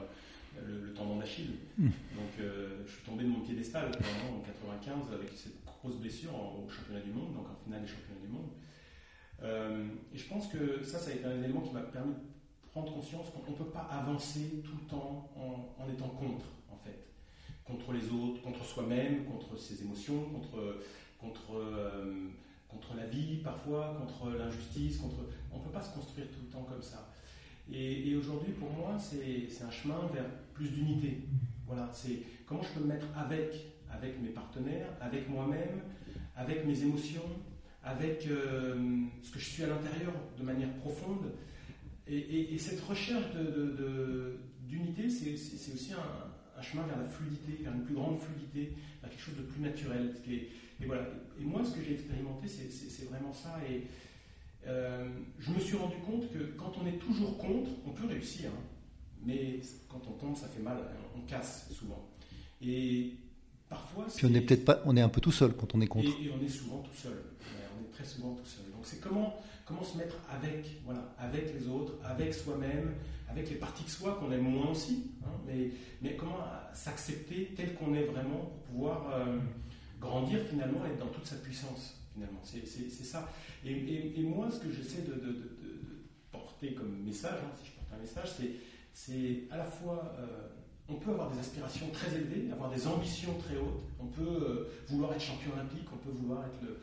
euh, 0.58 0.86
le, 0.86 0.94
tendon 0.94 1.18
d'Achille. 1.18 1.54
Mhm. 1.78 1.86
Donc, 1.86 2.30
euh, 2.40 2.82
je 2.86 2.92
suis 2.92 3.02
tombé 3.02 3.24
de 3.24 3.28
mon 3.28 3.40
piédestal 3.40 3.86
en 3.88 4.40
95 4.40 5.12
avec 5.12 5.30
cette 5.34 5.64
grosse 5.64 5.96
blessure 5.96 6.34
au 6.34 6.68
championnat 6.68 7.00
du 7.00 7.10
monde, 7.10 7.34
donc 7.34 7.46
en 7.48 7.64
finale 7.64 7.82
des 7.82 7.88
championnats 7.88 8.20
du 8.20 8.28
monde. 8.28 8.50
et 10.12 10.18
je 10.18 10.28
pense 10.28 10.48
que 10.48 10.82
ça, 10.82 10.98
ça 10.98 11.10
a 11.10 11.14
été 11.14 11.24
un 11.24 11.42
élément 11.42 11.62
qui 11.62 11.72
m'a 11.72 11.80
permis 11.80 12.12
de 12.12 12.68
prendre 12.70 12.92
conscience 12.92 13.26
qu'on 13.30 13.50
ne 13.50 13.56
peut 13.56 13.72
pas 13.72 13.88
avancer 13.90 14.62
tout 14.62 14.76
le 14.82 14.86
temps 14.86 15.30
en 15.36 15.90
étant 15.90 16.10
contre 16.10 16.44
contre 17.70 17.92
les 17.92 18.06
autres, 18.10 18.42
contre 18.42 18.64
soi-même, 18.64 19.24
contre 19.24 19.56
ses 19.58 19.82
émotions, 19.82 20.22
contre, 20.24 20.80
contre, 21.18 21.56
euh, 21.56 22.28
contre 22.68 22.94
la 22.96 23.06
vie 23.06 23.36
parfois, 23.36 23.96
contre 24.00 24.36
l'injustice, 24.36 24.98
contre... 24.98 25.28
on 25.52 25.58
ne 25.58 25.64
peut 25.64 25.70
pas 25.70 25.82
se 25.82 25.94
construire 25.94 26.28
tout 26.28 26.40
le 26.44 26.52
temps 26.52 26.66
comme 26.68 26.82
ça. 26.82 27.08
Et, 27.72 28.16
aujourd'hui, 28.16 28.52
pour 28.52 28.70
moi, 28.70 28.96
c'est 28.98 29.62
un 29.62 29.70
chemin 29.70 30.00
vers 30.12 30.28
plus 30.54 30.70
d'unité. 30.70 31.20
Voilà, 31.66 31.88
c'est 31.92 32.22
comment 32.44 32.62
je 32.62 32.72
peux 32.72 32.80
me 32.80 32.88
mettre 32.88 33.06
avec, 33.16 33.54
avec 33.88 34.20
mes 34.20 34.30
partenaires, 34.30 34.88
avec 35.00 35.28
moi-même, 35.28 35.82
avec 36.36 36.66
mes 36.66 36.82
émotions, 36.82 37.28
avec 37.84 38.26
euh, 38.26 39.04
ce 39.22 39.30
que 39.30 39.38
je 39.38 39.44
suis 39.44 39.62
à 39.62 39.68
l'intérieur 39.68 40.12
de 40.36 40.42
manière 40.42 40.72
profonde. 40.78 41.32
Et, 42.08 42.58
cette 42.58 42.80
recherche 42.80 43.26
d'unité, 44.66 45.04
de, 45.04 45.08
c'est 45.08 45.72
aussi 45.72 45.92
un, 45.92 46.29
un 46.60 46.62
chemin 46.62 46.86
vers 46.86 46.98
la 46.98 47.06
fluidité, 47.06 47.62
vers 47.62 47.74
une 47.74 47.82
plus 47.82 47.94
grande 47.94 48.18
fluidité, 48.18 48.74
vers 49.00 49.10
quelque 49.10 49.22
chose 49.22 49.36
de 49.36 49.42
plus 49.42 49.60
naturel. 49.60 50.14
et, 50.28 50.50
voilà. 50.86 51.02
et 51.40 51.44
moi, 51.44 51.62
ce 51.64 51.74
que 51.74 51.82
j'ai 51.82 51.94
expérimenté, 51.94 52.46
c'est 52.48 53.08
vraiment 53.08 53.32
ça. 53.32 53.58
Et 53.68 53.86
euh, 54.66 55.08
je 55.38 55.50
me 55.50 55.58
suis 55.58 55.76
rendu 55.76 55.96
compte 56.06 56.30
que 56.32 56.38
quand 56.58 56.72
on 56.82 56.86
est 56.86 56.98
toujours 56.98 57.38
contre, 57.38 57.70
on 57.86 57.90
peut 57.90 58.06
réussir. 58.06 58.50
Hein. 58.50 58.62
mais 59.24 59.60
quand 59.88 60.02
on 60.06 60.12
tombe, 60.12 60.36
ça 60.36 60.48
fait 60.48 60.62
mal, 60.62 60.78
on 61.16 61.20
casse 61.22 61.70
souvent. 61.72 62.08
Et 62.62 63.14
parfois. 63.68 64.06
Puis 64.14 64.26
on 64.26 64.34
est 64.34 64.42
peut-être 64.42 64.64
pas, 64.64 64.82
on 64.84 64.96
est 64.96 65.00
un 65.00 65.08
peu 65.08 65.20
tout 65.20 65.32
seul 65.32 65.54
quand 65.54 65.74
on 65.74 65.80
est 65.80 65.86
contre. 65.86 66.08
Et, 66.08 66.30
on 66.30 66.44
est 66.44 66.48
souvent 66.48 66.82
tout 66.82 66.94
seul. 66.94 67.16
on 67.78 67.84
est 67.84 67.90
très 67.92 68.04
souvent 68.04 68.34
tout 68.34 68.46
seul. 68.46 68.70
Donc 68.70 68.82
c'est 68.84 69.00
comment, 69.00 69.34
comment 69.70 69.84
se 69.84 69.96
mettre 69.96 70.16
avec, 70.28 70.66
voilà, 70.84 71.14
avec 71.18 71.54
les 71.54 71.68
autres, 71.68 71.94
avec 72.04 72.34
soi-même, 72.34 72.94
avec 73.28 73.48
les 73.48 73.56
parties 73.56 73.84
de 73.84 73.88
soi 73.88 74.18
qu'on 74.18 74.32
aime 74.32 74.42
moins 74.42 74.70
aussi, 74.70 75.12
hein, 75.24 75.30
mais, 75.46 76.16
comment 76.16 76.38
s'accepter 76.74 77.52
tel 77.56 77.74
qu'on 77.74 77.94
est 77.94 78.04
vraiment 78.04 78.40
pour 78.40 78.62
pouvoir 78.64 79.10
euh, 79.12 79.38
grandir 80.00 80.40
finalement, 80.48 80.84
être 80.86 80.98
dans 80.98 81.08
toute 81.08 81.26
sa 81.26 81.36
puissance 81.36 81.96
finalement. 82.12 82.40
C'est 82.42 83.04
ça. 83.04 83.28
Et, 83.64 84.22
moi, 84.22 84.50
ce 84.50 84.58
que 84.58 84.72
j'essaie 84.72 85.02
de, 85.02 85.14
de, 85.14 85.50
porter 86.32 86.74
comme 86.74 87.02
message, 87.04 87.38
hein, 87.44 87.50
si 87.60 87.70
je 87.70 87.72
porte 87.72 87.88
un 87.94 88.00
message, 88.00 88.28
c'est 88.92 89.44
à 89.50 89.58
la 89.58 89.64
fois, 89.64 90.14
euh, 90.18 90.48
on 90.88 90.94
peut 90.94 91.10
avoir 91.12 91.30
des 91.30 91.38
aspirations 91.38 91.88
très 91.92 92.16
élevées, 92.16 92.50
avoir 92.52 92.70
des 92.70 92.86
ambitions 92.86 93.34
très 93.38 93.56
hautes, 93.56 93.84
on 94.00 94.06
peut 94.06 94.22
euh, 94.22 94.70
vouloir 94.88 95.12
être 95.12 95.22
champion 95.22 95.52
olympique, 95.52 95.86
on 95.92 95.96
peut 95.96 96.10
vouloir 96.10 96.44
être 96.44 96.60
le, 96.62 96.80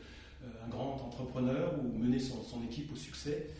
un 0.64 0.68
grand 0.68 0.94
entrepreneur 0.94 1.74
ou 1.82 1.98
mener 1.98 2.18
son, 2.18 2.62
équipe 2.64 2.92
au 2.92 2.96
succès 2.96 3.50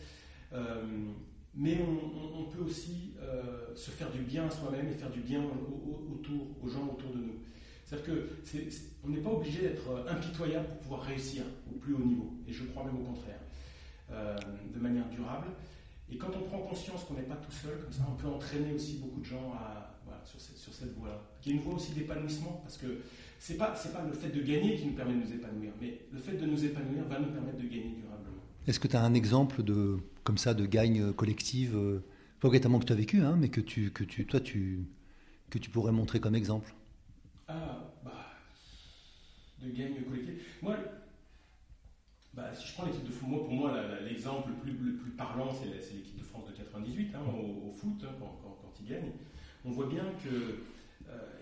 mais 1.55 1.77
on, 1.81 2.43
peut 2.45 2.63
aussi 2.63 3.13
euh, 3.21 3.75
se 3.75 3.91
faire 3.91 4.09
du 4.11 4.21
bien 4.21 4.47
à 4.47 4.49
soi-même 4.49 4.87
et 4.87 4.93
faire 4.93 5.09
du 5.09 5.21
bien 5.21 5.43
autour, 5.43 6.47
aux 6.63 6.67
gens 6.67 6.87
autour 6.91 7.11
de 7.11 7.17
nous. 7.17 7.39
C'est-à-dire 7.85 8.15
qu'on 9.01 9.09
n'est 9.09 9.21
pas 9.21 9.31
obligé 9.31 9.61
d'être 9.61 9.89
euh, 9.89 10.09
impitoyable 10.09 10.67
pour 10.67 10.77
pouvoir 10.77 11.01
réussir 11.01 11.43
au 11.69 11.77
plus 11.77 11.93
haut 11.95 12.05
niveau, 12.05 12.33
et 12.47 12.53
je 12.53 12.63
crois 12.65 12.83
même 12.85 12.95
au 13.01 13.03
contraire, 13.03 13.39
euh, 14.11 14.37
de 14.73 14.79
manière 14.79 15.09
durable. 15.09 15.47
Et 16.11 16.17
quand 16.17 16.29
on 16.35 16.47
prend 16.47 16.59
conscience 16.59 17.03
qu'on 17.03 17.15
n'est 17.15 17.23
pas 17.23 17.35
tout 17.35 17.51
seul, 17.51 17.79
comme 17.81 17.91
ça, 17.91 18.03
on 18.09 18.15
peut 18.15 18.27
entraîner 18.27 18.73
aussi 18.73 18.97
beaucoup 18.97 19.19
de 19.19 19.25
gens 19.25 19.53
sur 20.25 20.39
cette, 20.39 20.57
sur 20.57 20.73
cette 20.73 20.93
voie-là, 20.97 21.21
qui 21.41 21.51
est 21.51 21.53
une 21.53 21.61
voie 21.61 21.75
aussi 21.75 21.91
d'épanouissement, 21.91 22.61
parce 22.63 22.77
que 22.77 23.01
c'est 23.39 23.57
pas, 23.57 23.67
pas 23.67 24.05
le 24.05 24.13
fait 24.13 24.29
de 24.29 24.41
gagner 24.41 24.75
qui 24.75 24.85
nous 24.85 24.93
permet 24.93 25.13
de 25.13 25.21
nous 25.21 25.33
épanouir, 25.33 25.71
mais 25.79 26.01
le 26.11 26.19
fait 26.19 26.33
de 26.33 26.45
nous 26.45 26.65
épanouir 26.65 27.05
va 27.05 27.19
nous 27.19 27.31
permettre 27.31 27.57
de 27.57 27.63
gagner 27.63 27.95
durablement. 27.95 28.43
Est-ce 28.67 28.79
que 28.79 28.87
tu 28.87 28.97
as 28.97 29.03
un 29.03 29.13
exemple 29.13 29.63
de, 29.63 29.97
comme 30.23 30.37
ça 30.37 30.53
de 30.53 30.65
gagne 30.65 31.13
collective, 31.13 31.75
euh, 31.75 32.03
pas 32.41 32.49
que 32.49 32.57
tu 32.57 32.93
as 32.93 32.95
vécu, 32.95 33.21
hein, 33.21 33.37
mais 33.39 33.49
que, 33.49 33.61
tu, 33.61 33.91
que 33.91 34.03
tu, 34.03 34.25
toi, 34.25 34.41
tu, 34.41 34.85
que 35.49 35.57
tu 35.57 35.69
pourrais 35.69 35.93
montrer 35.93 36.19
comme 36.19 36.35
exemple? 36.35 36.73
Ah, 37.47 37.93
bah, 38.03 38.33
de 39.61 39.69
gagne 39.71 40.03
collective. 40.03 40.41
Moi, 40.61 40.75
bah, 42.33 42.53
si 42.53 42.67
je 42.67 42.73
prends 42.73 42.85
l'équipe 42.85 43.05
de 43.05 43.25
moi, 43.25 43.45
pour 43.45 43.53
moi, 43.53 43.73
l'exemple 44.07 44.49
le 44.49 44.55
plus, 44.55 44.85
le 44.85 44.97
plus 44.97 45.11
parlant, 45.11 45.49
c'est 45.51 45.69
l'équipe 45.69 46.17
de 46.17 46.23
France 46.23 46.45
de 46.47 46.57
98 46.57 47.15
hein, 47.15 47.19
au, 47.31 47.71
foot, 47.71 48.03
hein, 48.03 48.15
quand, 48.19 48.37
quand, 48.43 48.73
ils 48.81 48.89
gagnent. 48.89 49.11
On 49.65 49.71
voit 49.71 49.87
bien 49.87 50.03
que 50.23 50.29
euh, 50.29 50.63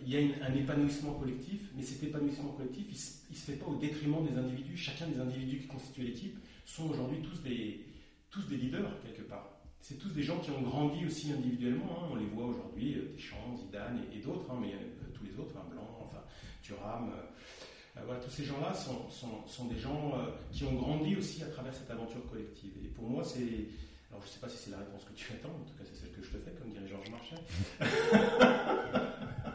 il 0.07 0.13
y 0.13 0.17
a 0.17 0.45
un 0.45 0.53
épanouissement 0.53 1.13
collectif, 1.15 1.61
mais 1.75 1.83
cet 1.83 2.03
épanouissement 2.03 2.51
collectif, 2.51 2.85
il 3.29 3.33
ne 3.33 3.37
se 3.37 3.51
fait 3.51 3.57
pas 3.57 3.65
au 3.65 3.75
détriment 3.75 4.25
des 4.25 4.37
individus. 4.37 4.77
Chacun 4.77 5.07
des 5.07 5.19
individus 5.19 5.59
qui 5.59 5.67
constituent 5.67 6.03
l'équipe 6.03 6.37
sont 6.65 6.89
aujourd'hui 6.89 7.19
tous 7.21 7.41
des, 7.41 8.57
leaders 8.57 9.01
quelque 9.01 9.23
part. 9.23 9.49
C'est 9.81 9.97
tous 9.97 10.09
des 10.09 10.23
gens 10.23 10.39
qui 10.39 10.51
ont 10.51 10.61
grandi 10.61 11.05
aussi 11.05 11.31
individuellement. 11.31 11.99
Hein. 11.99 12.09
On 12.11 12.15
les 12.15 12.25
voit 12.25 12.45
aujourd'hui, 12.45 12.95
euh, 12.95 13.13
Deschamps, 13.13 13.57
Zidane 13.57 14.01
et, 14.13 14.19
d'autres, 14.19 14.49
hein, 14.51 14.57
mais 14.61 14.73
euh, 14.73 15.11
tous 15.13 15.23
les 15.23 15.37
autres, 15.39 15.53
Blanc, 15.53 15.87
enfin. 16.01 16.21
Euh, 16.69 18.01
voilà, 18.05 18.19
tous 18.19 18.29
ces 18.29 18.43
gens-là 18.43 18.73
sont, 18.73 19.65
des 19.65 19.79
gens 19.79 20.13
qui 20.51 20.65
ont 20.65 20.73
grandi 20.73 21.15
aussi 21.15 21.43
à 21.43 21.47
travers 21.47 21.73
cette 21.73 21.89
aventure 21.89 22.29
collective. 22.29 22.71
Et 22.83 22.89
pour 22.89 23.09
moi, 23.09 23.23
c'est 23.23 23.69
Alors 24.09 24.21
je 24.21 24.27
ne 24.27 24.33
sais 24.33 24.39
pas 24.39 24.49
si 24.49 24.57
c'est 24.57 24.71
la 24.71 24.77
réponse 24.77 25.03
que 25.03 25.13
tu 25.13 25.33
attends, 25.33 25.49
en 25.49 25.65
tout 25.65 25.73
cas 25.77 25.83
c'est 25.83 25.95
celle 25.95 26.11
que 26.11 26.21
je 26.21 26.29
te 26.29 26.37
fais, 26.37 26.51
comme 26.51 26.71
dirait 26.71 26.87
Georges 26.87 27.09
Marchais. 27.09 27.35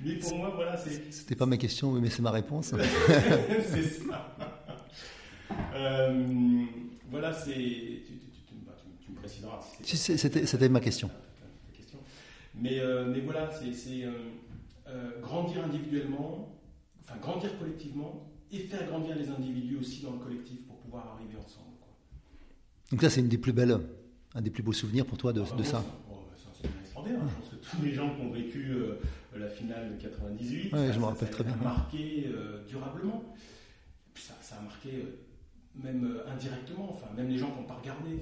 mais 0.00 0.14
pour 0.14 0.36
moi, 0.36 0.52
voilà, 0.54 0.76
c'est. 0.76 1.12
C'était 1.12 1.36
pas 1.36 1.46
ma 1.46 1.56
question, 1.56 1.92
mais 1.92 2.10
c'est 2.10 2.22
ma 2.22 2.30
réponse. 2.30 2.74
c'est 3.62 3.82
ça. 3.82 4.36
Euh, 5.74 6.64
voilà, 7.10 7.32
c'est. 7.32 7.52
Tu, 7.52 8.54
bah, 8.66 8.72
me 9.08 9.16
préciseras. 9.16 9.60
Si 9.82 9.96
c'était 9.96 10.68
ma 10.68 10.80
question. 10.80 11.10
Mais, 12.54 12.80
euh, 12.80 13.10
mais 13.10 13.20
voilà, 13.20 13.48
c'est 13.50 14.04
euh, 14.04 15.20
grandir 15.22 15.64
individuellement, 15.64 16.58
enfin 17.02 17.18
grandir 17.20 17.56
collectivement 17.58 18.28
et 18.52 18.58
faire 18.58 18.86
grandir 18.88 19.16
les 19.16 19.30
individus 19.30 19.76
aussi 19.76 20.02
dans 20.02 20.12
le 20.12 20.18
collectif 20.18 20.66
pour 20.66 20.76
pouvoir 20.78 21.14
arriver 21.14 21.36
ensemble. 21.36 21.70
Donc 22.90 23.00
ça, 23.02 23.10
c'est 23.10 23.20
une 23.20 23.28
des 23.28 23.38
plus 23.38 23.52
belles, 23.52 23.78
un 24.34 24.42
des 24.42 24.50
plus 24.50 24.62
beaux 24.62 24.72
souvenirs 24.72 25.06
pour 25.06 25.16
toi 25.16 25.32
de, 25.32 25.40
ah, 25.40 25.54
bah, 25.56 25.64
ça. 25.64 25.84
Extraordinaire. 27.08 27.20
Je 27.28 27.34
pense 27.40 27.48
que 27.50 27.76
tous 27.76 27.82
les 27.82 27.94
gens 27.94 28.14
qui 28.14 28.22
ont 28.22 28.30
vécu 28.30 28.76
la 29.36 29.48
finale 29.48 29.96
de 29.96 30.02
98, 30.02 30.72
ouais, 30.72 30.78
ça, 30.86 30.92
je 30.92 30.98
me 30.98 31.04
rappelle 31.04 31.30
très 31.30 31.44
bien. 31.44 31.54
a 31.54 31.64
marqué 31.64 32.28
durablement. 32.68 33.22
ça, 34.14 34.34
ça, 34.40 34.56
a 34.56 34.62
marqué 34.62 35.04
même 35.74 36.04
euh, 36.04 36.30
indirectement, 36.30 36.90
enfin, 36.90 37.06
même 37.16 37.28
les 37.28 37.38
gens 37.38 37.50
qui 37.50 37.60
n'ont 37.60 37.66
pas 37.66 37.74
regardé, 37.74 38.16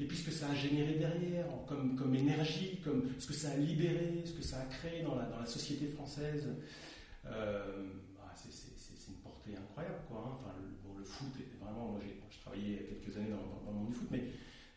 et, 0.00 0.04
puis 0.04 0.16
ce 0.16 0.26
que 0.26 0.30
ça 0.30 0.50
a 0.50 0.54
généré 0.54 0.94
derrière, 0.94 1.46
comme, 1.66 1.96
comme 1.96 2.14
énergie, 2.14 2.80
comme 2.84 3.04
ce 3.18 3.26
que 3.26 3.32
ça 3.32 3.50
a 3.50 3.56
libéré, 3.56 4.22
ce 4.24 4.32
que 4.32 4.42
ça 4.42 4.60
a 4.60 4.64
créé 4.64 5.02
dans 5.02 5.14
la, 5.14 5.24
dans 5.24 5.40
la 5.40 5.46
société 5.46 5.86
française, 5.86 6.48
euh, 7.26 7.84
bah, 8.16 8.32
c'est 8.36 9.08
une 9.08 9.18
portée 9.22 9.56
incroyable. 9.56 10.00
Quoi, 10.08 10.24
hein. 10.26 10.36
enfin, 10.38 10.54
le, 10.60 10.98
le, 10.98 11.04
foot 11.04 11.32
était 11.40 11.56
vraiment, 11.62 11.92
moi 11.92 12.00
j'ai 12.04 12.40
travaillé 12.40 12.64
il 12.64 12.72
y 12.72 12.76
a 12.76 13.00
quelques 13.00 13.16
années 13.16 13.30
dans, 13.30 13.70
le 13.70 13.76
monde 13.76 13.88
du 13.88 13.94
foot, 13.94 14.08
mais 14.10 14.24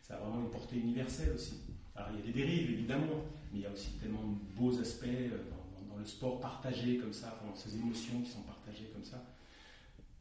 ça 0.00 0.14
a 0.14 0.18
vraiment 0.20 0.40
une 0.40 0.50
portée 0.50 0.76
universelle 0.76 1.32
aussi. 1.34 1.60
Alors 1.98 2.10
il 2.12 2.20
y 2.20 2.22
a 2.22 2.32
des 2.32 2.38
dérives 2.40 2.70
évidemment, 2.70 3.26
mais 3.52 3.58
il 3.58 3.62
y 3.62 3.66
a 3.66 3.72
aussi 3.72 3.90
tellement 4.00 4.22
de 4.22 4.58
beaux 4.58 4.80
aspects 4.80 5.04
euh, 5.06 5.42
dans, 5.50 5.94
dans 5.94 5.98
le 5.98 6.06
sport 6.06 6.40
partagé 6.40 6.98
comme 6.98 7.12
ça, 7.12 7.38
dans 7.44 7.54
ces 7.54 7.76
émotions 7.76 8.20
qui 8.22 8.30
sont 8.30 8.42
partagées 8.42 8.90
comme 8.94 9.04
ça. 9.04 9.22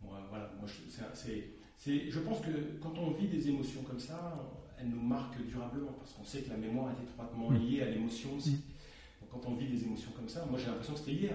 Moi, 0.04 0.20
voilà, 0.30 0.52
moi, 0.60 0.68
c'est 1.14 1.58
je 1.86 2.20
pense 2.20 2.40
que 2.40 2.80
quand 2.82 2.94
on 2.98 3.12
vit 3.12 3.28
des 3.28 3.48
émotions 3.48 3.82
comme 3.84 4.00
ça, 4.00 4.38
elles 4.80 4.90
nous 4.90 5.02
marquent 5.02 5.46
durablement, 5.48 5.94
parce 6.00 6.14
qu'on 6.14 6.24
sait 6.24 6.42
que 6.42 6.50
la 6.50 6.58
mémoire 6.58 6.90
est 6.90 7.04
étroitement 7.04 7.52
mm. 7.52 7.58
liée 7.60 7.82
à 7.82 7.90
l'émotion 7.90 8.30
aussi. 8.36 8.52
Mm. 8.52 9.26
quand 9.32 9.42
on 9.48 9.56
vit 9.56 9.68
des 9.68 9.84
émotions 9.84 10.12
comme 10.16 10.28
ça, 10.28 10.46
moi 10.50 10.60
j'ai 10.60 10.68
l'impression 10.68 10.94
que 10.94 11.00
c'était 11.00 11.14
hier. 11.14 11.34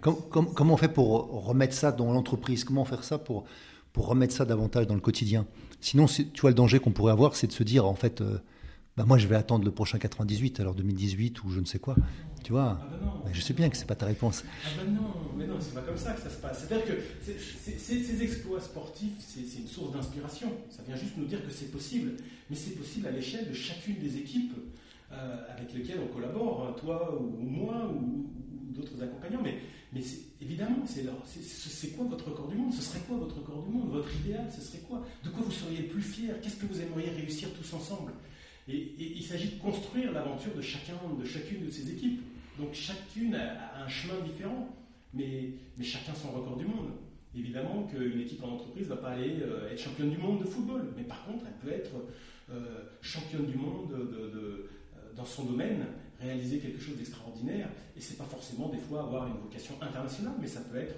comment 0.00 0.74
on 0.74 0.76
fait 0.76 0.88
pour 0.88 1.44
remettre 1.44 1.74
ça 1.74 1.92
dans 1.92 2.12
l'entreprise? 2.12 2.64
Comment 2.64 2.84
faire 2.84 3.04
ça 3.04 3.18
pour, 3.18 3.44
pour 3.92 4.06
remettre 4.06 4.34
ça 4.34 4.44
davantage 4.44 4.86
dans 4.86 4.94
le 4.94 5.00
quotidien? 5.00 5.46
Sinon, 5.80 6.06
tu 6.06 6.40
vois, 6.40 6.50
le 6.50 6.56
danger 6.56 6.78
qu'on 6.78 6.92
pourrait 6.92 7.12
avoir, 7.12 7.36
c'est 7.36 7.46
de 7.46 7.52
se 7.52 7.62
dire, 7.62 7.86
en 7.86 7.94
fait, 7.94 8.20
euh, 8.20 8.38
bah 9.00 9.06
moi 9.06 9.16
je 9.16 9.26
vais 9.26 9.36
attendre 9.36 9.64
le 9.64 9.70
prochain 9.70 9.98
98, 9.98 10.60
alors 10.60 10.74
2018 10.74 11.42
ou 11.44 11.50
je 11.50 11.60
ne 11.60 11.64
sais 11.64 11.78
quoi. 11.78 11.96
Tu 12.44 12.52
vois 12.52 12.78
ah 12.82 12.86
bah 13.24 13.30
Je 13.32 13.40
sais 13.40 13.54
bien 13.54 13.70
que 13.70 13.76
c'est 13.78 13.86
pas 13.86 13.94
ta 13.94 14.04
réponse. 14.04 14.44
Ah 14.62 14.68
bah 14.76 14.90
non, 14.90 15.14
mais 15.38 15.46
non, 15.46 15.54
c'est 15.58 15.72
pas 15.72 15.80
comme 15.80 15.96
ça 15.96 16.12
que 16.12 16.20
ça 16.20 16.28
se 16.28 16.36
passe. 16.36 16.66
C'est-à-dire 16.66 16.84
que 16.84 17.00
ces 17.22 18.22
exploits 18.22 18.60
sportifs, 18.60 19.14
c'est 19.18 19.58
une 19.58 19.66
source 19.66 19.92
d'inspiration. 19.94 20.52
Ça 20.68 20.82
vient 20.86 20.96
juste 20.96 21.16
nous 21.16 21.24
dire 21.24 21.42
que 21.42 21.50
c'est 21.50 21.72
possible. 21.72 22.12
Mais 22.50 22.56
c'est 22.56 22.76
possible 22.76 23.06
à 23.06 23.10
l'échelle 23.10 23.48
de 23.48 23.54
chacune 23.54 23.98
des 23.98 24.18
équipes 24.18 24.52
euh, 25.12 25.46
avec 25.48 25.72
lesquelles 25.72 26.00
on 26.04 26.12
collabore, 26.12 26.68
hein, 26.68 26.76
toi 26.78 27.18
ou, 27.18 27.42
moi 27.42 27.90
ou, 27.90 28.26
d'autres 28.74 29.02
accompagnants. 29.02 29.40
Mais, 29.42 29.60
mais 29.94 30.02
évidemment, 30.42 30.84
c'est 30.84 31.88
quoi 31.96 32.04
votre 32.04 32.28
record 32.28 32.48
du 32.48 32.56
monde? 32.56 32.74
Ce 32.74 32.82
serait 32.82 33.00
quoi 33.08 33.16
votre 33.16 33.38
record 33.38 33.62
du 33.62 33.72
monde? 33.72 33.88
Votre 33.92 34.14
idéal, 34.14 34.46
ce 34.54 34.60
serait 34.60 34.82
quoi? 34.86 35.02
De 35.24 35.30
quoi 35.30 35.42
vous 35.42 35.52
seriez 35.52 35.78
le 35.78 35.88
plus 35.88 36.02
fier 36.02 36.34
Qu'est-ce 36.42 36.56
que 36.56 36.66
vous 36.66 36.82
aimeriez 36.82 37.08
réussir 37.08 37.48
tous 37.54 37.74
ensemble? 37.74 38.12
Et, 38.68 38.94
il 38.98 39.22
s'agit 39.22 39.48
de 39.50 39.60
construire 39.60 40.12
l'aventure 40.12 40.54
de 40.54 40.60
chacun, 40.60 40.94
de 41.18 41.24
chacune 41.24 41.64
de 41.64 41.70
ces 41.70 41.90
équipes. 41.90 42.20
Donc 42.58 42.74
chacune 42.74 43.34
a, 43.34 43.82
un 43.82 43.88
chemin 43.88 44.20
différent, 44.24 44.68
mais, 45.14 45.50
chacun 45.82 46.14
son 46.14 46.30
record 46.30 46.56
du 46.56 46.66
monde. 46.66 46.90
Évidemment 47.34 47.84
qu'une 47.84 48.20
équipe 48.20 48.42
en 48.42 48.54
entreprise 48.54 48.88
ne 48.88 48.94
va 48.94 48.96
pas 48.96 49.10
aller 49.10 49.38
euh, 49.40 49.70
être 49.70 49.80
championne 49.80 50.10
du 50.10 50.18
monde 50.18 50.40
de 50.40 50.44
football, 50.44 50.92
mais 50.96 51.04
par 51.04 51.24
contre, 51.24 51.44
elle 51.46 51.68
peut 51.68 51.74
être 51.74 51.92
euh, 52.50 52.82
championne 53.00 53.46
du 53.46 53.56
monde 53.56 53.88
de, 53.90 53.96
euh, 53.96 54.70
dans 55.16 55.24
son 55.24 55.44
domaine, 55.44 55.86
réaliser 56.20 56.58
quelque 56.58 56.80
chose 56.80 56.96
d'extraordinaire. 56.96 57.68
Et 57.96 58.00
c'est 58.00 58.18
pas 58.18 58.24
forcément 58.24 58.68
des 58.68 58.78
fois 58.78 59.02
avoir 59.04 59.28
une 59.28 59.40
vocation 59.40 59.74
internationale, 59.80 60.34
mais 60.40 60.46
ça 60.46 60.60
peut 60.60 60.78
être 60.78 60.96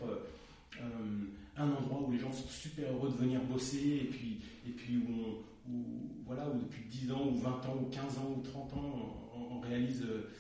un 1.57 1.71
endroit 1.71 2.09
où 2.09 2.11
les 2.11 2.19
gens 2.19 2.33
sont 2.33 2.49
super 2.49 2.91
heureux 2.93 3.11
de 3.11 3.17
venir 3.17 3.41
bosser 3.43 4.01
et 4.03 4.09
puis, 4.11 4.39
et 4.67 4.71
puis 4.71 4.97
où 4.97 5.11
on, 5.11 5.52
où, 5.69 6.23
voilà, 6.27 6.47
depuis 6.51 6.85
10 6.89 7.13
ans, 7.13 7.27
ou 7.29 7.37
20 7.37 7.51
ans, 7.51 7.77
ou 7.81 7.87
15 7.91 8.19
ans, 8.19 8.35
ou 8.37 8.43
30 8.43 8.75
ans, 8.75 9.31
on, 9.51 9.61
réalise, 9.61 10.03
euh, 10.03 10.31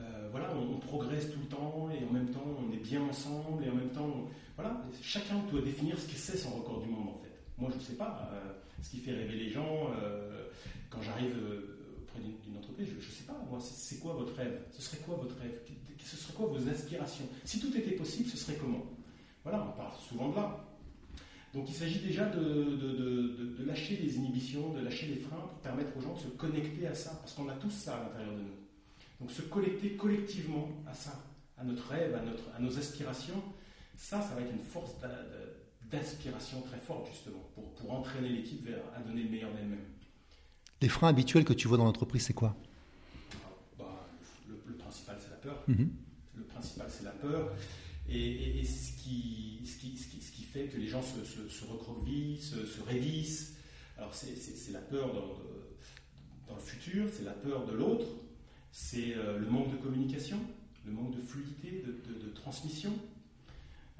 euh, 0.00 0.28
voilà, 0.30 0.54
on, 0.54 0.78
progresse 0.78 1.30
tout 1.30 1.40
le 1.40 1.46
temps, 1.46 1.88
et 1.90 2.04
en 2.04 2.12
même 2.12 2.30
temps, 2.30 2.44
on 2.58 2.72
est 2.72 2.82
bien 2.82 3.02
ensemble, 3.02 3.64
et 3.64 3.70
en 3.70 3.74
même 3.74 3.90
temps, 3.90 4.28
voilà, 4.56 4.82
chacun 5.02 5.38
doit 5.50 5.62
définir 5.62 5.98
ce 5.98 6.06
que 6.06 6.16
c'est 6.16 6.36
son 6.36 6.50
record 6.50 6.80
du 6.80 6.88
monde, 6.88 7.08
en 7.08 7.18
fait. 7.18 7.32
Moi, 7.56 7.70
je 7.72 7.76
ne 7.76 7.80
sais 7.80 7.94
pas 7.94 8.30
euh, 8.32 8.52
ce 8.82 8.90
qui 8.90 8.98
fait 8.98 9.12
rêver 9.12 9.36
les 9.36 9.50
gens. 9.50 9.90
quand 10.90 11.02
j'arrive 11.02 11.36
auprès 12.00 12.20
d'une 12.20 12.56
entreprise, 12.56 12.88
je 12.88 13.06
ne 13.06 13.12
sais 13.12 13.24
pas, 13.24 13.38
moi, 13.50 13.58
c'est 13.60 13.98
quoi 13.98 14.14
votre 14.14 14.34
rêve? 14.34 14.60
Ce 14.70 14.82
serait 14.82 14.98
quoi 14.98 15.16
votre 15.16 15.36
rêve? 15.38 15.60
Ce 16.04 16.16
serait 16.16 16.34
quoi 16.34 16.46
vos 16.46 16.68
aspirations? 16.68 17.26
Si 17.44 17.60
tout 17.60 17.76
était 17.76 17.96
possible, 17.96 18.28
ce 18.28 18.36
serait 18.36 18.56
comment? 18.56 18.86
Voilà, 19.42 19.66
on 19.68 19.76
parle 19.76 19.92
souvent 20.08 20.30
de 20.30 20.36
là. 20.36 20.67
Donc 21.54 21.68
il 21.68 21.74
s'agit 21.74 22.00
déjà 22.00 22.26
de, 22.26 23.64
lâcher 23.66 23.96
les 23.96 24.16
inhibitions, 24.16 24.72
de 24.72 24.80
lâcher 24.80 25.06
les 25.06 25.16
freins 25.16 25.40
pour 25.40 25.58
permettre 25.58 25.96
aux 25.96 26.00
gens 26.00 26.14
de 26.14 26.20
se 26.20 26.28
connecter 26.28 26.86
à 26.86 26.94
ça, 26.94 27.18
parce 27.20 27.32
qu'on 27.32 27.48
a 27.48 27.54
tous 27.54 27.70
ça 27.70 27.96
à 27.96 28.02
l'intérieur 28.04 28.34
de 28.34 28.42
nous. 28.42 28.56
Donc 29.20 29.30
se 29.30 29.42
connecter 29.42 29.96
collectivement 29.96 30.68
à 30.86 30.94
ça, 30.94 31.24
à 31.56 31.64
notre 31.64 31.88
rêve, 31.88 32.14
à, 32.14 32.22
notre, 32.22 32.44
à 32.56 32.60
nos 32.60 32.78
aspirations, 32.78 33.42
ça, 33.96 34.22
ça 34.22 34.34
va 34.34 34.42
être 34.42 34.52
une 34.52 34.60
force 34.60 34.92
d'inspiration 35.90 36.60
très 36.62 36.78
forte 36.78 37.08
justement, 37.10 37.42
pour, 37.54 37.74
pour 37.74 37.92
entraîner 37.92 38.28
l'équipe 38.28 38.64
vers 38.64 38.78
à 38.94 39.00
donner 39.00 39.22
le 39.22 39.30
meilleur 39.30 39.52
d'elle-même. 39.52 39.84
Les 40.80 40.88
freins 40.88 41.08
habituels 41.08 41.44
que 41.44 41.54
tu 41.54 41.66
vois 41.66 41.76
dans 41.76 41.84
l'entreprise, 41.84 42.22
c'est 42.22 42.34
quoi? 42.34 42.54
Bah, 43.76 44.06
le, 44.48 44.74
principal, 44.74 45.16
c'est 45.18 45.30
la 45.30 45.36
peur. 45.36 45.64
Mm-hmm. 45.68 45.88
Le 46.36 46.44
principal, 46.44 46.86
c'est 46.88 47.04
la 47.04 47.10
peur. 47.10 47.50
Et, 48.10 48.64
ce, 48.64 49.02
qui, 49.02 49.60
ce, 49.66 49.76
qui, 49.78 49.96
ce, 49.98 50.32
qui, 50.32 50.42
fait 50.42 50.64
que 50.66 50.78
les 50.78 50.86
gens 50.86 51.02
se, 51.02 51.24
se, 51.24 51.64
recroquevillent, 51.66 52.40
se, 52.40 52.64
se, 52.64 52.80
raidissent. 52.82 53.54
Alors 53.98 54.14
c'est 54.14 54.72
la 54.72 54.80
peur 54.80 55.12
dans, 55.12 55.36
dans, 56.48 56.54
le 56.54 56.60
futur, 56.60 57.06
c'est 57.12 57.24
la 57.24 57.32
peur 57.32 57.66
de 57.66 57.72
l'autre, 57.72 58.06
c'est 58.72 59.14
euh, 59.14 59.38
le 59.38 59.46
manque 59.46 59.72
de 59.72 59.76
communication, 59.76 60.38
le 60.86 60.92
manque 60.92 61.14
de 61.16 61.20
fluidité, 61.20 61.84
de, 61.84 62.28
transmission. 62.30 62.92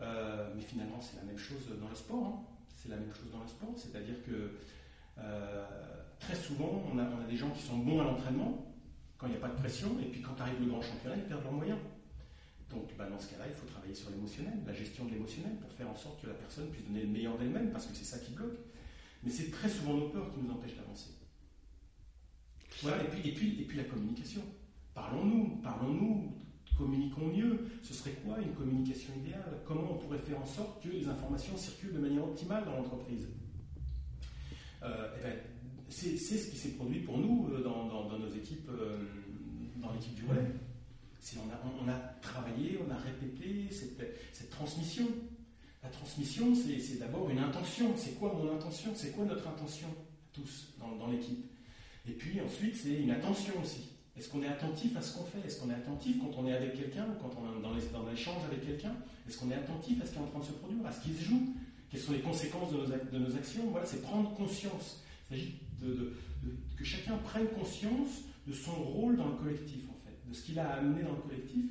Euh, 0.00 0.52
mais 0.56 0.62
finalement, 0.62 1.00
c'est 1.00 1.16
la 1.16 1.24
même 1.24 1.38
chose 1.38 1.66
dans 1.80 1.88
le 1.88 1.94
sport. 1.94 2.26
Hein. 2.26 2.40
C'est 2.76 2.88
la 2.88 2.96
même 2.96 3.12
chose 3.12 3.30
dans 3.32 3.42
le 3.42 3.48
sport, 3.48 3.74
c'est-à-dire 3.76 4.22
que 4.24 4.52
euh, 5.18 5.66
très 6.20 6.36
souvent, 6.36 6.84
on 6.92 6.98
a, 6.98 7.02
on 7.02 7.20
a, 7.20 7.28
des 7.28 7.36
gens 7.36 7.50
qui 7.50 7.62
sont 7.62 7.78
bons 7.78 8.00
à 8.00 8.04
l'entraînement 8.04 8.64
quand 9.18 9.26
il 9.26 9.30
n'y 9.30 9.36
a 9.36 9.40
pas 9.40 9.48
de 9.48 9.58
pression, 9.58 9.98
et 10.00 10.06
puis 10.06 10.22
quand 10.22 10.40
arrive 10.40 10.60
le 10.60 10.66
grand 10.66 10.80
championnat, 10.80 11.16
ils 11.16 11.24
perdent 11.24 11.42
leurs 11.42 11.52
moyens. 11.52 11.78
Donc 12.70 12.94
bah, 12.98 13.08
dans 13.08 13.18
ce 13.18 13.30
cas-là, 13.30 13.46
il 13.48 13.54
faut 13.54 13.66
travailler 13.66 13.94
sur 13.94 14.10
l'émotionnel, 14.10 14.54
la 14.66 14.72
gestion 14.72 15.06
de 15.06 15.12
l'émotionnel, 15.12 15.56
pour 15.56 15.72
faire 15.72 15.88
en 15.88 15.94
sorte 15.96 16.20
que 16.20 16.26
la 16.26 16.34
personne 16.34 16.68
puisse 16.70 16.84
donner 16.86 17.02
le 17.02 17.08
meilleur 17.08 17.38
d'elle-même, 17.38 17.70
parce 17.70 17.86
que 17.86 17.94
c'est 17.94 18.04
ça 18.04 18.18
qui 18.18 18.32
bloque. 18.32 18.58
Mais 19.22 19.30
c'est 19.30 19.50
très 19.50 19.68
souvent 19.68 19.94
nos 19.94 20.08
peurs 20.10 20.30
qui 20.32 20.40
nous 20.40 20.52
empêchent 20.52 20.76
d'avancer. 20.76 21.10
Voilà, 22.82 23.02
et 23.02 23.08
puis, 23.08 23.28
et, 23.28 23.32
puis, 23.32 23.60
et 23.60 23.64
puis 23.64 23.78
la 23.78 23.84
communication. 23.84 24.42
Parlons-nous, 24.94 25.60
parlons-nous, 25.62 26.34
communiquons 26.76 27.28
mieux. 27.28 27.66
Ce 27.82 27.94
serait 27.94 28.12
quoi 28.24 28.38
une 28.38 28.54
communication 28.54 29.12
idéale? 29.16 29.62
Comment 29.66 29.92
on 29.92 29.96
pourrait 29.96 30.18
faire 30.18 30.40
en 30.40 30.46
sorte 30.46 30.82
que 30.82 30.88
les 30.88 31.08
informations 31.08 31.56
circulent 31.56 31.94
de 31.94 31.98
manière 31.98 32.24
optimale 32.24 32.64
dans 32.64 32.76
l'entreprise? 32.76 33.28
Euh, 34.82 35.16
eh 35.18 35.22
ben, 35.22 35.36
C'est 35.88 36.16
ce 36.16 36.50
qui 36.50 36.56
s'est 36.56 36.72
produit 36.72 37.00
pour 37.00 37.18
nous 37.18 37.48
euh, 37.50 37.62
dans, 37.62 38.18
nos 38.18 38.28
équipes, 38.28 38.68
euh, 38.68 38.98
dans 39.76 39.92
l'équipe 39.92 40.14
du 40.14 40.24
relais 40.26 40.54
on, 41.36 41.88
a, 41.88 41.98
travaillé, 42.20 42.78
on 42.86 42.90
a 42.90 42.96
répété 42.96 43.68
cette, 43.70 44.50
transmission. 44.50 45.06
La 45.82 45.88
transmission, 45.88 46.54
c'est 46.54 46.98
d'abord 46.98 47.30
une 47.30 47.38
intention. 47.38 47.92
C'est 47.96 48.18
quoi 48.18 48.32
mon 48.34 48.54
intention? 48.54 48.92
C'est 48.94 49.12
quoi 49.12 49.24
notre 49.24 49.46
intention, 49.46 49.88
tous, 50.32 50.68
dans, 50.78 51.06
l'équipe 51.08 51.44
Et 52.08 52.12
puis 52.12 52.40
ensuite, 52.40 52.76
c'est 52.76 52.94
une 52.94 53.10
attention 53.10 53.54
aussi. 53.62 53.90
Est-ce 54.16 54.28
qu'on 54.28 54.42
est 54.42 54.48
attentif 54.48 54.96
à 54.96 55.02
ce 55.02 55.16
qu'on 55.16 55.24
fait? 55.24 55.46
Est-ce 55.46 55.60
qu'on 55.60 55.70
est 55.70 55.74
attentif 55.74 56.16
quand 56.18 56.32
on 56.38 56.46
est 56.46 56.52
avec 56.52 56.74
quelqu'un 56.74 57.06
ou 57.06 57.22
quand 57.22 57.30
on 57.38 57.58
est 57.58 57.92
dans 57.92 58.08
l'échange 58.08 58.44
avec 58.50 58.66
quelqu'un? 58.66 58.94
Est-ce 59.28 59.38
qu'on 59.38 59.50
est 59.50 59.54
attentif 59.54 60.02
à 60.02 60.06
ce 60.06 60.12
qui 60.12 60.18
est 60.18 60.22
en 60.22 60.26
train 60.26 60.40
de 60.40 60.44
se 60.44 60.52
produire, 60.52 60.84
à 60.86 60.92
ce 60.92 61.00
qui 61.02 61.14
se 61.14 61.22
joue? 61.22 61.54
Quelles 61.90 62.00
sont 62.00 62.12
les 62.12 62.20
conséquences 62.20 62.72
de 62.72 63.18
nos, 63.18 63.36
actions? 63.36 63.70
Voilà, 63.70 63.86
c'est 63.86 64.02
prendre 64.02 64.34
conscience. 64.34 65.02
Il 65.30 65.36
s'agit 65.36 65.54
de, 65.80 66.14
que 66.76 66.84
chacun 66.84 67.16
prenne 67.18 67.46
conscience 67.48 68.22
de 68.46 68.52
son 68.52 68.74
rôle 68.74 69.16
dans 69.16 69.28
le 69.28 69.36
collectif 69.36 69.84
de 70.28 70.34
ce 70.34 70.42
qu'il 70.42 70.58
a 70.58 70.74
amené 70.74 71.02
dans 71.02 71.12
le 71.12 71.22
collectif 71.22 71.64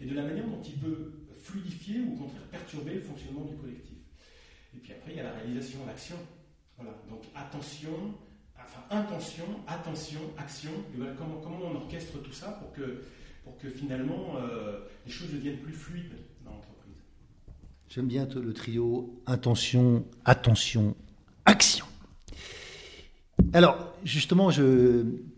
et 0.00 0.06
de 0.06 0.14
la 0.14 0.22
manière 0.22 0.46
dont 0.46 0.62
il 0.62 0.74
peut 0.74 1.12
fluidifier 1.40 2.00
ou 2.00 2.14
au 2.14 2.16
contraire 2.16 2.42
perturber 2.50 2.94
le 2.94 3.00
fonctionnement 3.00 3.44
du 3.44 3.56
collectif. 3.56 3.96
Et 4.74 4.78
puis 4.78 4.92
après, 4.92 5.12
il 5.12 5.16
y 5.16 5.20
a 5.20 5.24
la 5.24 5.32
réalisation, 5.32 5.80
l'action. 5.86 6.16
Voilà. 6.76 6.92
Donc 7.08 7.22
attention 7.34 8.14
enfin, 8.70 8.82
intention, 8.90 9.44
attention, 9.66 10.20
action. 10.38 10.70
comment, 11.18 11.40
comment, 11.42 11.58
on 11.64 11.76
orchestre 11.76 12.18
tout 12.22 12.32
ça 12.32 12.48
pour 12.60 12.72
que, 12.72 13.02
pour 13.44 13.56
que 13.58 13.68
finalement 13.68 14.36
euh, 14.36 14.80
les 15.06 15.12
choses 15.12 15.30
deviennent 15.32 15.58
plus 15.58 15.72
fluides 15.72 16.16
dans 16.44 16.52
l'entreprise 16.52 16.96
J'aime 17.88 18.06
bien 18.06 18.26
le 18.26 18.52
trio 18.52 19.20
intention, 19.26 20.04
attention, 20.24 20.94
action. 21.44 21.86
Alors, 23.52 23.94
justement, 24.04 24.50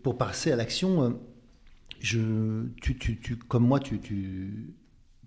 pour 0.03 0.17
passer 0.17 0.51
à 0.51 0.55
l'action, 0.55 1.03
euh, 1.03 1.09
je, 2.03 2.67
tu, 2.81 2.97
tu, 2.97 3.37
comme 3.37 3.65
moi, 3.65 3.79
tu, 3.79 3.99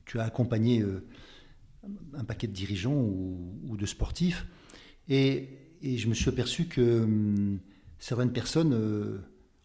tu 0.05 0.21
as 0.21 0.25
accompagné 0.25 0.83
euh, 0.83 1.05
un 2.15 2.25
paquet 2.25 2.47
de 2.47 2.53
dirigeants 2.53 2.95
ou, 2.95 3.77
de 3.77 3.87
sportifs, 3.87 4.47
et, 5.09 5.49
et, 5.83 5.99
je 5.99 6.09
me 6.09 6.15
suis 6.15 6.29
aperçu 6.29 6.67
que 6.67 7.03
hum, 7.03 7.59
certaines 7.99 8.33
personnes, 8.33 8.75
euh, 8.75 9.19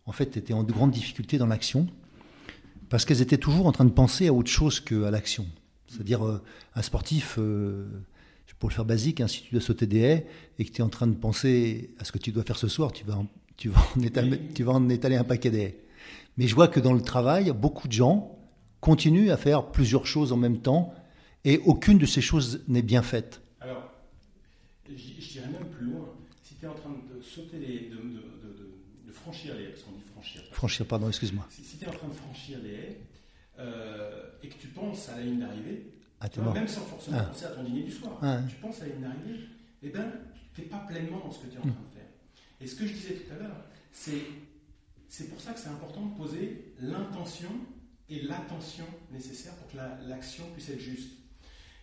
en 0.05 0.14
fait, 0.14 0.38
étaient 0.38 0.53
en 0.53 0.64
de 0.64 0.72
grandes 0.72 0.91
difficultés 0.91 1.38
dans 1.38 1.47
l'action, 1.47 1.88
parce 2.89 3.05
qu'elles 3.05 3.22
étaient 3.22 3.38
toujours 3.38 3.68
en 3.68 3.72
train 3.72 3.86
de 3.86 3.91
penser 3.91 4.28
à 4.28 4.34
autre 4.34 4.49
chose 4.49 4.80
qu'à 4.80 5.12
l'action. 5.12 5.45
C'est-à-dire, 5.88 6.22
un 6.76 6.82
sportif 6.82 7.38
pour 8.62 8.70
le 8.70 8.76
faire 8.76 8.86
basique, 8.86 9.22
hein, 9.22 9.28
si 9.28 9.41
tu 9.41 9.51
dois 9.51 9.59
sauter 9.59 9.88
des 9.88 9.99
haies 9.99 10.28
et 10.59 10.66
que 10.66 10.72
tu 10.72 10.82
es 10.82 10.84
en 10.84 10.89
train 10.89 11.07
de 11.07 11.16
penser 11.16 11.95
à 11.97 12.05
ce 12.05 12.12
que 12.12 12.20
tu 12.20 12.32
dois 12.32 12.43
faire 12.43 12.57
ce 12.57 12.68
soir, 12.68 12.91
tu 12.91 13.03
vas 13.03 13.18
en, 13.18 13.28
tu 13.57 13.70
vas 13.70 13.82
en, 13.97 13.99
étaler, 14.01 14.39
tu 14.53 14.64
vas 14.64 14.74
en 14.74 14.88
étaler 14.88 15.16
un 15.16 15.24
paquet 15.24 15.49
des 15.49 15.59
haies. 15.59 15.80
Mais 16.38 16.47
je 16.47 16.55
vois 16.55 16.67
que 16.67 16.79
dans 16.79 16.93
le 16.93 17.01
travail, 17.01 17.51
beaucoup 17.51 17.88
de 17.88 17.93
gens 17.93 18.38
continuent 18.79 19.32
à 19.32 19.38
faire 19.38 19.71
plusieurs 19.71 20.05
choses 20.05 20.32
en 20.32 20.38
même 20.38 20.59
temps 20.59 20.93
et 21.43 21.59
aucune 21.59 21.97
de 21.97 22.05
ces 22.05 22.21
choses 22.21 22.63
n'est 22.67 22.82
bien 22.82 23.01
faite. 23.01 23.41
Alors, 23.59 23.91
je, 24.88 24.93
dirais 24.93 25.49
même 25.49 25.69
plus 25.69 25.86
loin. 25.86 26.07
Si 26.43 26.55
tu 26.55 26.65
es 26.65 26.67
en 26.67 26.73
train 26.73 26.89
de 26.89 27.21
sauter 27.21 27.59
les, 27.59 27.89
de, 27.89 27.95
de, 27.95 28.75
de, 29.07 29.11
franchir 29.11 29.55
les 29.55 29.63
haies, 29.63 29.69
parce 29.69 29.84
qu'on 29.84 29.91
dit 29.91 30.03
franchir. 30.13 30.41
Franchir, 30.51 30.86
pardon, 30.86 31.07
excuse-moi. 31.07 31.45
Si, 31.49 31.77
tu 31.77 31.86
es 31.86 31.88
en 31.88 31.91
train 31.91 32.07
de 32.07 32.13
franchir 32.13 32.59
les 32.63 32.73
haies 32.73 33.01
euh, 33.59 34.29
et 34.43 34.49
que 34.49 34.59
tu 34.59 34.67
penses 34.67 35.09
à 35.09 35.17
la 35.17 35.23
ligne 35.23 35.39
d'arrivée, 35.39 35.93
ah, 36.19 36.27
même 36.53 36.67
sans 36.67 36.82
forcément 36.82 37.17
ah. 37.19 37.25
penser 37.25 37.45
à 37.45 37.49
ton 37.49 37.63
dîner 37.63 37.84
du 37.84 37.91
soir. 37.91 38.19
Ah, 38.21 38.39
tu 38.47 38.55
penses 38.55 38.82
à 38.82 38.86
une 38.86 39.03
arrivée, 39.03 39.39
eh 39.82 39.89
bien, 39.89 40.11
tu 40.53 40.61
n'es 40.61 40.67
pas 40.67 40.79
pleinement 40.79 41.19
dans 41.19 41.32
ce 41.32 41.39
que 41.39 41.47
tu 41.47 41.55
es 41.55 41.57
en 41.57 41.61
train 41.61 41.69
de 41.69 41.95
faire. 41.95 42.09
Et 42.59 42.67
ce 42.67 42.75
que 42.75 42.86
je 42.86 42.93
disais 42.93 43.13
tout 43.15 43.34
à 43.34 43.38
l'heure, 43.41 43.65
c'est, 43.91 44.21
c'est 45.12 45.30
pour 45.30 45.41
ça 45.41 45.51
que 45.51 45.59
c'est 45.59 45.68
important 45.68 46.05
de 46.05 46.16
poser 46.16 46.74
l'intention 46.80 47.49
et 48.07 48.22
l'attention 48.22 48.86
nécessaire 49.12 49.53
pour 49.55 49.68
que 49.68 49.76
l'action 50.07 50.45
puisse 50.53 50.70
être 50.70 50.80
juste. 50.80 51.12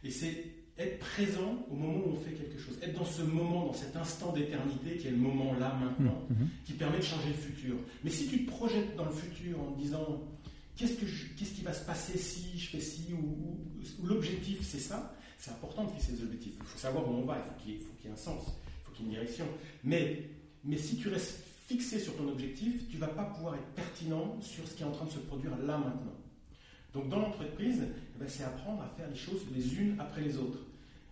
Et 0.03 0.11
c'est 0.11 0.47
être 0.79 0.99
présent 0.99 1.66
au 1.70 1.74
moment 1.74 2.07
où 2.07 2.12
on 2.12 2.16
fait 2.16 2.33
quelque 2.33 2.59
chose, 2.59 2.79
être 2.81 2.99
dans 2.99 3.05
ce 3.05 3.20
moment, 3.20 3.66
dans 3.66 3.74
cet 3.74 3.95
instant 3.97 4.33
d'éternité 4.33 4.97
qui 4.97 5.09
est 5.09 5.11
le 5.11 5.18
moment 5.18 5.53
là, 5.53 5.79
maintenant, 5.79 6.24
mmh, 6.31 6.43
mmh. 6.43 6.49
qui 6.64 6.72
permet 6.72 6.97
de 6.97 7.03
changer 7.03 7.29
le 7.29 7.35
futur. 7.35 7.76
Mais 8.03 8.09
si 8.09 8.29
tu 8.29 8.47
te 8.47 8.51
projettes 8.51 8.97
dans 8.97 9.05
le 9.05 9.12
futur 9.12 9.61
en 9.61 9.72
te 9.72 9.79
disant 9.79 10.24
qu'est-ce, 10.76 10.95
que 10.95 11.05
qu'est-ce 11.39 11.53
qui 11.53 11.62
va 11.62 11.74
se 11.74 11.85
passer 11.85 12.16
si 12.16 12.59
je 12.59 12.70
fais 12.70 12.81
ci, 12.81 13.12
ou, 13.12 13.59
l'objectif 14.07 14.61
c'est 14.62 14.81
ça, 14.81 15.14
c'est 15.37 15.51
important 15.51 15.85
de 15.85 15.91
fixer 15.91 16.12
des 16.12 16.22
objectifs. 16.22 16.55
Il 16.59 16.64
faut 16.64 16.79
savoir 16.79 17.07
où 17.07 17.12
on 17.12 17.26
va, 17.26 17.37
il 17.37 17.45
faut 17.45 17.62
qu'il 17.62 17.72
y 17.72 17.76
ait, 17.76 17.81
faut 17.81 17.93
qu'il 18.01 18.07
y 18.07 18.09
ait 18.09 18.14
un 18.14 18.16
sens, 18.16 18.43
il 18.47 18.87
faut 18.87 18.93
qu'il 18.93 19.05
y 19.05 19.09
ait 19.09 19.11
une 19.11 19.20
direction. 19.20 19.45
Mais, 19.85 20.31
mais 20.64 20.79
si 20.79 20.97
tu 20.97 21.09
restes 21.09 21.45
fixé 21.68 22.00
sur 22.00 22.16
ton 22.16 22.28
objectif, 22.28 22.88
tu 22.88 22.96
ne 22.96 23.00
vas 23.00 23.08
pas 23.08 23.24
pouvoir 23.24 23.54
être 23.54 23.68
pertinent 23.76 24.40
sur 24.40 24.66
ce 24.66 24.74
qui 24.74 24.82
est 24.82 24.86
en 24.86 24.90
train 24.90 25.04
de 25.04 25.10
se 25.10 25.18
produire 25.18 25.56
là 25.58 25.78
maintenant. 25.78 26.16
Donc 26.92 27.08
dans 27.08 27.20
l'entreprise, 27.20 27.82
eh 27.84 28.18
ben, 28.18 28.28
c'est 28.28 28.42
apprendre 28.42 28.82
à 28.82 28.88
faire 28.96 29.08
les 29.08 29.16
choses 29.16 29.42
les 29.54 29.78
unes 29.78 29.94
après 30.00 30.22
les 30.22 30.36
autres. 30.38 30.60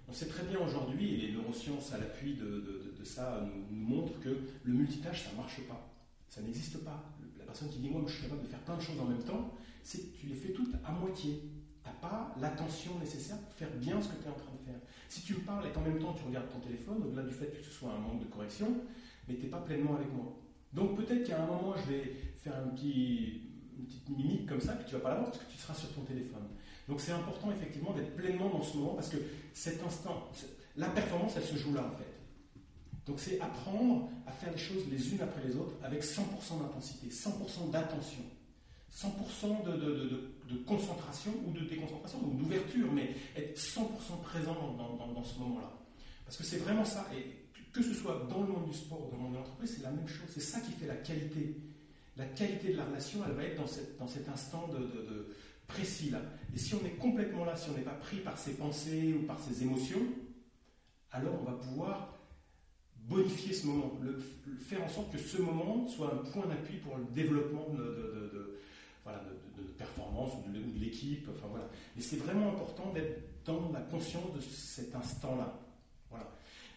On 0.08 0.12
sait 0.12 0.26
très 0.26 0.44
bien 0.44 0.58
aujourd'hui, 0.58 1.14
et 1.14 1.26
les 1.26 1.32
neurosciences 1.32 1.92
à 1.92 1.98
l'appui 1.98 2.34
de, 2.34 2.94
ça 3.04 3.44
nous, 3.44 3.76
nous, 3.76 3.86
montrent 3.86 4.18
que 4.20 4.40
le 4.64 4.72
multitâche, 4.72 5.24
ça 5.24 5.32
ne 5.32 5.36
marche 5.36 5.60
pas. 5.68 5.92
Ça 6.28 6.40
n'existe 6.40 6.78
pas 6.82 7.04
personne 7.56 7.70
qui 7.70 7.78
dit 7.78 7.88
Moi, 7.88 8.02
je 8.06 8.12
suis 8.12 8.22
capable 8.24 8.42
de 8.42 8.48
faire 8.48 8.60
plein 8.60 8.76
de 8.76 8.82
choses 8.82 9.00
en 9.00 9.06
même 9.06 9.22
temps, 9.22 9.54
c'est 9.82 9.98
que 9.98 10.18
tu 10.18 10.26
les 10.26 10.34
fais 10.34 10.52
toutes 10.52 10.74
à 10.84 10.92
moitié. 10.92 11.40
Tu 11.82 11.88
n'as 11.88 12.08
pas 12.08 12.34
l'attention 12.40 12.98
nécessaire 12.98 13.38
pour 13.38 13.52
faire 13.54 13.70
bien 13.76 14.00
ce 14.02 14.08
que 14.08 14.16
tu 14.16 14.26
es 14.26 14.30
en 14.30 14.34
train 14.34 14.52
de 14.52 14.66
faire. 14.66 14.80
Si 15.08 15.22
tu 15.22 15.34
me 15.34 15.40
parles 15.40 15.66
et 15.66 15.70
qu'en 15.70 15.82
même 15.82 15.98
temps 15.98 16.12
tu 16.12 16.24
regardes 16.24 16.50
ton 16.50 16.58
téléphone, 16.58 17.02
au-delà 17.06 17.22
du 17.22 17.32
fait 17.32 17.46
que 17.46 17.64
ce 17.64 17.70
soit 17.70 17.92
un 17.92 17.98
manque 17.98 18.20
de 18.20 18.26
correction, 18.26 18.68
mais 19.28 19.36
tu 19.36 19.44
n'es 19.44 19.48
pas 19.48 19.60
pleinement 19.60 19.94
avec 19.94 20.12
moi. 20.12 20.36
Donc 20.76 20.94
peut-être 20.94 21.26
qu'à 21.26 21.42
un 21.42 21.46
moment, 21.46 21.74
je 21.74 21.90
vais 21.90 22.16
faire 22.44 22.54
un 22.58 22.68
petit, 22.68 23.40
une 23.78 23.86
petite 23.86 24.08
mimique 24.10 24.46
comme 24.46 24.60
ça, 24.60 24.74
que 24.74 24.86
tu 24.86 24.92
vas 24.92 25.00
pas 25.00 25.08
l'avoir 25.08 25.30
parce 25.30 25.42
que 25.42 25.50
tu 25.50 25.56
seras 25.56 25.72
sur 25.72 25.90
ton 25.94 26.02
téléphone. 26.02 26.44
Donc 26.86 27.00
c'est 27.00 27.12
important 27.12 27.50
effectivement 27.50 27.94
d'être 27.94 28.14
pleinement 28.14 28.50
dans 28.50 28.62
ce 28.62 28.76
moment 28.76 28.92
parce 28.92 29.08
que 29.08 29.16
cet 29.54 29.82
instant, 29.82 30.30
la 30.76 30.88
performance, 30.90 31.32
elle 31.36 31.44
se 31.44 31.56
joue 31.56 31.72
là 31.72 31.80
en 31.80 31.96
fait. 31.96 32.12
Donc 33.06 33.18
c'est 33.18 33.40
apprendre 33.40 34.10
à 34.26 34.32
faire 34.32 34.52
les 34.52 34.58
choses 34.58 34.84
les 34.90 35.12
unes 35.12 35.22
après 35.22 35.42
les 35.46 35.56
autres 35.56 35.74
avec 35.82 36.02
100% 36.02 36.20
d'intensité, 36.60 37.08
100% 37.08 37.70
d'attention, 37.70 38.22
100% 38.94 39.64
de, 39.64 40.56
concentration 40.66 41.32
ou 41.46 41.52
de 41.52 41.60
déconcentration 41.60 42.18
ou 42.22 42.34
d'ouverture, 42.34 42.92
mais 42.92 43.14
être 43.34 43.58
100% 43.58 43.80
présent 44.24 44.54
dans, 44.54 45.24
ce 45.24 45.38
moment-là. 45.38 45.72
Parce 46.24 46.36
que 46.36 46.44
c'est 46.44 46.58
vraiment 46.58 46.84
ça, 46.84 47.06
que 47.76 47.82
ce 47.82 47.92
soit 47.92 48.26
dans 48.30 48.40
le 48.40 48.48
monde 48.48 48.66
du 48.70 48.76
sport 48.76 49.06
ou 49.06 49.10
dans 49.10 49.16
le 49.16 49.22
monde 49.24 49.32
de 49.32 49.38
l'entreprise, 49.38 49.74
c'est 49.76 49.82
la 49.82 49.90
même 49.90 50.08
chose, 50.08 50.26
c'est 50.30 50.40
ça 50.40 50.60
qui 50.60 50.72
fait 50.72 50.86
la 50.86 50.96
qualité. 50.96 51.56
La 52.16 52.24
qualité 52.24 52.72
de 52.72 52.78
la 52.78 52.86
relation, 52.86 53.20
elle 53.26 53.34
va 53.34 53.44
être 53.44 53.56
dans, 53.98 54.08
cet 54.08 54.28
instant 54.28 54.70
précis 55.66 56.08
là. 56.10 56.22
Et 56.54 56.58
si 56.58 56.74
on 56.74 56.84
est 56.86 56.96
complètement 56.98 57.44
là, 57.44 57.54
si 57.56 57.68
on 57.68 57.74
n'est 57.74 57.84
pas 57.84 57.90
pris 57.90 58.18
par 58.20 58.38
ses 58.38 58.54
pensées 58.54 59.14
ou 59.20 59.26
par 59.26 59.38
ses 59.38 59.62
émotions, 59.62 60.00
alors 61.12 61.34
on 61.42 61.44
va 61.44 61.52
pouvoir 61.52 62.14
bonifier 62.96 63.52
ce 63.52 63.66
moment, 63.66 63.92
faire 64.60 64.82
en 64.82 64.88
sorte 64.88 65.12
que 65.12 65.18
ce 65.18 65.42
moment 65.42 65.86
soit 65.88 66.14
un 66.14 66.30
point 66.30 66.46
d'appui 66.46 66.78
pour 66.78 66.96
le 66.96 67.04
développement 67.14 67.68
de, 67.74 67.82
de, 67.84 68.58
de 69.58 69.62
performance 69.76 70.32
ou 70.34 70.50
de, 70.50 70.80
l'équipe. 70.80 71.28
Enfin, 71.28 71.48
voilà. 71.50 71.68
Et 71.98 72.00
c'est 72.00 72.16
vraiment 72.16 72.48
important 72.48 72.92
d'être 72.94 73.44
dans 73.44 73.70
la 73.72 73.80
conscience 73.80 74.32
de 74.34 74.40
cet 74.40 74.94
instant-là. 74.94 75.65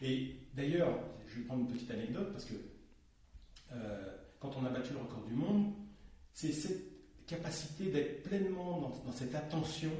Et 0.01 0.35
d'ailleurs, 0.53 0.97
je 1.27 1.35
vais 1.35 1.45
prendre 1.45 1.61
une 1.61 1.73
petite 1.73 1.91
anecdote 1.91 2.31
parce 2.31 2.45
que 2.45 2.53
euh, 3.73 4.17
quand 4.39 4.51
on 4.59 4.65
a 4.65 4.69
battu 4.69 4.93
le 4.93 4.99
record 4.99 5.23
du 5.25 5.33
monde, 5.33 5.73
c'est 6.33 6.51
cette 6.51 7.25
capacité 7.27 7.85
d'être 7.91 8.23
pleinement 8.23 8.93
dans, 9.05 9.11
cette 9.11 9.35
attention 9.35 9.91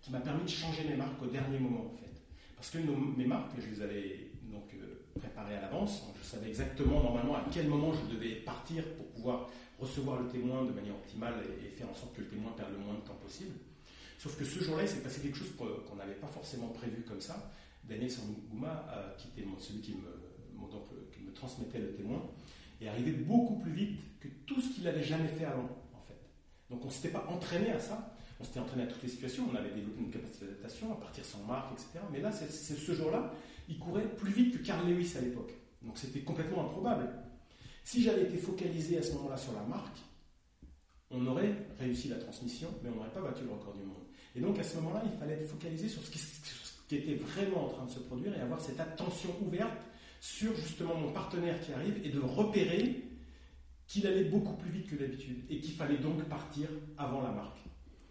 qui 0.00 0.10
m'a 0.10 0.20
permis 0.20 0.44
de 0.44 0.48
changer 0.48 0.84
mes 0.88 0.96
marques 0.96 1.22
au 1.22 1.26
dernier 1.26 1.58
moment 1.58 1.92
en 1.92 1.96
fait. 1.96 2.10
Parce 2.56 2.70
que 2.70 2.78
mes 2.78 3.26
marques, 3.26 3.52
je 3.60 3.68
les 3.68 3.82
avais 3.82 4.30
donc 4.50 4.74
préparé 5.14 5.56
à 5.56 5.62
l'avance. 5.62 6.02
Je 6.20 6.24
savais 6.26 6.48
exactement 6.48 7.02
normalement 7.02 7.36
à 7.36 7.44
quel 7.52 7.68
moment 7.68 7.92
je 7.92 8.14
devais 8.14 8.36
partir 8.36 8.84
pour 8.96 9.06
pouvoir 9.08 9.50
recevoir 9.78 10.20
le 10.22 10.28
témoin 10.28 10.64
de 10.64 10.72
manière 10.72 10.94
optimale 10.94 11.34
et, 11.62 11.68
faire 11.76 11.88
en 11.88 11.94
sorte 11.94 12.14
que 12.14 12.20
le 12.20 12.28
témoin 12.28 12.52
perde 12.52 12.72
le 12.72 12.78
moins 12.78 12.94
de 12.94 13.00
temps 13.00 13.18
possible. 13.22 13.54
Sauf 14.18 14.36
que 14.38 14.44
ce 14.44 14.62
jour-là, 14.62 14.84
il 14.84 14.88
s'est 14.88 15.02
passé 15.02 15.20
quelque 15.20 15.36
chose 15.36 15.52
qu'on 15.56 15.96
n'avait 15.96 16.14
pas 16.14 16.28
forcément 16.28 16.68
prévu 16.68 17.02
comme 17.02 17.20
ça. 17.20 17.52
Daniel 17.88 18.10
Sangouma, 18.10 19.14
qui 19.18 19.28
était 19.28 19.46
celui 19.58 19.80
qui 19.80 19.94
me, 19.94 21.10
qui 21.12 21.20
me 21.22 21.32
transmettait 21.32 21.78
le 21.78 21.94
témoin, 21.94 22.22
est 22.80 22.88
arrivé 22.88 23.12
beaucoup 23.12 23.58
plus 23.58 23.72
vite 23.72 24.00
que 24.20 24.28
tout 24.46 24.60
ce 24.60 24.74
qu'il 24.74 24.84
n'avait 24.84 25.02
jamais 25.02 25.28
fait 25.28 25.44
avant, 25.44 25.68
en 25.92 26.00
fait. 26.06 26.18
Donc 26.70 26.82
on 26.82 26.88
ne 26.88 26.92
s'était 26.92 27.10
pas 27.10 27.26
entraîné 27.28 27.70
à 27.70 27.78
ça, 27.78 28.14
on 28.40 28.44
s'était 28.44 28.60
entraîné 28.60 28.84
à 28.84 28.86
toutes 28.86 29.02
les 29.02 29.08
situations, 29.08 29.46
on 29.50 29.54
avait 29.54 29.70
développé 29.70 30.00
une 30.00 30.10
capacité 30.10 30.46
d'adaptation, 30.46 30.92
à 30.92 30.96
partir 30.96 31.24
sans 31.24 31.42
marque, 31.44 31.72
etc. 31.72 32.00
Mais 32.12 32.20
là, 32.20 32.32
c'est 32.32 32.50
ce 32.50 32.92
jour-là, 32.92 33.32
il 33.68 33.78
courait 33.78 34.08
plus 34.16 34.32
vite 34.32 34.58
que 34.58 34.64
Carl 34.64 34.86
Lewis 34.88 35.14
à 35.16 35.20
l'époque. 35.20 35.52
Donc 35.82 35.98
c'était 35.98 36.20
complètement 36.20 36.64
improbable. 36.64 37.08
Si 37.84 38.02
j'avais 38.02 38.22
été 38.22 38.38
focalisé 38.38 38.98
à 38.98 39.02
ce 39.02 39.12
moment-là 39.12 39.36
sur 39.36 39.52
la 39.52 39.62
marque, 39.62 39.98
on 41.10 41.24
aurait 41.26 41.54
réussi 41.78 42.08
la 42.08 42.16
transmission, 42.16 42.68
mais 42.82 42.90
on 42.90 42.96
n'aurait 42.96 43.12
pas 43.12 43.20
battu 43.20 43.44
le 43.44 43.52
record 43.52 43.74
du 43.74 43.84
monde. 43.84 44.02
Et 44.34 44.40
donc 44.40 44.58
à 44.58 44.62
ce 44.62 44.76
moment-là, 44.76 45.02
il 45.04 45.18
fallait 45.18 45.34
être 45.34 45.48
focalisé 45.48 45.88
sur 45.88 46.02
ce, 46.02 46.10
qui, 46.10 46.18
était 46.90 47.14
vraiment 47.14 47.66
en 47.66 47.68
train 47.68 47.84
de 47.84 47.90
se 47.90 48.00
produire 48.00 48.36
et 48.36 48.40
avoir 48.40 48.60
cette 48.60 48.80
attention 48.80 49.30
ouverte 49.44 49.82
sur 50.20 50.54
justement 50.56 50.94
mon 50.94 51.12
partenaire 51.12 51.60
qui 51.60 51.72
arrive 51.72 52.00
et 52.04 52.10
de 52.10 52.20
repérer 52.20 53.04
qu'il 53.86 54.06
allait 54.06 54.24
beaucoup 54.24 54.54
plus 54.54 54.70
vite 54.70 54.88
que 54.88 54.96
d'habitude 54.96 55.44
et 55.50 55.58
qu'il 55.58 55.74
fallait 55.74 55.98
donc 55.98 56.22
partir 56.24 56.68
avant 56.96 57.22
la 57.22 57.30
marque. 57.30 57.58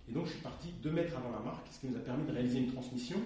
Et 0.08 0.12
donc 0.12 0.26
je 0.26 0.32
suis 0.34 0.42
parti 0.42 0.70
deux 0.82 0.92
mètres 0.92 1.16
avant 1.18 1.32
la 1.32 1.40
marque, 1.40 1.68
ce 1.72 1.80
qui 1.80 1.88
nous 1.88 1.98
a 1.98 2.02
permis 2.02 2.26
de 2.26 2.32
réaliser 2.32 2.60
une 2.60 2.72
transmission 2.72 3.18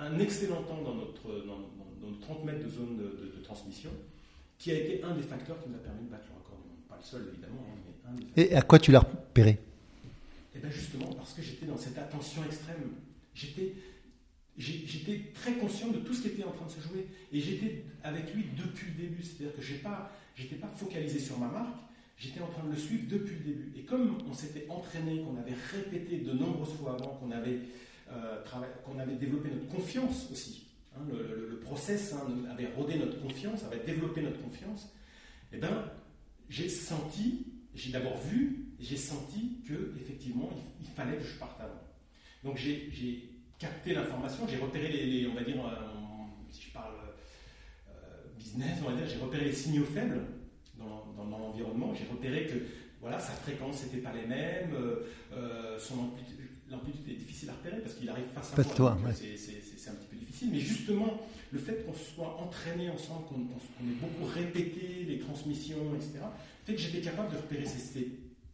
un, 0.00 0.18
excellent 0.18 0.62
temps 0.62 0.82
dans 0.82 0.94
notre, 0.94 1.44
dans, 1.46 1.58
nos 2.00 2.16
30 2.16 2.44
mètres 2.44 2.64
de 2.64 2.70
zone 2.70 2.96
de, 2.96 3.42
transmission, 3.42 3.90
qui 4.58 4.70
a 4.72 4.74
été 4.74 5.02
un 5.02 5.14
des 5.14 5.22
facteurs 5.22 5.62
qui 5.62 5.68
nous 5.68 5.76
a 5.76 5.78
permis 5.78 6.04
de 6.04 6.10
battre 6.10 6.26
le 6.30 6.38
record 6.38 6.58
du 6.58 6.68
monde. 6.68 6.78
Pas 6.88 6.96
le 6.96 7.02
seul, 7.02 7.28
évidemment, 7.32 7.64
hein, 7.68 7.78
mais 7.84 8.10
un 8.10 8.14
des 8.14 8.24
facteurs. 8.24 8.44
Et 8.44 8.56
à 8.56 8.62
quoi 8.62 8.78
tu 8.78 8.90
l'as 8.90 9.00
repéré? 9.00 9.58
Eh 10.54 10.58
bien, 10.58 10.70
justement, 10.70 11.12
parce 11.12 11.34
que 11.34 11.42
j'étais 11.42 11.66
dans 11.66 11.76
cette 11.76 11.98
attention 11.98 12.44
extrême. 12.44 12.92
J'étais. 13.34 13.74
J'étais 14.58 15.32
très 15.34 15.52
conscient 15.54 15.88
de 15.88 15.98
tout 15.98 16.14
ce 16.14 16.22
qui 16.22 16.28
était 16.28 16.44
en 16.44 16.52
train 16.52 16.66
de 16.66 16.70
se 16.70 16.80
jouer 16.80 17.06
et 17.32 17.40
j'étais 17.40 17.84
avec 18.02 18.34
lui 18.34 18.44
depuis 18.56 18.86
le 18.88 19.08
début. 19.08 19.22
C'est-à-dire 19.22 19.54
que 19.54 19.62
je 19.62 19.72
n'étais 20.42 20.56
pas, 20.56 20.68
focalisé 20.76 21.18
sur 21.18 21.38
ma 21.38 21.48
marque, 21.48 21.76
j'étais 22.16 22.40
en 22.40 22.46
train 22.46 22.64
de 22.64 22.70
le 22.70 22.76
suivre 22.76 23.04
depuis 23.08 23.34
le 23.34 23.44
début. 23.44 23.72
Et 23.76 23.82
comme 23.82 24.18
on 24.26 24.32
s'était 24.32 24.66
entraîné, 24.70 25.20
qu'on 25.20 25.36
avait 25.36 25.56
répété 25.72 26.18
de 26.18 26.32
nombreuses 26.32 26.74
fois 26.78 26.94
avant, 26.94 27.16
qu'on 27.16 27.30
avait 27.30 27.60
euh, 28.12 28.40
qu'on 28.84 28.98
avait 29.00 29.16
développé 29.16 29.50
notre 29.50 29.66
confiance 29.66 30.30
aussi. 30.30 30.68
Hein, 30.94 31.00
le, 31.10 31.58
process 31.58 32.12
hein, 32.12 32.24
avait 32.48 32.68
rodé 32.76 32.96
notre 32.98 33.20
confiance, 33.20 33.64
avait 33.64 33.84
développé 33.84 34.22
notre 34.22 34.40
confiance. 34.40 34.92
eh 35.52 35.58
ben, 35.58 35.90
j'ai 36.48 36.68
senti, 36.68 37.46
j'ai 37.74 37.90
d'abord 37.90 38.16
vu, 38.18 38.68
j'ai 38.78 38.96
senti 38.96 39.60
que 39.66 39.92
effectivement 40.00 40.48
il, 40.80 40.86
fallait 40.86 41.16
que 41.16 41.24
je 41.24 41.36
parte 41.36 41.60
avant. 41.60 41.82
Donc 42.44 42.56
j'ai 42.56 43.28
capté 43.58 43.94
l'information, 43.94 44.46
j'ai 44.48 44.58
repéré 44.58 44.88
les, 44.88 45.26
on 45.26 45.34
va 45.34 45.42
dire, 45.42 45.56
si 46.50 46.62
je 46.62 46.72
parle 46.72 46.94
business, 48.38 48.78
on 48.84 48.90
va 48.90 48.96
dire, 48.96 49.06
j'ai 49.08 49.18
repéré 49.18 49.46
les 49.46 49.52
signaux 49.52 49.84
faibles 49.84 50.20
dans, 50.78 51.06
dans 51.16 51.38
l'environnement, 51.38 51.94
j'ai 51.94 52.06
repéré 52.10 52.46
que 52.46 52.54
voilà, 53.00 53.18
sa 53.18 53.32
fréquence 53.32 53.84
n'était 53.84 53.98
pas 53.98 54.12
les 54.12 54.26
mêmes, 54.26 54.74
son 55.78 56.00
amplitude 56.00 56.46
l'amplitude 56.70 57.08
est 57.08 57.14
difficile 57.14 57.50
à 57.50 57.52
repérer 57.52 57.80
parce 57.80 57.94
qu'il 57.94 58.08
arrive 58.08 58.26
face 58.34 58.52
à 58.58 58.64
toi. 58.64 58.98
C'est 59.14 59.90
un 59.90 59.94
petit 59.94 60.06
peu 60.10 60.16
difficile. 60.16 60.50
Mais 60.52 60.60
justement, 60.60 61.20
le 61.52 61.58
fait 61.58 61.84
qu'on 61.84 61.94
soit 61.94 62.40
entraîné 62.40 62.90
ensemble, 62.90 63.26
qu'on 63.26 63.36
ait 63.36 64.00
beaucoup 64.00 64.24
répété 64.32 65.04
les 65.06 65.18
transmissions, 65.18 65.94
etc., 65.94 66.24
fait 66.64 66.74
que 66.74 66.80
j'étais 66.80 67.00
capable 67.00 67.32
de 67.32 67.36
repérer 67.36 67.64
ces, 67.64 68.08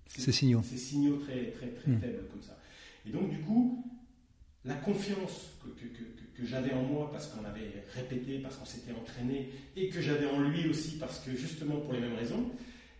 ces, 0.07 0.32
signaux. 0.32 0.62
Ces 0.62 0.76
signaux 0.76 1.16
très, 1.16 1.50
très, 1.53 1.68
très 1.68 1.90
hmm. 1.90 2.00
faibles 2.00 2.28
comme 2.30 2.42
ça. 2.42 2.59
Et 3.07 3.11
donc, 3.11 3.30
du 3.30 3.38
coup, 3.40 3.84
la 4.64 4.74
confiance 4.74 5.50
que, 5.62 5.68
que, 5.68 5.86
que, 5.86 6.02
que 6.42 6.46
j'avais 6.46 6.72
en 6.72 6.82
moi 6.82 7.10
parce 7.12 7.28
qu'on 7.28 7.44
avait 7.44 7.84
répété, 7.94 8.38
parce 8.38 8.56
qu'on 8.56 8.64
s'était 8.64 8.92
entraîné, 8.92 9.50
et 9.76 9.88
que 9.88 10.00
j'avais 10.00 10.26
en 10.26 10.40
lui 10.40 10.68
aussi 10.68 10.98
parce 10.98 11.20
que 11.20 11.34
justement 11.36 11.80
pour 11.80 11.92
les 11.92 12.00
mêmes 12.00 12.16
raisons, 12.16 12.50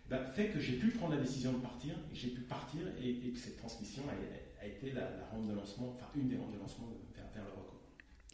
bah, 0.09 0.19
fait 0.35 0.47
que 0.47 0.59
j'ai 0.59 0.73
pu 0.73 0.89
prendre 0.89 1.15
la 1.15 1.21
décision 1.21 1.53
de 1.53 1.57
partir, 1.57 1.93
et 2.11 2.15
j'ai 2.15 2.29
pu 2.29 2.41
partir, 2.41 2.81
et, 3.01 3.31
que 3.31 3.39
cette 3.39 3.57
transmission 3.57 4.03
a, 4.09 4.63
a 4.63 4.67
été 4.67 4.91
la, 4.91 5.09
rampe 5.31 5.47
de 5.47 5.53
lancement, 5.53 5.95
enfin 5.95 6.07
une 6.15 6.27
des 6.27 6.37
rampes 6.37 6.53
de 6.53 6.59
lancement 6.59 6.87
vers, 7.15 7.25
vers 7.33 7.43
le 7.45 7.51
record. 7.51 7.81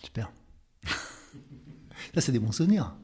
Super. 0.04 0.32
Là, 2.14 2.22
c'est 2.22 2.32
des 2.32 2.40
bons 2.40 2.52
souvenirs. 2.52 2.96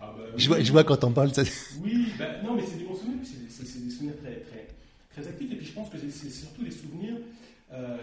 Ah 0.00 0.14
bah 0.16 0.24
je, 0.36 0.46
vois, 0.48 0.60
je, 0.60 0.70
vois, 0.70 0.84
quand 0.84 1.02
on 1.04 1.12
parle 1.12 1.34
ça. 1.34 1.42
Oui, 1.82 2.12
bah, 2.18 2.42
non, 2.42 2.54
mais 2.54 2.62
c'est 2.66 2.78
des 2.78 2.84
bons 2.84 2.96
souvenirs, 2.96 3.20
c'est 3.24 3.84
des 3.84 3.90
souvenirs 3.90 4.16
très, 4.22 4.40
très, 4.40 4.68
très 5.10 5.28
actifs, 5.28 5.52
et 5.52 5.56
puis 5.56 5.66
je 5.66 5.72
pense 5.72 5.90
que 5.90 5.98
c'est 5.98 6.30
surtout 6.30 6.62
des 6.62 6.70
souvenirs 6.70 7.16
euh, 7.72 7.98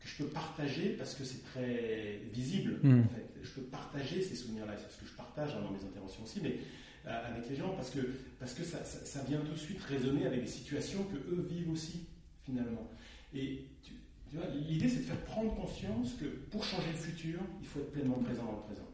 que 0.00 0.08
je 0.08 0.22
peux 0.22 0.30
partager 0.30 0.90
parce 0.90 1.14
que 1.14 1.24
c'est 1.24 1.44
très 1.44 2.22
visible, 2.32 2.80
hmm. 2.82 3.00
en 3.00 3.08
fait. 3.08 3.26
Je 3.42 3.50
peux 3.50 3.62
partager 3.62 4.22
ces 4.22 4.34
souvenirs-là, 4.34 4.74
c'est 4.76 4.94
ce 4.94 5.00
que 5.00 5.06
je 5.06 5.14
partage 5.14 5.54
dans 5.54 5.70
mes 5.70 5.82
interventions 5.84 6.24
aussi, 6.24 6.40
mais 6.42 6.58
euh, 7.06 7.30
avec 7.30 7.48
les 7.48 7.56
gens 7.56 7.70
parce 7.70 7.90
que, 7.90 8.00
parce 8.38 8.52
que 8.52 8.62
ça, 8.62 8.84
ça, 8.84 9.22
vient 9.22 9.40
tout 9.40 9.52
de 9.52 9.58
suite 9.58 9.80
résonner 9.82 10.26
avec 10.26 10.42
des 10.42 10.50
situations 10.50 11.04
que 11.04 11.16
eux 11.16 11.46
vivent 11.48 11.70
aussi, 11.70 12.06
finalement. 12.44 12.90
Et 13.34 13.64
tu, 13.82 14.36
vois, 14.36 14.46
l'idée, 14.48 14.88
c'est 14.88 14.98
de 14.98 15.04
faire 15.04 15.24
prendre 15.24 15.54
conscience 15.54 16.12
que 16.20 16.26
pour 16.26 16.62
changer 16.62 16.90
le 16.92 16.98
futur, 16.98 17.40
il 17.60 17.66
faut 17.66 17.80
être 17.80 17.92
pleinement 17.92 18.18
présent 18.18 18.44
dans 18.44 18.56
le 18.56 18.62
présent. 18.62 18.88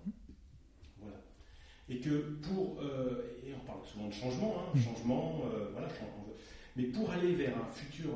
Voilà. 1.01 1.17
Et 1.89 1.99
que 1.99 2.39
pour. 2.43 2.81
Euh, 2.81 3.43
et 3.45 3.53
on 3.55 3.67
parle 3.67 3.85
souvent 3.85 4.07
de 4.07 4.15
changement, 4.15 4.57
hein, 4.61 4.79
changement, 4.79 5.43
euh, 5.53 5.71
voilà, 5.73 5.89
mais 6.77 6.85
pour 6.85 7.11
aller 7.11 7.35
vers 7.35 7.57
un 7.57 7.73
futur 7.73 8.11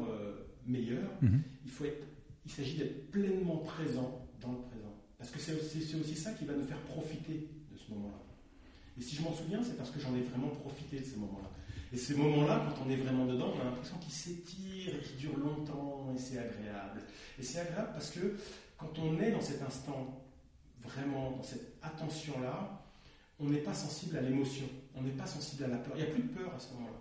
meilleur, 0.67 1.11
mhm. 1.21 1.43
il 1.65 1.71
faut 1.71 1.85
être. 1.85 2.07
Il 2.45 2.51
s'agit 2.51 2.77
d'être 2.77 3.11
pleinement 3.11 3.59
présent 3.59 4.27
dans 4.41 4.53
le 4.53 4.59
présent. 4.59 4.95
Parce 5.19 5.31
que 5.31 5.39
c'est 5.39 5.55
aussi, 5.55 6.17
ça 6.17 6.33
qui 6.33 6.45
va 6.45 6.55
nous 6.55 6.65
faire 6.65 6.81
profiter 6.81 7.49
de 7.71 7.77
ce 7.77 7.91
moment-là. 7.91 8.17
Et 8.99 9.03
si 9.03 9.17
je 9.17 9.23
m'en 9.23 9.35
souviens, 9.35 9.63
c'est 9.63 9.77
parce 9.77 9.91
que 9.91 10.01
j'en 10.01 10.15
ai 10.17 10.23
vraiment 10.23 10.49
profité 10.49 11.01
de 11.01 11.05
ces 11.05 11.17
moments-là. 11.17 11.51
Et 11.93 11.97
ces 11.97 12.15
moments-là, 12.15 12.67
quand 12.69 12.85
on 12.87 12.91
est 12.91 12.97
vraiment 12.97 13.27
dedans, 13.27 13.53
on 13.55 13.61
a 13.61 13.65
l'impression 13.65 13.99
qu'ils 13.99 14.13
s'étirent 14.13 14.95
et 14.95 15.01
qu'ils 15.01 15.17
durent 15.17 15.39
longtemps, 15.39 16.13
et 16.15 16.19
c'est 16.19 16.39
agréable. 16.39 17.03
Et 17.39 17.43
c'est 17.43 17.61
agréable 17.61 17.91
parce 17.93 18.11
que 18.11 18.37
quand 18.79 18.99
on 18.99 19.21
est 19.21 19.33
dans 19.33 19.41
cet 19.41 19.61
instant, 19.63 20.25
vraiment 20.83 21.33
dans 21.33 21.43
cette 21.43 21.77
attention-là, 21.83 22.83
on 23.39 23.49
n'est 23.49 23.59
pas 23.59 23.75
sensible 23.75 24.17
à 24.17 24.23
l'émotion, 24.23 24.67
on 24.95 25.03
n'est 25.03 25.11
pas 25.11 25.27
sensible 25.27 25.65
à 25.65 25.69
la 25.69 25.79
peur. 25.79 25.95
Il 25.97 26.05
n'y 26.05 26.09
a 26.09 26.13
plus 26.13 26.23
de 26.23 26.29
peur 26.29 26.55
à 26.55 26.61
ce 26.61 26.73
moment-là. 26.75 27.01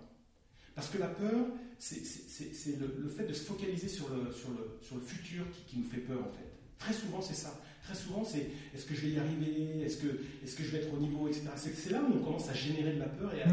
Parce 0.74 0.88
que 0.88 0.98
la 0.98 1.08
peur, 1.08 1.46
c'est 1.80 2.78
le, 2.78 3.08
fait 3.08 3.26
de 3.26 3.32
se 3.32 3.44
focaliser 3.44 3.88
sur 3.88 4.08
le, 4.10 4.32
sur 4.32 4.50
le, 4.50 4.78
sur 4.82 4.96
le 4.96 5.02
futur 5.02 5.44
qui, 5.50 5.62
qui 5.72 5.78
nous 5.78 5.88
fait 5.88 6.00
peur, 6.00 6.20
en 6.20 6.32
fait. 6.32 6.46
Très 6.78 6.92
souvent, 6.92 7.20
c'est 7.20 7.34
ça. 7.34 7.60
Très 7.82 7.94
souvent, 7.94 8.22
c'est 8.24 8.50
est-ce 8.74 8.86
que 8.86 8.94
je 8.94 9.00
vais 9.00 9.10
y 9.12 9.18
arriver? 9.18 9.82
Est-ce 9.84 9.96
que, 9.96 10.06
est 10.06 10.56
que 10.56 10.62
je 10.62 10.70
vais 10.70 10.78
être 10.78 10.94
au 10.94 10.98
niveau 10.98 11.26
etc. 11.26 11.48
C'est 11.56 11.90
là 11.90 12.00
où 12.02 12.14
on 12.16 12.22
commence 12.22 12.48
à 12.48 12.54
générer 12.54 12.92
de 12.92 13.00
la 13.00 13.08
peur 13.08 13.32
et 13.34 13.42
à, 13.42 13.48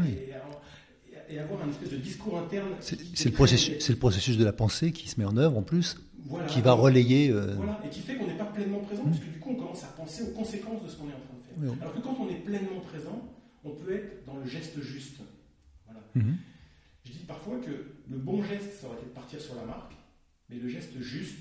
et 1.28 1.38
avoir 1.38 1.62
un 1.62 1.70
espèce 1.70 1.90
de 1.90 1.96
discours 1.96 2.38
interne. 2.38 2.70
C'est 2.80 3.24
le, 3.24 3.30
processus, 3.32 3.88
le 3.88 3.96
processus 3.96 4.36
de 4.36 4.44
la 4.44 4.52
pensée 4.52 4.92
qui 4.92 5.08
se 5.08 5.18
met 5.20 5.26
en 5.26 5.36
œuvre 5.36 5.58
en 5.58 5.62
plus, 5.62 5.96
qui 6.48 6.60
va 6.60 6.72
relayer. 6.72 7.30
Euh, 7.30 7.54
voilà, 7.56 7.80
et 7.84 7.88
qui 7.88 8.00
fait 8.00 8.16
qu'on 8.16 8.26
n'est 8.26 8.36
pas 8.36 8.46
pleinement 8.46 8.80
présent, 8.80 9.04
parce 9.04 9.18
que 9.18 9.30
du 9.30 9.38
coup, 9.38 9.50
on 9.50 9.56
commence 9.56 9.84
à 9.84 9.88
penser 9.88 10.22
aux 10.22 10.32
conséquences 10.34 10.82
de 10.84 10.88
ce 10.88 10.96
qu'on 10.96 11.08
est 11.08 11.14
en 11.14 11.20
train 11.20 11.64
de 11.64 11.68
faire. 11.68 11.82
Alors 11.82 11.94
que 11.94 12.00
quand 12.00 12.16
on 12.20 12.28
est 12.28 12.40
pleinement 12.44 12.80
présent, 12.80 13.28
on 13.64 13.70
peut 13.70 13.94
être 13.94 14.24
dans 14.26 14.36
le 14.36 14.46
geste 14.46 14.80
juste. 14.80 15.16
Voilà. 15.86 16.00
Mhm. 16.14 16.36
Je 17.08 17.14
dis 17.14 17.24
parfois 17.24 17.58
que 17.58 17.70
le 18.06 18.18
bon 18.18 18.42
geste, 18.42 18.80
ça 18.80 18.86
aurait 18.86 18.98
été 18.98 19.06
de 19.06 19.12
partir 19.12 19.40
sur 19.40 19.54
la 19.54 19.64
marque, 19.64 19.94
mais 20.50 20.56
le 20.56 20.68
geste 20.68 20.98
juste, 21.00 21.38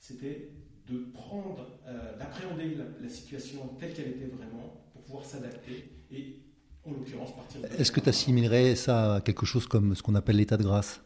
c'était 0.00 0.50
de 0.88 0.98
prendre, 1.14 1.64
euh, 1.86 2.18
d'appréhender 2.18 2.76
la, 3.00 3.08
situation 3.08 3.68
telle 3.78 3.94
qu'elle 3.94 4.08
était 4.08 4.26
vraiment 4.26 4.82
pour 4.92 5.02
pouvoir 5.02 5.24
s'adapter 5.24 5.92
et, 6.10 6.42
en 6.84 6.90
l'occurrence, 6.90 7.36
partir. 7.36 7.60
Est-ce 7.78 7.92
que 7.92 8.00
tu 8.00 8.08
assimilerais 8.08 8.74
ça 8.74 9.16
à 9.16 9.20
quelque 9.20 9.46
chose 9.46 9.68
comme 9.68 9.94
ce 9.94 10.02
qu'on 10.02 10.16
appelle 10.16 10.36
l'état 10.36 10.56
de 10.56 10.64
grâce? 10.64 11.00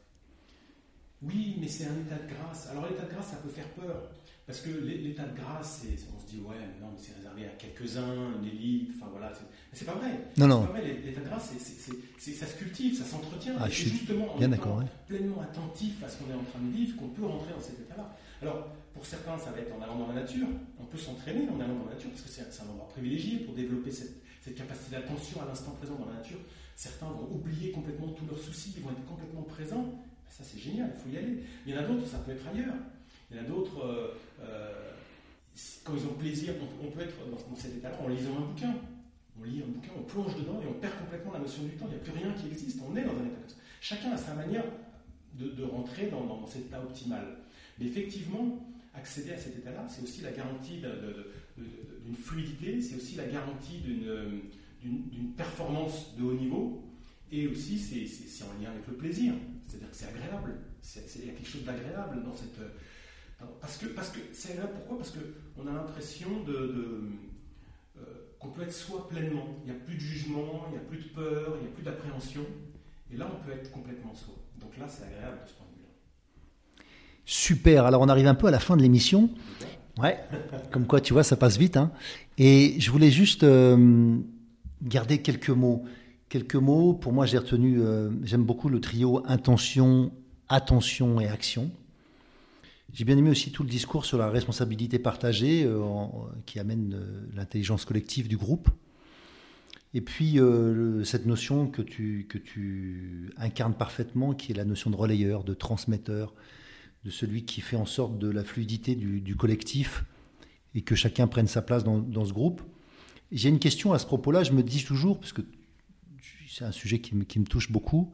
Oui, 1.21 1.57
mais 1.61 1.69
c'est 1.69 1.85
un 1.85 2.01
état 2.01 2.17
de 2.17 2.33
grâce. 2.33 2.69
Alors 2.71 2.89
l'état 2.89 3.05
de 3.05 3.11
grâce, 3.11 3.27
ça 3.27 3.37
peut 3.37 3.51
faire 3.51 3.69
peur. 3.71 4.11
Parce 4.47 4.61
que 4.61 4.69
l'état 4.69 5.25
de 5.25 5.35
grâce, 5.35 5.87
on 6.15 6.21
se 6.21 6.27
dit, 6.31 6.41
ouais, 6.43 6.57
mais 6.59 6.85
non, 6.85 6.93
mais 6.93 7.01
c'est 7.01 7.17
réservé 7.17 7.47
à 7.47 7.57
quelques-uns, 7.57 8.39
une 8.39 8.47
élite, 8.47 8.91
enfin 8.95 9.09
voilà. 9.11 9.33
Mais 9.33 9.73
c'est 9.73 9.87
pas 9.87 9.95
vrai. 9.95 10.21
Non, 10.37 10.47
non. 10.47 10.69
L'état 11.03 11.23
de 11.23 11.27
grâce, 11.27 11.53
ça 11.55 12.47
se 12.47 12.57
cultive, 12.57 12.99
ça 12.99 13.05
s'entretient. 13.05 13.55
Ah, 13.59 13.71
je 13.71 13.75
suis 13.75 13.91
justement 13.91 14.35
en 14.35 14.39
bien 14.39 14.53
étant 14.53 14.81
pleinement 15.07 15.41
attentif 15.41 16.03
à 16.05 16.09
ce 16.09 16.19
qu'on 16.19 16.31
est 16.31 16.35
en 16.35 16.45
train 16.45 16.61
de 16.61 16.71
vivre 16.77 16.97
qu'on 16.97 17.09
peut 17.09 17.25
rentrer 17.25 17.55
dans 17.55 17.61
cet 17.61 17.81
état-là. 17.81 18.15
Alors, 18.43 18.69
pour 18.93 19.07
certains, 19.07 19.39
ça 19.39 19.51
va 19.51 19.61
être 19.61 19.75
en 19.75 19.81
allant 19.81 19.99
dans 19.99 20.09
la 20.09 20.21
nature. 20.21 20.47
On 20.79 20.85
peut 20.85 20.99
s'entraîner 20.99 21.49
en 21.49 21.59
allant 21.59 21.77
dans 21.77 21.87
la 21.89 21.95
nature 21.95 22.11
parce 22.11 22.23
que 22.23 22.29
c'est 22.29 22.43
un 22.43 22.69
endroit 22.69 22.89
privilégié 22.89 23.39
pour 23.39 23.55
développer 23.55 23.91
cette, 23.91 24.23
capacité 24.55 24.97
d'attention 24.97 25.41
à 25.41 25.47
l'instant 25.47 25.71
présent 25.73 25.95
dans 25.95 26.07
la 26.13 26.19
nature. 26.19 26.39
Certains 26.77 27.07
vont 27.07 27.29
oublier 27.33 27.73
complètement 27.73 28.09
tous 28.09 28.27
leurs 28.27 28.39
soucis, 28.39 28.75
ils 28.77 28.83
vont 28.83 28.91
être 28.91 29.05
complètement 29.07 29.43
présents. 29.43 29.95
Ça, 30.29 30.45
c'est 30.45 30.59
génial, 30.59 30.93
il 30.95 31.01
faut 31.01 31.09
y 31.09 31.19
aller. 31.19 31.43
Il 31.67 31.75
y 31.75 31.79
en 31.79 31.81
a 31.81 31.85
d'autres, 31.85 32.07
ça 32.07 32.19
peut 32.19 32.33
être 32.33 32.47
ailleurs. 32.47 32.75
Il 33.35 33.39
y 33.39 33.41
en 33.41 33.45
a 33.45 33.49
d'autres, 33.49 33.85
euh, 33.85 34.15
euh, 34.43 34.93
quand 35.83 35.95
ils 35.97 36.07
ont 36.07 36.15
plaisir, 36.15 36.55
on, 36.81 36.91
peut 36.91 37.01
être 37.01 37.17
dans, 37.29 37.57
cet 37.57 37.77
état-là 37.77 37.99
en 38.01 38.09
lisant 38.09 38.37
un 38.39 38.53
bouquin. 38.53 38.75
On 39.41 39.43
lit 39.43 39.61
un 39.63 39.73
bouquin, 39.73 39.91
on 39.99 40.03
plonge 40.03 40.37
dedans 40.37 40.61
et 40.63 40.67
on 40.69 40.75
perd 40.75 40.97
complètement 41.01 41.33
la 41.33 41.41
notion 41.41 41.65
du 41.65 41.71
temps. 41.71 41.87
Il 41.89 41.95
n'y 41.95 42.01
a 42.01 42.05
plus 42.05 42.13
rien 42.13 42.33
qui 42.33 42.47
existe. 42.47 42.79
On 42.89 42.95
est 42.95 43.03
dans 43.03 43.11
un 43.11 43.27
état 43.27 43.41
comme 43.41 43.49
ça. 43.49 43.57
Chacun 43.81 44.13
a 44.13 44.17
sa 44.17 44.35
manière 44.35 44.65
de, 45.35 45.65
rentrer 45.65 46.07
dans, 46.07 46.25
dans 46.25 46.47
cet 46.47 46.67
état 46.67 46.81
optimal. 46.81 47.39
Mais 47.81 47.87
effectivement, 47.87 48.65
accéder 48.95 49.33
à 49.33 49.37
cet 49.37 49.59
état-là, 49.59 49.85
c'est 49.89 50.05
aussi 50.05 50.21
la 50.21 50.31
garantie 50.31 50.81
d'une 51.59 52.15
fluidité, 52.15 52.81
c'est 52.81 52.95
aussi 52.95 53.17
la 53.17 53.27
garantie 53.27 53.79
d'une 54.81 55.33
performance 55.37 56.15
de 56.17 56.23
haut 56.23 56.35
niveau, 56.35 56.85
et 57.33 57.49
aussi 57.49 57.77
c'est 57.79 58.45
en 58.45 58.63
lien 58.63 58.71
avec 58.71 58.87
le 58.87 58.95
plaisir, 58.95 59.35
c'est-à-dire 59.67 59.91
que 59.91 59.97
c'est 59.97 60.07
agréable, 60.07 60.55
il 61.17 61.27
y 61.27 61.31
a 61.31 61.33
quelque 61.33 61.49
chose 61.49 61.65
d'agréable 61.65 62.23
dans 62.23 62.35
cette... 62.35 62.61
Parce 63.61 63.77
que 63.77 63.87
parce 63.87 64.11
que 64.11 64.21
c'est 64.33 64.53
agréable, 64.53 64.73
pourquoi? 64.75 64.99
Parce 64.99 65.13
qu'on 65.13 65.67
a 65.67 65.73
l'impression 65.73 66.29
de, 66.47 67.11
euh, 67.99 68.03
qu'on 68.39 68.49
peut 68.49 68.63
être 68.63 68.73
soi 68.73 69.09
pleinement, 69.09 69.57
il 69.65 69.73
n'y 69.73 69.77
a 69.77 69.81
plus 69.81 69.95
de 69.95 70.01
jugement, 70.01 70.67
il 70.69 70.73
n'y 70.73 70.79
a 70.79 70.87
plus 70.89 70.99
de 70.99 71.09
peur, 71.09 71.57
il 71.61 71.63
n'y 71.63 71.73
a 71.73 71.75
plus 71.75 71.83
d'appréhension, 71.83 72.43
et 73.13 73.17
là 73.17 73.29
on 73.33 73.45
peut 73.45 73.53
être 73.53 73.71
complètement 73.71 74.15
soi. 74.15 74.35
Donc 74.61 74.77
là 74.79 74.87
c'est 74.89 75.05
agréable 75.05 75.39
de 75.45 75.49
ce 75.49 75.55
point 75.55 75.67
de 75.67 75.71
vue. 75.71 75.75
Super. 77.25 77.87
Alors, 77.87 78.03
on 78.03 78.09
arrive 78.09 78.27
un 78.27 78.35
peu 78.35 78.47
à 78.49 78.51
la 78.51 78.61
fin 78.61 78.77
de 78.77 78.83
l'émission. 78.83 79.31
Ouais. 79.99 80.19
Comme 80.71 80.87
quoi, 80.87 81.01
tu 81.01 81.13
vois, 81.13 81.23
ça 81.23 81.37
passe 81.37 81.57
vite. 81.57 81.77
Hein. 81.77 81.91
Et 82.37 82.75
je 82.79 82.91
voulais 82.91 83.11
juste 83.11 83.45
euh, 83.45 84.19
garder 84.83 85.23
quelques 85.23 85.51
mots. 85.51 85.85
Quelques 86.29 86.57
mots. 86.57 86.93
Pour 86.93 87.13
moi, 87.13 87.27
j'ai 87.27 87.39
retenu, 87.39 87.81
euh, 87.81 88.11
j'aime 88.25 88.45
beaucoup 88.45 88.69
le 88.69 88.81
trio 88.81 89.23
intention, 89.27 90.13
attention 90.49 91.21
et 91.21 91.29
action. 91.29 91.71
J'ai 92.95 93.05
bien 93.05 93.19
aimé 93.19 93.29
aussi 93.29 93.51
tout 93.51 93.65
le 93.65 93.69
discours 93.69 94.05
sur 94.05 94.19
la 94.19 94.31
responsabilité 94.31 95.01
partagée 95.01 95.65
euh, 95.65 95.83
qui 96.47 96.61
amène 96.61 96.97
l'intelligence 97.35 97.85
collective 97.85 98.29
du 98.29 98.37
groupe. 98.37 98.71
Et 99.95 100.01
puis 100.01 100.39
cette 101.05 101.27
notion 101.27 101.69
que 101.69 101.83
tu, 101.83 103.33
incarnes 103.37 103.75
parfaitement, 103.75 104.33
qui 104.35 104.51
est 104.53 104.55
la 104.55 104.65
notion 104.65 104.91
de 104.91 104.97
relayeur, 104.97 105.45
de 105.45 105.55
transmetteur, 105.55 106.35
de 107.05 107.11
celui 107.11 107.45
qui 107.45 107.61
fait 107.61 107.77
en 107.77 107.87
sorte 107.87 108.19
de 108.19 108.29
la 108.29 108.43
fluidité 108.43 108.97
du, 108.97 109.37
collectif 109.37 110.05
et 110.75 110.83
que 110.83 110.95
chacun 110.95 111.27
prenne 111.27 111.47
sa 111.47 111.63
place 111.63 111.85
dans, 111.85 112.25
ce 112.25 112.33
groupe. 112.33 112.63
J'ai 113.31 113.49
une 113.49 113.61
question 113.61 113.93
à 113.93 113.99
ce 113.99 114.07
propos-là, 114.07 114.43
je 114.43 114.53
me 114.53 114.63
dis 114.63 114.85
toujours, 114.85 115.21
parce 115.21 115.33
que 115.33 115.43
c'est 116.49 116.65
un 116.65 116.73
sujet 116.73 117.01
qui 117.01 117.15
me, 117.15 117.25
touche 117.25 117.71
beaucoup, 117.71 118.13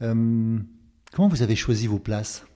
euh, 0.00 0.58
comment 1.12 1.28
vous 1.28 1.42
avez 1.42 1.56
choisi 1.56 1.86
vos 1.86 1.98
places? 1.98 2.46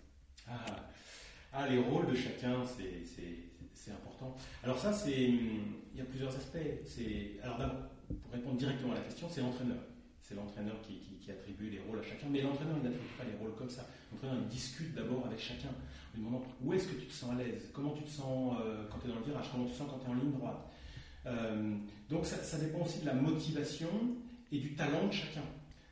Ah, 1.59 1.69
les 1.69 1.79
rôles 1.79 2.07
de 2.07 2.15
chacun, 2.15 2.63
c'est 2.65 3.91
important. 3.91 4.37
Alors 4.63 4.79
ça, 4.79 4.93
c'est 4.93 5.13
il 5.99 5.99
y 5.99 6.01
a 6.01 6.05
plusieurs 6.05 6.35
aspects. 6.35 6.59
Alors 7.43 7.59
pour 8.23 8.33
répondre 8.33 8.57
directement 8.57 8.93
à 8.93 8.97
la 8.97 9.01
question, 9.01 9.27
c'est 9.29 9.41
l'entraîneur. 9.41 9.79
c'est 10.23 10.35
l'entraîneur 10.35 10.81
qui, 10.83 10.99
attribue 11.31 11.69
les 11.69 11.81
rôles 11.81 11.99
à 11.99 12.03
chacun. 12.03 12.27
Mais 12.31 12.41
l'entraîneur, 12.41 12.77
il 12.79 12.85
n'attribue 12.85 13.13
pas 13.19 13.25
les 13.25 13.37
rôles 13.37 13.55
comme 13.55 13.69
ça. 13.69 13.87
L'entraîneur, 14.11 14.39
il 14.41 14.49
discute 14.49 14.95
d'abord 14.95 15.27
avec 15.27 15.39
chacun, 15.39 15.69
en 15.69 16.17
lui 16.17 16.25
demandant 16.25 16.43
où 16.63 16.73
est-ce 16.73 16.89
que 16.89 16.95
tu 16.95 17.07
te 17.07 17.13
sens 17.13 17.33
à 17.33 17.35
l'aise, 17.35 17.69
comment 17.75 17.91
tu 17.91 18.03
te 18.03 18.09
sens 18.09 18.57
euh, 18.65 18.87
quand 18.91 18.99
tu 18.99 19.09
es 19.09 19.11
dans 19.11 19.19
le 19.19 19.27
virage, 19.27 19.51
comment 19.53 19.67
tu 19.67 19.73
te 19.73 19.77
sens 19.77 19.89
quand 19.91 19.99
tu 19.99 20.07
es 20.07 20.11
en 20.11 20.15
ligne 20.15 20.33
droite? 20.33 20.71
Euh, 21.27 21.77
donc 22.09 22.25
ça, 22.25 22.59
dépend 22.59 22.83
aussi 22.83 23.01
de 23.01 23.07
la 23.07 23.13
motivation 23.13 23.91
et 24.51 24.59
du 24.59 24.75
talent 24.75 25.09
de 25.09 25.13
chacun. 25.13 25.45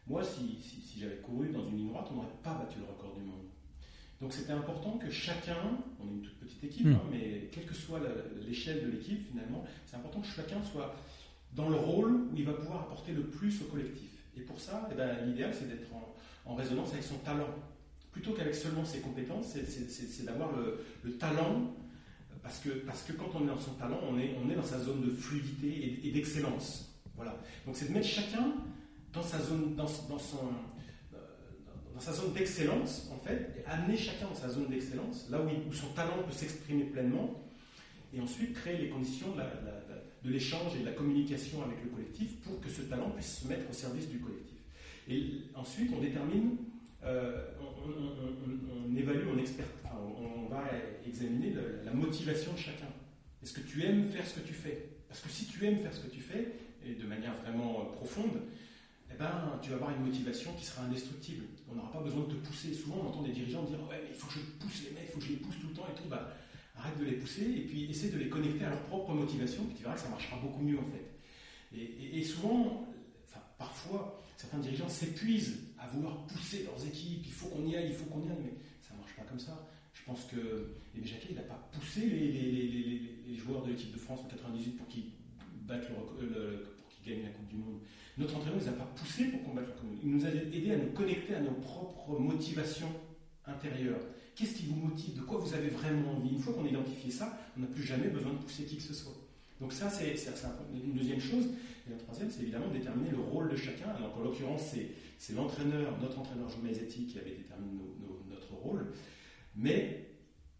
Moi, 0.07 0.23
si, 0.25 0.59
j'avais 0.99 1.17
couru 1.17 1.51
dans 1.51 1.67
une 1.69 1.77
ligne 1.77 1.89
droite, 1.89 2.07
on 2.11 2.15
n'aurait 2.15 2.29
pas 2.43 2.55
battu 2.55 2.79
le 2.79 2.87
record. 2.87 3.06
Donc 4.21 4.33
c'était 4.33 4.53
important 4.53 4.99
que 4.99 5.11
chacun, 5.11 5.79
on 6.01 6.09
est 6.09 6.13
une 6.13 6.23
toute 6.23 6.39
petite 6.39 6.65
équipe, 6.65 6.87
hmm. 6.87 6.93
hein, 6.93 7.03
mais 7.11 7.49
quelle 7.53 7.67
que 7.67 7.75
soit 7.75 8.01
l'échelle 8.47 8.85
de 8.85 8.91
l'équipe 8.91 9.29
finalement, 9.29 9.65
c'est 9.87 9.97
important 9.97 10.21
que 10.21 10.27
chacun 10.27 10.63
soit 10.63 10.95
dans 11.53 11.69
le 11.69 11.77
rôle 11.77 12.13
où 12.13 12.37
il 12.37 12.45
va 12.45 12.53
pouvoir 12.53 12.83
apporter 12.83 13.13
le 13.13 13.23
plus 13.23 13.61
au 13.63 13.67
collectif. 13.67 14.11
Et 14.37 14.41
pour 14.41 14.61
ça, 14.61 14.89
eh 14.91 14.95
ben, 14.95 15.27
l'idéal 15.27 15.53
c'est 15.55 15.69
d'être 15.69 15.89
en, 16.47 16.55
résonance 16.55 16.93
avec 16.93 17.03
son 17.03 17.17
talent. 17.19 17.49
Plutôt 18.13 18.33
qu'avec 18.33 18.55
seulement 18.55 18.85
ses 18.85 19.01
compétences, 19.01 19.49
c'est 19.49 20.25
d'avoir 20.25 20.51
le, 21.05 21.19
talent, 21.19 21.75
parce 22.43 22.61
que, 22.61 22.71
parce 22.71 23.03
que 23.03 23.13
quand 23.13 23.31
on 23.35 23.45
est 23.45 23.49
dans 23.49 23.59
son 23.59 23.73
talent, 23.73 23.99
on 24.09 24.19
est, 24.19 24.35
on 24.43 24.49
est 24.49 24.55
dans 24.55 24.63
sa 24.63 24.79
zone 24.79 25.03
de 25.03 25.11
fluidité 25.11 26.01
et, 26.03 26.11
d'excellence. 26.13 26.99
Voilà. 27.17 27.39
Donc 27.67 27.77
c'est 27.77 27.89
de 27.89 27.93
mettre 27.93 28.07
chacun 28.07 28.55
dans 29.13 29.23
sa 29.23 29.39
zone, 29.41 29.75
dans, 29.75 29.85
dans 29.85 30.19
son, 30.19 30.49
dans 31.97 32.03
sa 32.03 32.13
zone 32.13 32.35
d'excellence, 32.35 33.11
en 33.11 33.19
fait, 33.27 33.55
et 33.59 33.65
amener 33.67 33.97
chacun 33.97 34.27
dans 34.27 34.35
sa 34.35 34.51
zone 34.51 34.69
d'excellence, 34.69 35.29
là 35.31 35.41
où, 35.41 35.73
son 35.73 35.89
talent 35.95 36.23
peut 36.27 36.33
s'exprimer 36.33 36.85
pleinement, 36.85 37.43
et 38.13 38.21
ensuite 38.21 38.53
créer 38.53 38.77
les 38.77 38.89
conditions 38.91 39.29
de, 39.35 40.31
l'échange 40.31 40.77
et 40.77 40.81
de 40.81 40.85
la 40.85 40.93
communication 40.93 41.63
avec 41.65 41.83
le 41.83 41.89
collectif 41.89 42.41
pour 42.43 42.61
que 42.61 42.69
ce 42.69 42.83
talent 42.83 43.11
puisse 43.11 43.39
se 43.39 43.49
mettre 43.49 43.71
au 43.71 43.73
service 43.73 44.11
du 44.11 44.19
collectif. 44.19 44.59
Et 45.09 45.45
ensuite, 45.55 45.91
on 45.97 46.01
détermine, 46.01 46.59
euh, 47.03 47.53
on, 47.59 48.95
évalue, 48.95 49.29
on, 49.29 50.23
on, 50.23 50.49
va 50.49 50.65
examiner 51.07 51.55
la 51.83 51.93
motivation 51.93 52.53
de 52.53 52.59
chacun. 52.59 52.89
Est-ce 53.43 53.55
que 53.55 53.61
tu 53.61 53.83
aimes 53.85 54.05
faire 54.05 54.27
ce 54.27 54.39
que 54.39 54.47
tu 54.47 54.53
fais? 54.53 54.91
Parce 55.09 55.21
que 55.21 55.31
si 55.31 55.47
tu 55.47 55.65
aimes 55.65 55.79
faire 55.79 55.95
ce 55.95 56.01
que 56.01 56.11
tu 56.11 56.21
fais, 56.21 56.53
et 56.85 56.95
de 56.95 57.07
manière 57.07 57.35
vraiment 57.43 57.87
profonde, 57.87 58.43
eh 59.17 59.19
ben, 59.19 59.59
tu 59.63 59.71
vas 59.71 59.77
avoir 59.77 59.91
une 59.91 60.05
motivation 60.05 60.53
qui 60.55 60.65
sera 60.65 60.83
indestructible. 60.83 61.47
On 61.71 61.75
n'aura 61.75 61.91
pas 61.91 62.01
besoin 62.01 62.25
de 62.25 62.35
te 62.35 62.47
pousser. 62.47 62.75
Souvent, 62.75 62.97
on 63.03 63.09
entend 63.09 63.23
des 63.23 63.33
dirigeants 63.33 63.63
dire 63.65 63.81
Ouais, 63.89 64.01
mais 64.03 64.11
il 64.11 64.15
faut 64.15 64.27
que 64.27 64.35
je 64.35 64.41
pousse 64.61 64.85
les 64.85 64.91
mecs, 64.91 65.05
il 65.09 65.13
faut 65.13 65.19
que 65.19 65.25
je 65.25 65.31
les 65.31 65.37
pousse 65.37 65.55
tout 65.61 65.69
le 65.69 65.75
temps 65.75 65.87
et 65.91 66.01
tout. 66.01 66.09
Bah, 66.09 66.29
arrête 66.77 66.99
de 66.99 67.05
les 67.05 67.17
pousser 67.17 67.43
et 67.43 67.63
puis 67.63 67.91
essaie 67.91 68.09
de 68.09 68.19
les 68.19 68.29
connecter 68.29 68.65
à 68.65 68.71
leur 68.71 68.83
propre 68.83 69.13
motivation, 69.15 69.65
puis 69.65 69.77
tu 69.77 69.83
verras 69.83 69.95
que 69.95 70.01
ça 70.01 70.09
marchera 70.09 70.37
beaucoup 70.37 70.63
mieux 70.63 70.79
en 70.79 70.85
fait. 70.85 71.17
Et, 71.75 72.23
souvent, 72.23 72.87
parfois, 73.59 74.23
certains 74.37 74.59
dirigeants 74.59 74.89
s'épuisent 74.89 75.59
à 75.79 75.87
vouloir 75.89 76.27
pousser 76.27 76.63
leurs 76.65 76.87
équipes 76.87 77.23
il 77.27 77.33
faut 77.33 77.49
qu'on 77.49 77.67
y 77.67 77.77
aille, 77.77 77.89
il 77.89 77.95
faut 77.95 78.05
qu'on 78.07 78.21
y 78.21 78.31
aille, 78.31 78.43
mais 78.45 78.55
ça 78.81 78.95
ne 78.95 79.01
marche 79.01 79.15
pas 79.17 79.25
comme 79.25 79.39
ça. 79.39 79.67
Je 79.93 80.05
pense 80.05 80.25
que 80.25 80.75
Aimé 80.95 81.07
Jacquet, 81.07 81.29
il 81.31 81.37
n'a 81.37 81.43
pas 81.43 81.69
poussé 81.73 82.07
les, 82.07 83.37
joueurs 83.37 83.63
de 83.65 83.71
l'équipe 83.71 83.93
de 83.93 83.99
France 83.99 84.21
en 84.25 84.29
98 84.29 84.71
pour 84.73 84.87
qu'ils 84.89 85.11
battent 85.63 85.89
le, 86.21 86.75
pour 86.81 86.89
qu'ils 86.89 87.13
gagnent 87.13 87.25
la 87.25 87.31
Coupe 87.31 87.49
du 87.49 87.57
Monde. 87.57 87.81
Notre 88.19 88.37
entraîneur 88.37 88.59
ne 88.59 88.65
nous 88.65 88.69
a 88.69 88.73
pas 88.73 88.91
poussé 88.97 89.25
pour 89.27 89.43
combattre 89.43 89.69
la 89.69 89.75
communauté. 89.75 90.03
Il 90.05 90.11
nous 90.11 90.25
a 90.25 90.29
aidé 90.31 90.71
à 90.73 90.77
nous 90.77 90.93
connecter 90.93 91.35
à 91.35 91.41
nos 91.41 91.53
propres 91.53 92.19
motivations 92.19 92.91
intérieures. 93.45 94.01
Qu'est-ce 94.35 94.55
qui 94.55 94.67
vous 94.67 94.77
motive? 94.77 95.17
De 95.17 95.23
quoi 95.23 95.39
vous 95.39 95.55
avez 95.55 95.69
vraiment 95.69 96.13
envie? 96.13 96.31
Une 96.31 96.39
fois 96.39 96.55
qu'on 96.55 96.65
a 96.65 96.69
identifié 96.69 97.11
ça, 97.11 97.39
on 97.57 97.61
n'a 97.61 97.67
plus 97.67 97.83
jamais 97.83 98.09
besoin 98.09 98.33
de 98.33 98.39
pousser 98.39 98.65
qui 98.65 98.77
que 98.77 98.83
ce 98.83 98.95
soit. 98.95 99.15
Donc 99.61 99.73
ça, 99.73 99.89
c'est 99.89 100.15
une 100.73 100.95
deuxième 100.95 101.21
chose. 101.21 101.47
Et 101.87 101.91
la 101.91 101.97
troisième, 101.97 102.31
c'est 102.31 102.43
évidemment 102.43 102.69
déterminer 102.69 103.11
le 103.11 103.21
rôle 103.21 103.51
de 103.51 103.57
chacun. 103.57 103.89
Donc 104.01 104.17
en 104.17 104.21
l'occurrence, 104.21 104.75
c'est 105.19 105.33
l'entraîneur, 105.35 105.99
notre 106.01 106.19
entraîneur 106.19 106.49
Jean 106.49 106.61
Maisetti 106.63 107.07
qui 107.07 107.19
avait 107.19 107.37
déterminé 107.37 107.81
notre 108.29 108.53
rôle. 108.55 108.93
Mais 109.55 110.11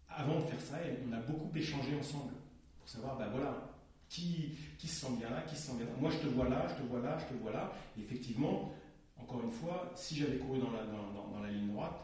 avant 0.09 0.39
de 0.39 0.45
faire 0.45 0.61
ça, 0.61 0.77
on 1.07 1.11
a 1.13 1.19
beaucoup 1.19 1.55
échangé 1.55 1.95
ensemble 1.99 2.33
pour 2.79 2.89
savoir, 2.89 3.17
ben 3.17 3.29
voilà, 3.29 3.66
qui, 4.09 4.57
qui 4.77 4.87
se 4.87 5.05
sent 5.05 5.13
bien 5.17 5.29
là, 5.29 5.41
qui 5.41 5.55
se 5.55 5.67
sent 5.67 5.77
bien 5.77 5.85
là. 5.85 5.91
Moi, 5.99 6.11
je 6.11 6.17
te 6.17 6.27
vois 6.27 6.49
là, 6.49 6.65
je 6.69 6.81
te 6.81 6.87
vois 6.87 7.01
là, 7.01 7.17
je 7.19 7.33
te 7.33 7.41
vois 7.41 7.51
là. 7.51 7.73
Et 7.97 8.01
effectivement, 8.01 8.73
encore 9.17 9.41
une 9.43 9.51
fois, 9.51 9.91
si 9.95 10.15
j'avais 10.15 10.37
couru 10.37 10.59
dans 10.59 10.71
la, 10.71 10.83
dans, 10.83 11.41
la 11.41 11.51
ligne 11.51 11.67
droite, 11.67 11.99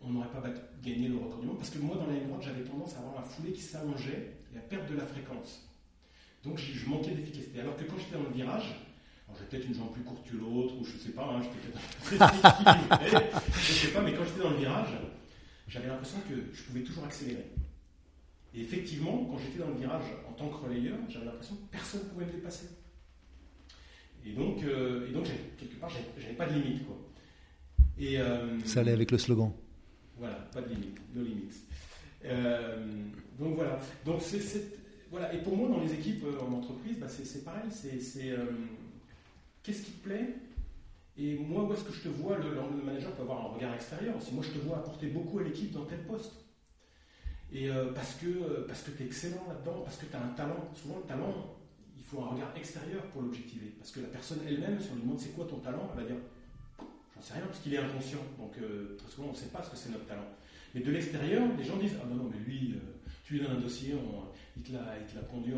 on 0.00 0.10
n'aurait 0.10 0.28
pas 0.28 0.42
gagné 0.82 1.08
le 1.08 1.16
record 1.16 1.40
du 1.40 1.46
monde. 1.46 1.58
Parce 1.58 1.70
que 1.70 1.78
moi, 1.78 1.96
dans 1.96 2.06
la 2.06 2.14
ligne 2.14 2.28
droite, 2.28 2.42
j'avais 2.42 2.62
tendance 2.62 2.94
à 2.96 2.98
avoir 2.98 3.16
la 3.16 3.22
foulée 3.22 3.52
qui 3.52 3.62
s'allongeait 3.62 4.36
et 4.54 4.58
à 4.58 4.60
perdre 4.60 4.88
de 4.90 4.96
la 4.96 5.06
fréquence. 5.06 5.62
Donc, 6.44 6.58
je, 6.58 6.88
manquais 6.88 7.12
d'efficacité. 7.12 7.60
Alors 7.60 7.76
que 7.76 7.84
quand 7.84 7.98
j'étais 7.98 8.16
dans 8.16 8.28
le 8.28 8.34
virage, 8.34 8.74
j'ai 9.36 9.44
peut-être 9.44 9.66
une 9.66 9.74
jambe 9.74 9.92
plus 9.92 10.02
courte 10.02 10.24
que 10.28 10.36
l'autre, 10.36 10.74
ou 10.78 10.84
je 10.84 10.96
sais 10.96 11.10
pas, 11.10 11.24
hein, 11.24 11.42
j'étais 11.42 11.58
peut-être 11.66 12.32
je 13.58 13.72
sais 13.72 13.88
pas, 13.88 14.00
mais 14.02 14.12
quand 14.14 14.24
j'étais 14.24 14.42
dans 14.42 14.50
le 14.50 14.56
virage, 14.56 14.90
j'avais 15.66 15.88
l'impression 15.88 16.18
que 16.28 16.54
je 16.54 16.62
pouvais 16.62 16.82
toujours 16.82 17.04
accélérer. 17.04 17.50
Et 18.56 18.60
effectivement, 18.60 19.26
quand 19.30 19.38
j'étais 19.38 19.58
dans 19.58 19.68
le 19.68 19.78
virage 19.78 20.04
en 20.26 20.32
tant 20.32 20.48
que 20.48 20.64
relayeur, 20.64 20.96
j'avais 21.08 21.26
l'impression 21.26 21.56
que 21.56 21.70
personne 21.70 22.04
ne 22.04 22.08
pouvait 22.08 22.24
me 22.24 22.32
dépasser. 22.32 22.68
Et 24.24 24.32
donc, 24.32 24.62
euh, 24.62 25.08
et 25.08 25.12
donc 25.12 25.26
quelque 25.58 25.78
part, 25.78 25.90
j'avais 25.90 26.34
pas 26.34 26.46
de 26.46 26.54
limite. 26.54 26.86
Quoi. 26.86 26.96
Et, 27.98 28.18
euh, 28.18 28.58
Ça 28.64 28.80
allait 28.80 28.92
avec 28.92 29.10
le 29.10 29.18
slogan. 29.18 29.52
Voilà, 30.18 30.36
pas 30.52 30.62
de 30.62 30.70
limite, 30.70 30.98
no 31.14 31.22
limits. 31.22 31.54
Euh, 32.24 32.86
donc 33.38 33.56
voilà. 33.56 33.78
Donc 34.06 34.22
c'est, 34.22 34.40
voilà. 35.10 35.34
Et 35.34 35.42
pour 35.42 35.54
moi, 35.54 35.68
dans 35.68 35.80
les 35.80 35.92
équipes 35.92 36.24
en 36.40 36.52
entreprise, 36.54 36.98
bah, 36.98 37.08
c'est, 37.08 37.44
pareil. 37.44 37.70
C'est, 37.70 38.34
qu'est-ce 39.62 39.82
qui 39.82 39.92
te 39.92 40.02
plaît? 40.02 40.34
Et 41.18 41.34
moi, 41.34 41.64
où 41.64 41.72
est-ce 41.74 41.84
que 41.84 41.92
je 41.92 42.02
te 42.02 42.08
vois? 42.08 42.38
Le, 42.38 42.54
le, 42.54 42.82
manager 42.84 43.12
peut 43.12 43.22
avoir 43.22 43.46
un 43.46 43.48
regard 43.54 43.74
extérieur 43.74 44.16
aussi. 44.16 44.34
Moi, 44.34 44.42
je 44.42 44.58
te 44.58 44.64
vois 44.64 44.78
apporter 44.78 45.08
beaucoup 45.08 45.38
à 45.40 45.42
l'équipe 45.42 45.72
dans 45.72 45.84
tel 45.84 46.02
poste. 46.04 46.45
Et 47.56 47.70
euh, 47.70 47.86
parce 47.94 48.16
que, 48.16 48.26
euh, 48.26 48.66
parce 48.68 48.82
que 48.82 48.90
tu 48.90 49.02
es 49.02 49.06
excellent 49.06 49.46
là-dedans, 49.48 49.80
parce 49.82 49.96
que 49.96 50.04
tu 50.04 50.14
as 50.14 50.20
un 50.20 50.28
talent. 50.36 50.68
Souvent, 50.74 50.96
le 50.96 51.08
talent, 51.08 51.56
il 51.96 52.04
faut 52.04 52.20
un 52.20 52.26
regard 52.26 52.54
extérieur 52.54 53.02
pour 53.04 53.22
l'objectiver. 53.22 53.72
Parce 53.78 53.92
que 53.92 54.00
la 54.00 54.08
personne 54.08 54.40
elle-même, 54.46 54.78
si 54.78 54.90
on 54.92 54.96
lui 54.96 55.02
demande 55.02 55.18
c'est 55.18 55.34
quoi 55.34 55.46
ton 55.46 55.56
talent, 55.60 55.90
elle 55.94 56.02
va 56.02 56.06
dire 56.06 56.20
j'en 57.14 57.22
sais 57.22 57.32
rien, 57.32 57.46
parce 57.46 57.60
qu'il 57.60 57.72
est 57.72 57.78
inconscient. 57.78 58.20
Donc, 58.38 58.52
euh, 58.58 58.98
très 58.98 59.10
souvent, 59.10 59.28
on 59.28 59.32
ne 59.32 59.36
sait 59.36 59.48
pas 59.48 59.62
ce 59.62 59.70
que 59.70 59.76
c'est 59.76 59.88
notre 59.88 60.04
talent. 60.04 60.28
Mais 60.74 60.82
de 60.82 60.90
l'extérieur, 60.90 61.48
les 61.56 61.64
gens 61.64 61.78
disent 61.78 61.96
ah 61.98 62.06
non, 62.06 62.16
non, 62.16 62.30
mais 62.30 62.38
lui, 62.44 62.74
tu 63.24 63.34
lui 63.34 63.40
donnes 63.40 63.56
un 63.56 63.60
dossier, 63.60 63.94
il 64.54 64.62
te 64.62 64.72
l'a 64.72 65.22
conduit 65.22 65.54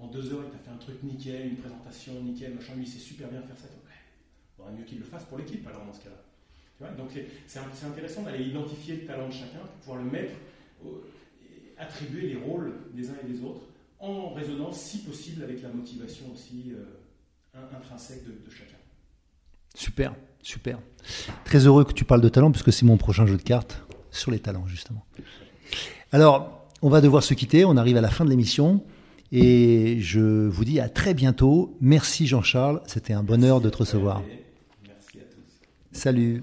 en, 0.00 0.06
deux 0.08 0.34
heures, 0.34 0.42
il 0.46 0.50
t'a 0.50 0.58
fait 0.58 0.70
un 0.74 0.78
truc 0.78 1.00
nickel, 1.04 1.46
une 1.46 1.56
présentation 1.58 2.20
nickel, 2.22 2.54
machin, 2.54 2.74
lui, 2.74 2.82
il 2.82 2.88
sait 2.88 2.98
super 2.98 3.28
bien 3.28 3.40
faire 3.42 3.56
ça. 3.56 3.68
Il 3.70 4.58
vaudrait 4.58 4.76
mieux 4.76 4.84
qu'il 4.84 4.98
le 4.98 5.04
fasse 5.04 5.26
pour 5.26 5.38
l'équipe, 5.38 5.64
alors, 5.64 5.84
dans 5.84 5.92
ce 5.92 6.02
cas-là. 6.02 6.90
Donc, 6.98 7.10
c'est 7.46 7.60
intéressant 7.86 8.22
d'aller 8.22 8.46
identifier 8.46 8.96
le 8.96 9.06
talent 9.06 9.28
de 9.28 9.32
chacun 9.32 9.60
pour 9.60 9.78
pouvoir 9.84 9.98
le 10.02 10.10
mettre 10.10 10.32
attribuer 11.80 12.28
les 12.28 12.36
rôles 12.36 12.72
des 12.94 13.10
uns 13.10 13.16
et 13.24 13.32
des 13.32 13.42
autres 13.42 13.62
en 13.98 14.32
résonance, 14.32 14.80
si 14.80 14.98
possible, 14.98 15.42
avec 15.42 15.62
la 15.62 15.68
motivation 15.68 16.26
aussi 16.32 16.72
euh, 16.72 17.58
intrinsèque 17.76 18.24
de, 18.24 18.50
chacun. 18.50 18.76
Super, 19.74 20.14
super. 20.42 20.78
Très 21.44 21.66
heureux 21.66 21.84
que 21.84 21.92
tu 21.92 22.04
parles 22.04 22.20
de 22.20 22.28
talent, 22.28 22.50
puisque 22.50 22.72
c'est 22.72 22.86
mon 22.86 22.96
prochain 22.96 23.26
jeu 23.26 23.36
de 23.36 23.42
cartes 23.42 23.82
sur 24.10 24.30
les 24.30 24.38
talents, 24.38 24.66
justement. 24.66 25.04
Alors, 26.12 26.66
on 26.82 26.88
va 26.88 27.00
devoir 27.00 27.22
se 27.22 27.34
quitter, 27.34 27.64
on 27.64 27.76
arrive 27.76 27.96
à 27.96 28.00
la 28.00 28.10
fin 28.10 28.24
de 28.24 28.30
l'émission. 28.30 28.82
Et 29.32 29.98
je 30.00 30.48
vous 30.48 30.64
dis 30.64 30.80
à 30.80 30.88
très 30.88 31.14
bientôt. 31.14 31.76
Merci 31.80 32.26
Jean-Charles, 32.26 32.80
c'était 32.86 33.12
un 33.12 33.22
bonheur 33.22 33.60
de 33.60 33.70
te 33.70 33.76
recevoir. 33.76 34.22
Merci 34.84 35.18
à 35.18 35.22
tous. 35.22 35.98
Salut. 35.98 36.42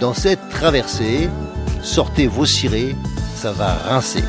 Dans 0.00 0.14
cette 0.14 0.48
traversée, 0.48 1.28
sortez 1.82 2.26
vos 2.26 2.46
cirés, 2.46 2.96
ça 3.34 3.52
va 3.52 3.74
rincer. 3.74 4.24